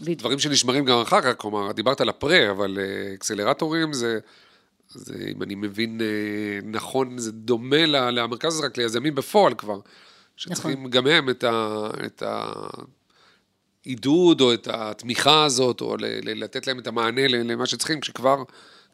ודברים 0.00 0.38
שנשמרים 0.38 0.84
גם 0.84 1.00
אחר 1.00 1.20
כך, 1.20 1.32
כלומר, 1.36 1.72
דיברת 1.72 2.00
על 2.00 2.08
הפרה, 2.08 2.50
אבל 2.50 2.78
אה, 2.80 3.14
אקסלרטורים 3.14 3.92
זה, 3.92 4.18
זה, 4.88 5.14
אם 5.36 5.42
אני 5.42 5.54
מבין 5.54 6.00
נכון, 6.64 7.18
זה 7.18 7.32
דומה 7.32 7.86
למרכז 7.86 8.54
הזה, 8.54 8.66
רק 8.66 8.78
ליזמים 8.78 9.14
בפועל 9.14 9.54
כבר, 9.54 9.78
שצריכים 10.36 10.78
נכון. 10.78 10.90
גם 10.90 11.06
הם 11.06 11.30
את 11.30 11.44
ה... 11.44 11.86
את 12.06 12.22
ה 13.86 13.88
עידוד 13.88 14.40
או 14.40 14.54
את 14.54 14.68
התמיכה 14.70 15.44
הזאת, 15.44 15.80
או 15.80 15.96
לתת 16.22 16.66
להם 16.66 16.78
את 16.78 16.86
המענה 16.86 17.28
למה 17.28 17.66
שצריכים, 17.66 18.00
כשכבר 18.00 18.42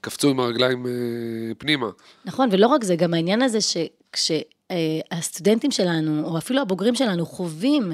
קפצו 0.00 0.30
עם 0.30 0.40
הרגליים 0.40 0.86
אה, 0.86 0.92
פנימה. 1.58 1.86
נכון, 2.24 2.48
ולא 2.52 2.66
רק 2.66 2.84
זה, 2.84 2.96
גם 2.96 3.14
העניין 3.14 3.42
הזה 3.42 3.58
שכשהסטודנטים 4.70 5.70
שלנו, 5.70 6.24
או 6.24 6.38
אפילו 6.38 6.60
הבוגרים 6.60 6.94
שלנו, 6.94 7.26
חווים 7.26 7.92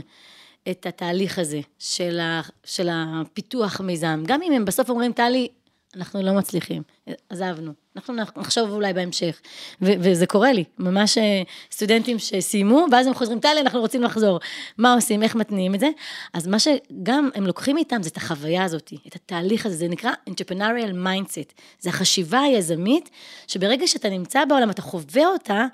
את 0.70 0.86
התהליך 0.86 1.38
הזה 1.38 1.60
של, 1.78 2.20
ה, 2.20 2.40
של 2.64 2.88
הפיתוח 2.92 3.80
מיזם, 3.80 4.22
גם 4.26 4.42
אם 4.42 4.52
הם 4.52 4.64
בסוף 4.64 4.90
אומרים, 4.90 5.12
טלי, 5.12 5.48
אנחנו 5.96 6.22
לא 6.22 6.32
מצליחים, 6.32 6.82
עזבנו, 7.28 7.72
אנחנו 7.96 8.14
נחשוב 8.36 8.70
אולי 8.70 8.92
בהמשך. 8.92 9.40
וזה 9.80 10.26
קורה 10.26 10.52
לי, 10.52 10.64
ממש 10.78 11.18
אה, 11.18 11.42
סטודנטים 11.72 12.18
שסיימו, 12.18 12.86
ואז 12.92 13.06
הם 13.06 13.14
חוזרים, 13.14 13.40
טלי, 13.40 13.60
אנחנו 13.60 13.80
רוצים 13.80 14.02
לחזור. 14.02 14.40
מה 14.78 14.94
עושים, 14.94 15.22
איך 15.22 15.34
מתניעים 15.34 15.74
את 15.74 15.80
זה? 15.80 15.88
אז 16.32 16.46
מה 16.46 16.58
שגם 16.58 17.30
הם 17.34 17.46
לוקחים 17.46 17.76
איתם 17.76 18.02
זה 18.02 18.08
את 18.08 18.16
החוויה 18.16 18.64
הזאת, 18.64 18.92
את 19.08 19.14
התהליך 19.14 19.66
הזה, 19.66 19.76
זה 19.76 19.88
נקרא 19.88 20.10
entrepreneurial 20.30 20.92
mindset. 21.06 21.60
זה 21.80 21.90
החשיבה 21.90 22.40
היזמית, 22.40 23.10
שברגע 23.46 23.86
שאתה 23.86 24.08
נמצא 24.08 24.44
בעולם, 24.44 24.70
אתה 24.70 24.82
חווה 24.82 25.26
אותה, 25.26 25.66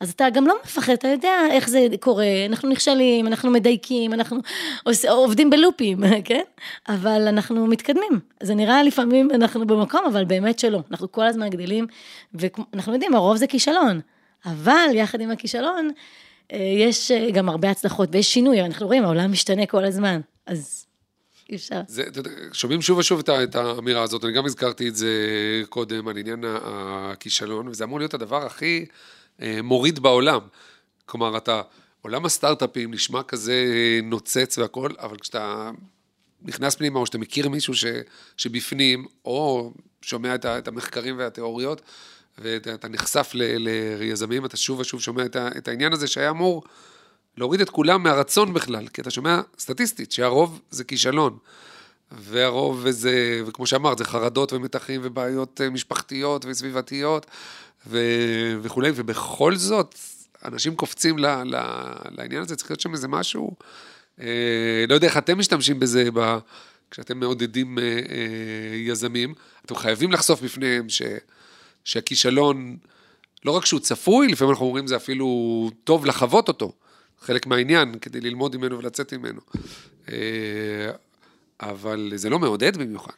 אז 0.00 0.10
אתה 0.10 0.30
גם 0.30 0.46
לא 0.46 0.54
מפחד, 0.64 0.92
אתה 0.92 1.08
יודע 1.08 1.38
איך 1.50 1.68
זה 1.68 1.86
קורה, 2.00 2.26
אנחנו 2.46 2.68
נכשלים, 2.68 3.26
אנחנו 3.26 3.50
מדייקים, 3.50 4.12
אנחנו 4.12 4.38
עובדים 5.08 5.50
בלופים, 5.50 5.98
כן? 6.24 6.42
אבל 6.88 7.28
אנחנו 7.28 7.66
מתקדמים. 7.66 8.20
זה 8.42 8.54
נראה 8.54 8.82
לפעמים 8.82 9.28
אנחנו 9.34 9.66
במקום, 9.66 10.00
אבל 10.08 10.24
באמת 10.24 10.58
שלא. 10.58 10.75
אנחנו 10.90 11.12
כל 11.12 11.26
הזמן 11.26 11.48
גדלים, 11.48 11.86
ואנחנו 12.34 12.92
יודעים, 12.92 13.14
הרוב 13.14 13.36
זה 13.36 13.46
כישלון. 13.46 14.00
אבל 14.46 14.88
יחד 14.94 15.20
עם 15.20 15.30
הכישלון, 15.30 15.90
אה, 16.52 16.58
יש 16.78 17.10
אה, 17.10 17.30
גם 17.30 17.48
הרבה 17.48 17.70
הצלחות 17.70 18.08
ויש 18.12 18.32
שינוי, 18.32 18.64
אנחנו 18.64 18.86
רואים, 18.86 19.04
העולם 19.04 19.32
משתנה 19.32 19.66
כל 19.66 19.84
הזמן, 19.84 20.20
אז 20.46 20.86
אי 21.50 21.56
אפשר. 21.56 21.80
זה, 21.88 22.04
שומעים 22.52 22.82
שוב 22.82 22.98
ושוב 22.98 23.18
את, 23.18 23.28
את 23.28 23.54
האמירה 23.54 24.02
הזאת, 24.02 24.24
אני 24.24 24.32
גם 24.32 24.46
הזכרתי 24.46 24.88
את 24.88 24.96
זה 24.96 25.12
קודם, 25.68 26.08
על 26.08 26.16
עניין 26.16 26.44
הכישלון, 26.46 27.68
וזה 27.68 27.84
אמור 27.84 27.98
להיות 27.98 28.14
הדבר 28.14 28.46
הכי 28.46 28.86
אה, 29.42 29.62
מוריד 29.62 29.98
בעולם. 29.98 30.40
כלומר, 31.06 31.36
אתה, 31.36 31.62
עולם 32.02 32.24
הסטארט-אפים 32.24 32.94
נשמע 32.94 33.22
כזה 33.22 33.64
נוצץ 34.02 34.58
והכל, 34.58 34.90
אבל 34.98 35.16
כשאתה 35.18 35.70
נכנס 36.42 36.74
פנימה, 36.74 36.98
או 36.98 37.06
שאתה 37.06 37.18
מכיר 37.18 37.48
מישהו 37.48 37.74
ש, 37.74 37.84
שבפנים, 38.36 39.06
או 39.24 39.72
שומע 40.06 40.34
את, 40.34 40.46
את 40.46 40.68
המחקרים 40.68 41.18
והתיאוריות, 41.18 41.82
ואתה 42.38 42.88
נחשף 42.88 43.30
ל, 43.34 43.42
ליזמים, 43.98 44.44
אתה 44.44 44.56
שוב 44.56 44.80
ושוב 44.80 45.00
שומע 45.00 45.24
את, 45.24 45.36
את 45.36 45.68
העניין 45.68 45.92
הזה 45.92 46.06
שהיה 46.06 46.30
אמור 46.30 46.62
להוריד 47.36 47.60
את 47.60 47.70
כולם 47.70 48.02
מהרצון 48.02 48.54
בכלל, 48.54 48.88
כי 48.88 49.00
אתה 49.00 49.10
שומע 49.10 49.40
סטטיסטית 49.58 50.12
שהרוב 50.12 50.60
זה 50.70 50.84
כישלון. 50.84 51.38
והרוב 52.12 52.90
זה, 52.90 53.42
וכמו 53.46 53.66
שאמרת, 53.66 53.98
זה 53.98 54.04
חרדות 54.04 54.52
ומתחים 54.52 55.00
ובעיות 55.04 55.60
אה, 55.60 55.70
משפחתיות 55.70 56.44
וסביבתיות 56.44 57.26
ו, 57.86 57.98
וכולי, 58.62 58.90
ובכל 58.94 59.56
זאת, 59.56 59.94
אנשים 60.44 60.76
קופצים 60.76 61.18
ל, 61.18 61.26
ל, 61.26 61.56
לעניין 62.10 62.42
הזה, 62.42 62.56
צריך 62.56 62.70
להיות 62.70 62.80
שם 62.80 62.92
איזה 62.92 63.08
משהו, 63.08 63.50
אה, 64.20 64.84
לא 64.88 64.94
יודע 64.94 65.06
איך 65.06 65.16
אתם 65.16 65.38
משתמשים 65.38 65.80
בזה 65.80 66.08
ב, 66.14 66.38
כשאתם 66.90 67.20
מעודדים 67.20 67.78
אה, 67.78 67.84
אה, 67.84 68.76
יזמים, 68.76 69.34
אתם 69.64 69.74
חייבים 69.76 70.12
לחשוף 70.12 70.40
בפניהם 70.42 70.88
ש, 70.88 71.02
שהכישלון, 71.84 72.76
לא 73.44 73.50
רק 73.50 73.66
שהוא 73.66 73.80
צפוי, 73.80 74.28
לפעמים 74.28 74.50
אנחנו 74.50 74.66
אומרים 74.66 74.86
זה 74.86 74.96
אפילו 74.96 75.70
טוב 75.84 76.06
לחוות 76.06 76.48
אותו, 76.48 76.72
חלק 77.20 77.46
מהעניין, 77.46 77.98
כדי 77.98 78.20
ללמוד 78.20 78.56
ממנו 78.56 78.78
ולצאת 78.78 79.14
ממנו. 79.14 79.40
אה, 80.08 80.90
אבל 81.60 82.12
זה 82.14 82.30
לא 82.30 82.38
מעודד 82.38 82.76
במיוחד. 82.76 83.12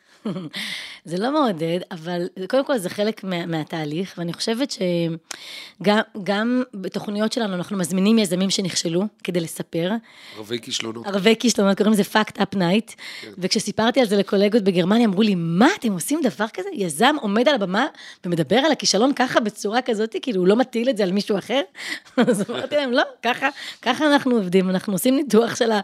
זה 1.05 1.19
לא 1.19 1.33
מעודד, 1.33 1.81
אבל 1.91 2.27
קודם 2.49 2.65
כל 2.65 2.79
זה 2.79 2.91
חלק 2.91 3.25
מה, 3.25 3.47
מהתהליך, 3.47 4.15
ואני 4.19 4.33
חושבת 4.33 4.71
שגם 4.71 6.01
גם 6.23 6.63
בתוכניות 6.75 7.33
שלנו 7.33 7.55
אנחנו 7.55 7.77
מזמינים 7.77 8.19
יזמים 8.19 8.51
שנכשלו 8.51 9.03
כדי 9.25 9.41
לספר. 9.41 9.91
ערבי 10.37 10.59
כישלונות. 10.63 11.07
ערבי 11.07 11.35
כישלונות, 11.39 11.77
קוראים 11.77 11.93
לזה 11.93 12.03
Fact 12.03 12.39
Up 12.39 12.57
Night, 12.57 12.95
וכשסיפרתי 13.39 14.01
על 14.01 14.07
זה 14.07 14.17
לקולגות 14.17 14.63
בגרמניה, 14.63 15.07
אמרו 15.07 15.23
לי, 15.23 15.35
מה, 15.35 15.69
אתם 15.79 15.93
עושים 15.93 16.21
דבר 16.23 16.47
כזה? 16.55 16.69
יזם 16.73 17.17
עומד 17.21 17.49
על 17.49 17.55
הבמה 17.55 17.87
ומדבר 18.25 18.57
על 18.57 18.73
הכישלון 18.73 19.13
ככה, 19.15 19.41
בצורה 19.41 19.83
כזאת, 19.83 20.17
כאילו, 20.23 20.41
הוא 20.41 20.49
לא 20.49 20.57
מטיל 20.57 20.91
את 20.91 20.97
זה 20.97 21.03
על 21.03 21.13
מישהו 21.13 21.39
אחר? 21.39 21.61
אז 22.17 22.51
אמרתי 22.51 22.77
להם, 22.77 22.93
לא, 22.93 23.03
ככה, 23.23 23.49
ככה 23.83 24.07
אנחנו 24.07 24.37
עובדים, 24.37 24.71
אנחנו 24.71 24.93
עושים 24.93 25.17
ניתוח 25.17 25.57
של 25.57 25.73
ה... 25.73 25.81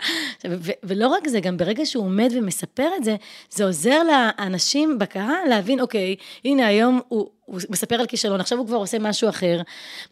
ולא 0.83 1.09
רק 1.09 1.29
זה, 1.29 1.41
גם 1.41 1.57
ברגע 1.57 1.87
שהוא 1.87 2.05
עומד 2.05 2.33
ומספר 2.37 2.89
את 2.97 3.05
זה, 3.05 3.17
זה 3.51 3.65
עוזר 3.65 4.03
לאנשים 4.39 4.99
בקהל 4.99 5.49
להבין, 5.49 5.81
אוקיי, 5.81 6.17
הנה 6.45 6.67
היום 6.67 7.01
הוא... 7.09 7.31
הוא 7.45 7.61
מספר 7.71 7.95
על 7.95 8.07
כישלון, 8.07 8.41
עכשיו 8.41 8.59
הוא 8.59 8.67
כבר 8.67 8.77
עושה 8.77 8.99
משהו 8.99 9.29
אחר. 9.29 9.61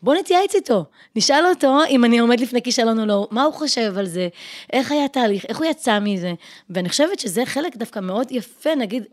בוא 0.02 0.14
נתייעץ 0.14 0.54
איתו, 0.54 0.84
נשאל 1.16 1.44
אותו 1.46 1.78
אם 1.90 2.04
אני 2.04 2.18
עומד 2.18 2.40
לפני 2.40 2.62
כישלון 2.62 3.00
או 3.00 3.06
לא, 3.06 3.28
מה 3.30 3.42
הוא 3.42 3.54
חושב 3.54 3.94
על 3.98 4.06
זה, 4.06 4.28
איך 4.72 4.92
היה 4.92 5.04
התהליך, 5.04 5.44
איך 5.48 5.58
הוא 5.58 5.66
יצא 5.66 5.98
מזה. 6.02 6.32
ואני 6.70 6.88
חושבת 6.88 7.18
שזה 7.18 7.46
חלק 7.46 7.76
דווקא 7.76 8.00
מאוד 8.00 8.26
יפה, 8.30 8.74
נגיד, 8.74 9.04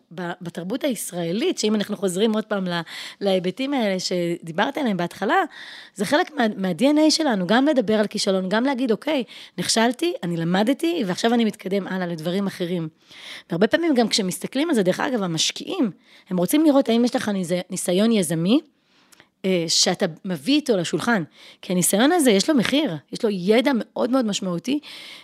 בתרבות 0.42 0.84
הישראלית, 0.84 1.58
שאם 1.58 1.76
אנחנו 1.76 1.98
חוזרים 1.98 2.34
עוד 2.34 2.44
פעם 2.46 2.66
לה- 2.66 2.82
להיבטים 3.22 3.74
האלה 3.74 3.98
שדיברת 4.00 4.78
עליהם 4.78 4.98
בהתחלה, 4.98 5.44
זה 5.96 6.06
חלק 6.06 6.32
מה, 6.34 6.44
מה-DNA 6.58 7.10
שלנו, 7.12 7.48
גם 7.48 7.66
לדבר 7.66 8.00
על 8.00 8.08
כישלון, 8.08 8.50
גם 8.50 8.64
להגיד, 8.64 8.92
אוקיי, 8.92 9.24
נכשלתי, 9.58 10.14
אני 10.24 10.38
למדתי, 10.38 11.04
ועכשיו 11.06 11.34
אני 11.34 11.46
מתקדם 11.46 11.88
הלאה 11.88 12.08
לדברים 12.08 12.48
אחרים. 12.48 12.88
והרבה 13.50 13.68
פעמים 13.68 13.94
גם 13.94 14.08
כשמסתכלים 14.08 14.70
על 14.70 14.76
זה, 14.76 14.84
דרך 14.84 15.00
אגב, 15.00 15.24
המשקיעים, 15.24 15.92
הם 16.30 16.38
רוצים 16.38 16.66
לראות 16.66 16.90
האם 16.90 17.06
יש 17.06 17.16
לך 17.16 17.30
ניז- 17.30 17.64
ניסיון 18.10 18.12
יזמי, 18.12 18.60
אה, 19.46 19.66
שאתה 19.68 20.06
מביא 20.26 20.56
איתו 20.56 20.78
לשולחן. 20.78 21.24
כי 21.62 21.74
הניסיון 21.74 22.12
הזה, 22.12 22.32
יש 22.32 22.50
לו 22.50 22.56
מחיר, 22.56 22.96
יש 23.12 23.24
לו 23.24 23.30
ידע 23.30 23.72
מאוד 23.76 24.10
מאוד 24.10 24.26
משמעותי, 24.26 24.80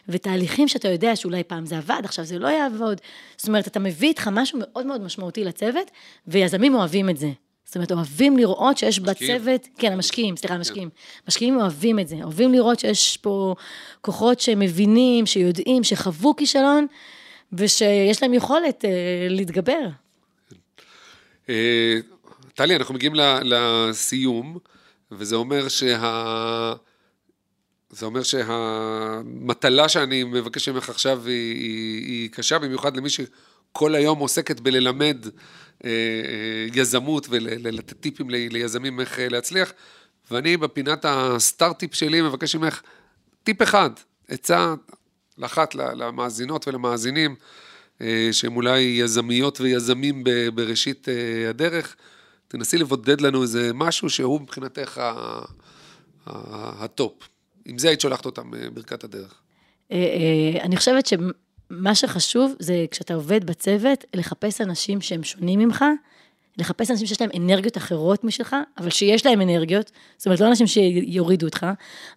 ותהליכים 0.09 0.67
שאתה 0.67 0.87
יודע 0.87 1.15
שאולי 1.15 1.43
פעם 1.43 1.65
זה 1.65 1.77
עבד, 1.77 2.01
עכשיו 2.03 2.25
זה 2.25 2.39
לא 2.39 2.47
יעבוד. 2.47 3.01
זאת 3.37 3.47
אומרת, 3.47 3.67
אתה 3.67 3.79
מביא 3.79 4.07
איתך 4.07 4.29
משהו 4.31 4.59
מאוד 4.61 4.85
מאוד 4.85 5.01
משמעותי 5.01 5.43
לצוות, 5.43 5.91
ויזמים 6.27 6.75
אוהבים 6.75 7.09
את 7.09 7.17
זה. 7.17 7.31
זאת 7.65 7.75
אומרת, 7.75 7.91
אוהבים 7.91 8.37
לראות 8.37 8.77
שיש 8.77 8.99
משקיעים. 8.99 9.37
בצוות, 9.37 9.67
כן, 9.77 9.91
המשקיעים, 9.91 10.37
סליחה, 10.37 10.53
המשקיעים. 10.53 10.89
משקיעים 11.27 11.57
אוהבים 11.57 11.99
את 11.99 12.07
זה, 12.07 12.15
אוהבים 12.23 12.53
לראות 12.53 12.79
שיש 12.79 13.17
פה 13.17 13.55
כוחות 14.01 14.39
שמבינים, 14.39 15.25
שיודעים, 15.25 15.83
שחוו 15.83 16.35
כישלון, 16.35 16.87
ושיש 17.53 18.21
להם 18.21 18.33
יכולת 18.33 18.85
אה, 18.85 18.89
להתגבר. 19.29 19.87
אה, 21.49 21.99
טלי, 22.55 22.75
אנחנו 22.75 22.93
מגיעים 22.93 23.13
לסיום, 23.43 24.57
וזה 25.11 25.35
אומר 25.35 25.67
שה... 25.67 26.73
זה 27.89 28.05
אומר 28.05 28.23
שהמטלה 28.23 29.89
שאני 29.89 30.23
מבקש 30.23 30.69
ממך 30.69 30.89
עכשיו 30.89 31.27
היא, 31.27 31.55
היא, 31.55 32.05
היא 32.05 32.29
קשה, 32.29 32.59
במיוחד 32.59 32.97
למי 32.97 33.09
שכל 33.09 33.95
היום 33.95 34.19
עוסקת 34.19 34.59
בללמד 34.59 35.25
אה, 35.25 35.89
אה, 35.89 36.67
יזמות 36.73 37.27
ולתת 37.29 37.99
טיפים 37.99 38.29
ל- 38.29 38.47
ליזמים 38.51 38.99
איך 38.99 39.19
אה, 39.19 39.29
להצליח, 39.29 39.73
ואני 40.31 40.57
בפינת 40.57 41.05
הסטארט-טיפ 41.07 41.93
שלי 41.93 42.21
מבקש 42.21 42.55
ממך 42.55 42.81
טיפ 43.43 43.61
אחד, 43.61 43.89
עצה 44.27 44.73
אחת 45.37 45.75
למאזינות 45.75 46.67
ולמאזינים, 46.67 47.35
אה, 48.01 48.29
שהם 48.31 48.55
אולי 48.55 48.79
יזמיות 48.79 49.61
ויזמים 49.61 50.23
בראשית 50.53 51.07
הדרך, 51.49 51.95
תנסי 52.47 52.77
לבודד 52.77 53.21
לנו 53.21 53.41
איזה 53.41 53.71
משהו 53.73 54.09
שהוא 54.09 54.41
מבחינתך 54.41 55.01
ה 56.27 56.48
top. 56.48 57.29
עם 57.65 57.77
זה 57.77 57.87
היית 57.87 58.01
שולחת 58.01 58.25
אותם 58.25 58.53
אה, 58.53 58.69
ברכת 58.69 59.03
הדרך. 59.03 59.33
אה, 59.91 59.97
אה, 59.97 60.63
אני 60.63 60.77
חושבת 60.77 61.05
שמה 61.05 61.95
שחשוב 61.95 62.55
זה 62.59 62.85
כשאתה 62.91 63.13
עובד 63.13 63.43
בצוות, 63.43 64.05
לחפש 64.13 64.61
אנשים 64.61 65.01
שהם 65.01 65.23
שונים 65.23 65.59
ממך, 65.59 65.85
לחפש 66.57 66.91
אנשים 66.91 67.07
שיש 67.07 67.21
להם 67.21 67.29
אנרגיות 67.35 67.77
אחרות 67.77 68.23
משלך, 68.23 68.55
אבל 68.77 68.89
שיש 68.89 69.25
להם 69.25 69.41
אנרגיות, 69.41 69.91
זאת 70.17 70.25
אומרת, 70.25 70.39
לא 70.39 70.47
אנשים 70.47 70.67
שיורידו 70.67 71.45
אותך, 71.45 71.65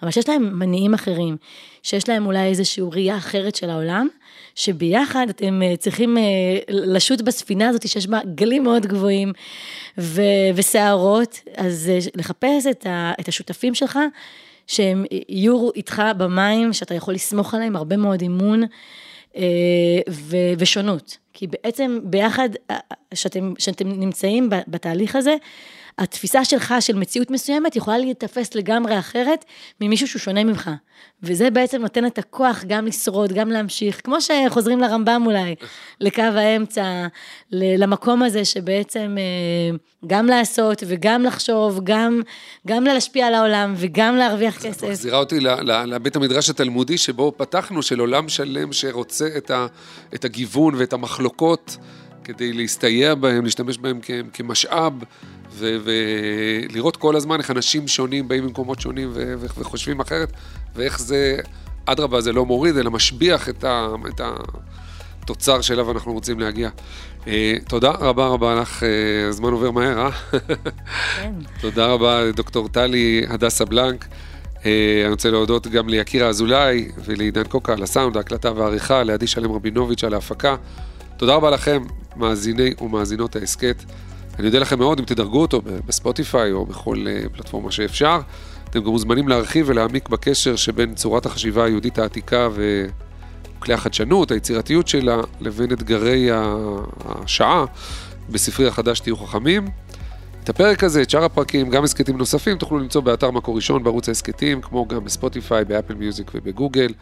אבל 0.02 0.10
שיש 0.10 0.28
להם 0.28 0.58
מניעים 0.58 0.94
אחרים, 0.94 1.36
שיש 1.82 2.08
להם 2.08 2.26
אולי 2.26 2.46
איזושהי 2.46 2.84
ראייה 2.92 3.16
אחרת 3.16 3.54
של 3.54 3.70
העולם, 3.70 4.08
שביחד 4.58 5.26
אתם 5.30 5.62
אה, 5.62 5.76
צריכים 5.76 6.18
אה, 6.18 6.22
לשוט 6.68 7.20
בספינה 7.20 7.68
הזאת 7.68 7.88
שיש 7.88 8.06
בה 8.06 8.18
גלים 8.34 8.62
מאוד 8.62 8.86
גבוהים 8.86 9.32
ו- 9.98 10.22
וסערות, 10.54 11.40
אז 11.56 11.90
אה, 11.94 11.98
לחפש 12.16 12.66
את, 12.70 12.86
ה- 12.86 13.12
את 13.20 13.28
השותפים 13.28 13.74
שלך, 13.74 13.98
שהם 14.66 15.04
יהיו 15.28 15.70
איתך 15.74 16.02
במים, 16.16 16.72
שאתה 16.72 16.94
יכול 16.94 17.14
לסמוך 17.14 17.54
עליהם, 17.54 17.76
הרבה 17.76 17.96
מאוד 17.96 18.20
אימון 18.20 18.62
ו- 20.10 20.52
ושונות. 20.58 21.16
כי 21.32 21.46
בעצם 21.46 21.98
ביחד, 22.04 22.48
אה, 22.70 22.76
שאתם, 23.14 23.52
שאתם 23.58 23.88
נמצאים 23.88 24.50
בתהליך 24.68 25.16
הזה, 25.16 25.36
התפיסה 25.98 26.44
שלך 26.44 26.74
של 26.80 26.96
מציאות 26.96 27.30
מסוימת 27.30 27.76
יכולה 27.76 27.98
להיתפס 27.98 28.54
לגמרי 28.54 28.98
אחרת 28.98 29.44
ממישהו 29.80 30.08
שהוא 30.08 30.20
שונה 30.20 30.44
ממך. 30.44 30.70
וזה 31.22 31.50
בעצם 31.50 31.80
נותן 31.80 32.06
את 32.06 32.18
הכוח 32.18 32.64
גם 32.66 32.86
לשרוד, 32.86 33.32
גם 33.32 33.50
להמשיך, 33.50 34.00
כמו 34.04 34.16
שחוזרים 34.20 34.80
לרמב"ם 34.80 35.22
אולי, 35.26 35.54
לקו 36.00 36.22
האמצע, 36.22 37.06
למקום 37.52 38.22
הזה 38.22 38.44
שבעצם 38.44 39.16
אה, 39.18 39.76
גם 40.06 40.26
לעשות 40.26 40.82
וגם 40.86 41.22
לחשוב, 41.22 41.80
גם, 41.84 42.20
גם 42.66 42.84
להשפיע 42.84 43.26
על 43.26 43.34
העולם 43.34 43.74
וגם 43.76 44.16
להרוויח 44.16 44.56
כסף. 44.56 44.84
את 44.84 44.90
מחזירה 44.90 45.18
אותי 45.18 45.40
לבית 45.86 46.16
המדרש 46.16 46.50
התלמודי 46.50 46.98
שבו 46.98 47.32
פתחנו, 47.36 47.82
של 47.82 48.00
עולם 48.00 48.28
שלם 48.28 48.72
שרוצה 48.72 49.28
את, 49.36 49.50
ה, 49.50 49.66
את 50.14 50.24
הגיוון 50.24 50.74
ואת 50.74 50.92
המחלוקות. 50.92 51.76
כדי 52.24 52.52
להסתייע 52.52 53.14
בהם, 53.14 53.44
להשתמש 53.44 53.78
בהם 53.78 54.00
כמשאב, 54.32 54.92
ולראות 55.58 56.96
כל 56.96 57.16
הזמן 57.16 57.38
איך 57.38 57.50
אנשים 57.50 57.88
שונים 57.88 58.28
באים 58.28 58.44
ממקומות 58.44 58.80
שונים 58.80 59.10
וחושבים 59.38 60.00
אחרת, 60.00 60.32
ואיך 60.76 61.00
זה, 61.00 61.36
אדרבה, 61.86 62.20
זה 62.20 62.32
לא 62.32 62.46
מוריד, 62.46 62.76
אלא 62.76 62.90
משביח 62.90 63.48
את, 63.48 63.64
ה, 63.64 63.88
את 64.08 64.20
התוצר 65.24 65.60
שאליו 65.60 65.90
אנחנו 65.90 66.12
רוצים 66.12 66.40
להגיע. 66.40 66.70
Uh, 67.24 67.28
תודה 67.68 67.90
רבה 67.90 68.26
רבה 68.26 68.54
לך, 68.54 68.82
uh, 68.82 69.28
הזמן 69.28 69.52
עובר 69.52 69.70
מהר, 69.70 69.98
אה? 69.98 70.10
כן. 71.16 71.32
תודה 71.62 71.86
רבה, 71.86 72.32
דוקטור 72.32 72.68
טלי 72.68 73.26
הדסה 73.28 73.64
בלנק. 73.64 74.04
Uh, 74.04 74.64
אני 75.04 75.10
רוצה 75.10 75.30
להודות 75.30 75.66
גם 75.66 75.88
ליקירה 75.88 76.28
אזולאי 76.28 76.88
ולעידן 77.04 77.44
קוקה 77.44 77.72
על 77.72 77.82
הסאונד, 77.82 78.16
ההקלטה 78.16 78.52
והעריכה, 78.52 79.02
לעדי 79.02 79.26
שלם 79.26 79.52
רבינוביץ' 79.52 80.04
על 80.04 80.14
ההפקה. 80.14 80.56
תודה 81.16 81.34
רבה 81.34 81.50
לכם, 81.50 81.82
מאזיני 82.16 82.74
ומאזינות 82.80 83.36
ההסכת. 83.36 83.82
אני 84.38 84.46
אודה 84.46 84.58
לכם 84.58 84.78
מאוד 84.78 84.98
אם 84.98 85.04
תדרגו 85.04 85.40
אותו 85.40 85.62
בספוטיפיי 85.86 86.52
או 86.52 86.66
בכל 86.66 87.04
אה, 87.08 87.22
פלטפורמה 87.32 87.72
שאפשר. 87.72 88.20
אתם 88.70 88.80
גם 88.80 88.90
מוזמנים 88.90 89.28
להרחיב 89.28 89.68
ולהעמיק 89.68 90.08
בקשר 90.08 90.56
שבין 90.56 90.94
צורת 90.94 91.26
החשיבה 91.26 91.64
היהודית 91.64 91.98
העתיקה 91.98 92.48
וכלי 93.58 93.74
החדשנות, 93.74 94.30
היצירתיות 94.30 94.88
שלה, 94.88 95.20
לבין 95.40 95.72
אתגרי 95.72 96.28
השעה 97.04 97.64
בספרי 98.30 98.68
החדש 98.68 99.00
תהיו 99.00 99.16
חכמים. 99.16 99.68
את 100.44 100.48
הפרק 100.48 100.84
הזה, 100.84 101.02
את 101.02 101.10
שאר 101.10 101.24
הפרקים, 101.24 101.70
גם 101.70 101.84
הסכתים 101.84 102.18
נוספים, 102.18 102.58
תוכלו 102.58 102.78
למצוא 102.78 103.00
באתר 103.00 103.30
מקור 103.30 103.56
ראשון 103.56 103.82
בערוץ 103.82 104.08
ההסכתים, 104.08 104.60
כמו 104.60 104.86
גם 104.86 105.04
בספוטיפיי, 105.04 105.64
באפל 105.64 105.94
מיוזיק 105.94 106.30
ובגוגל, 106.34 106.92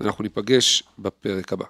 ואנחנו 0.00 0.22
ניפגש 0.22 0.82
בפרק 0.98 1.52
הבא. 1.52 1.64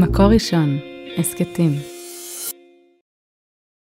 מקור 0.00 0.26
ראשון, 0.26 0.78
הסכתים. 1.18 1.89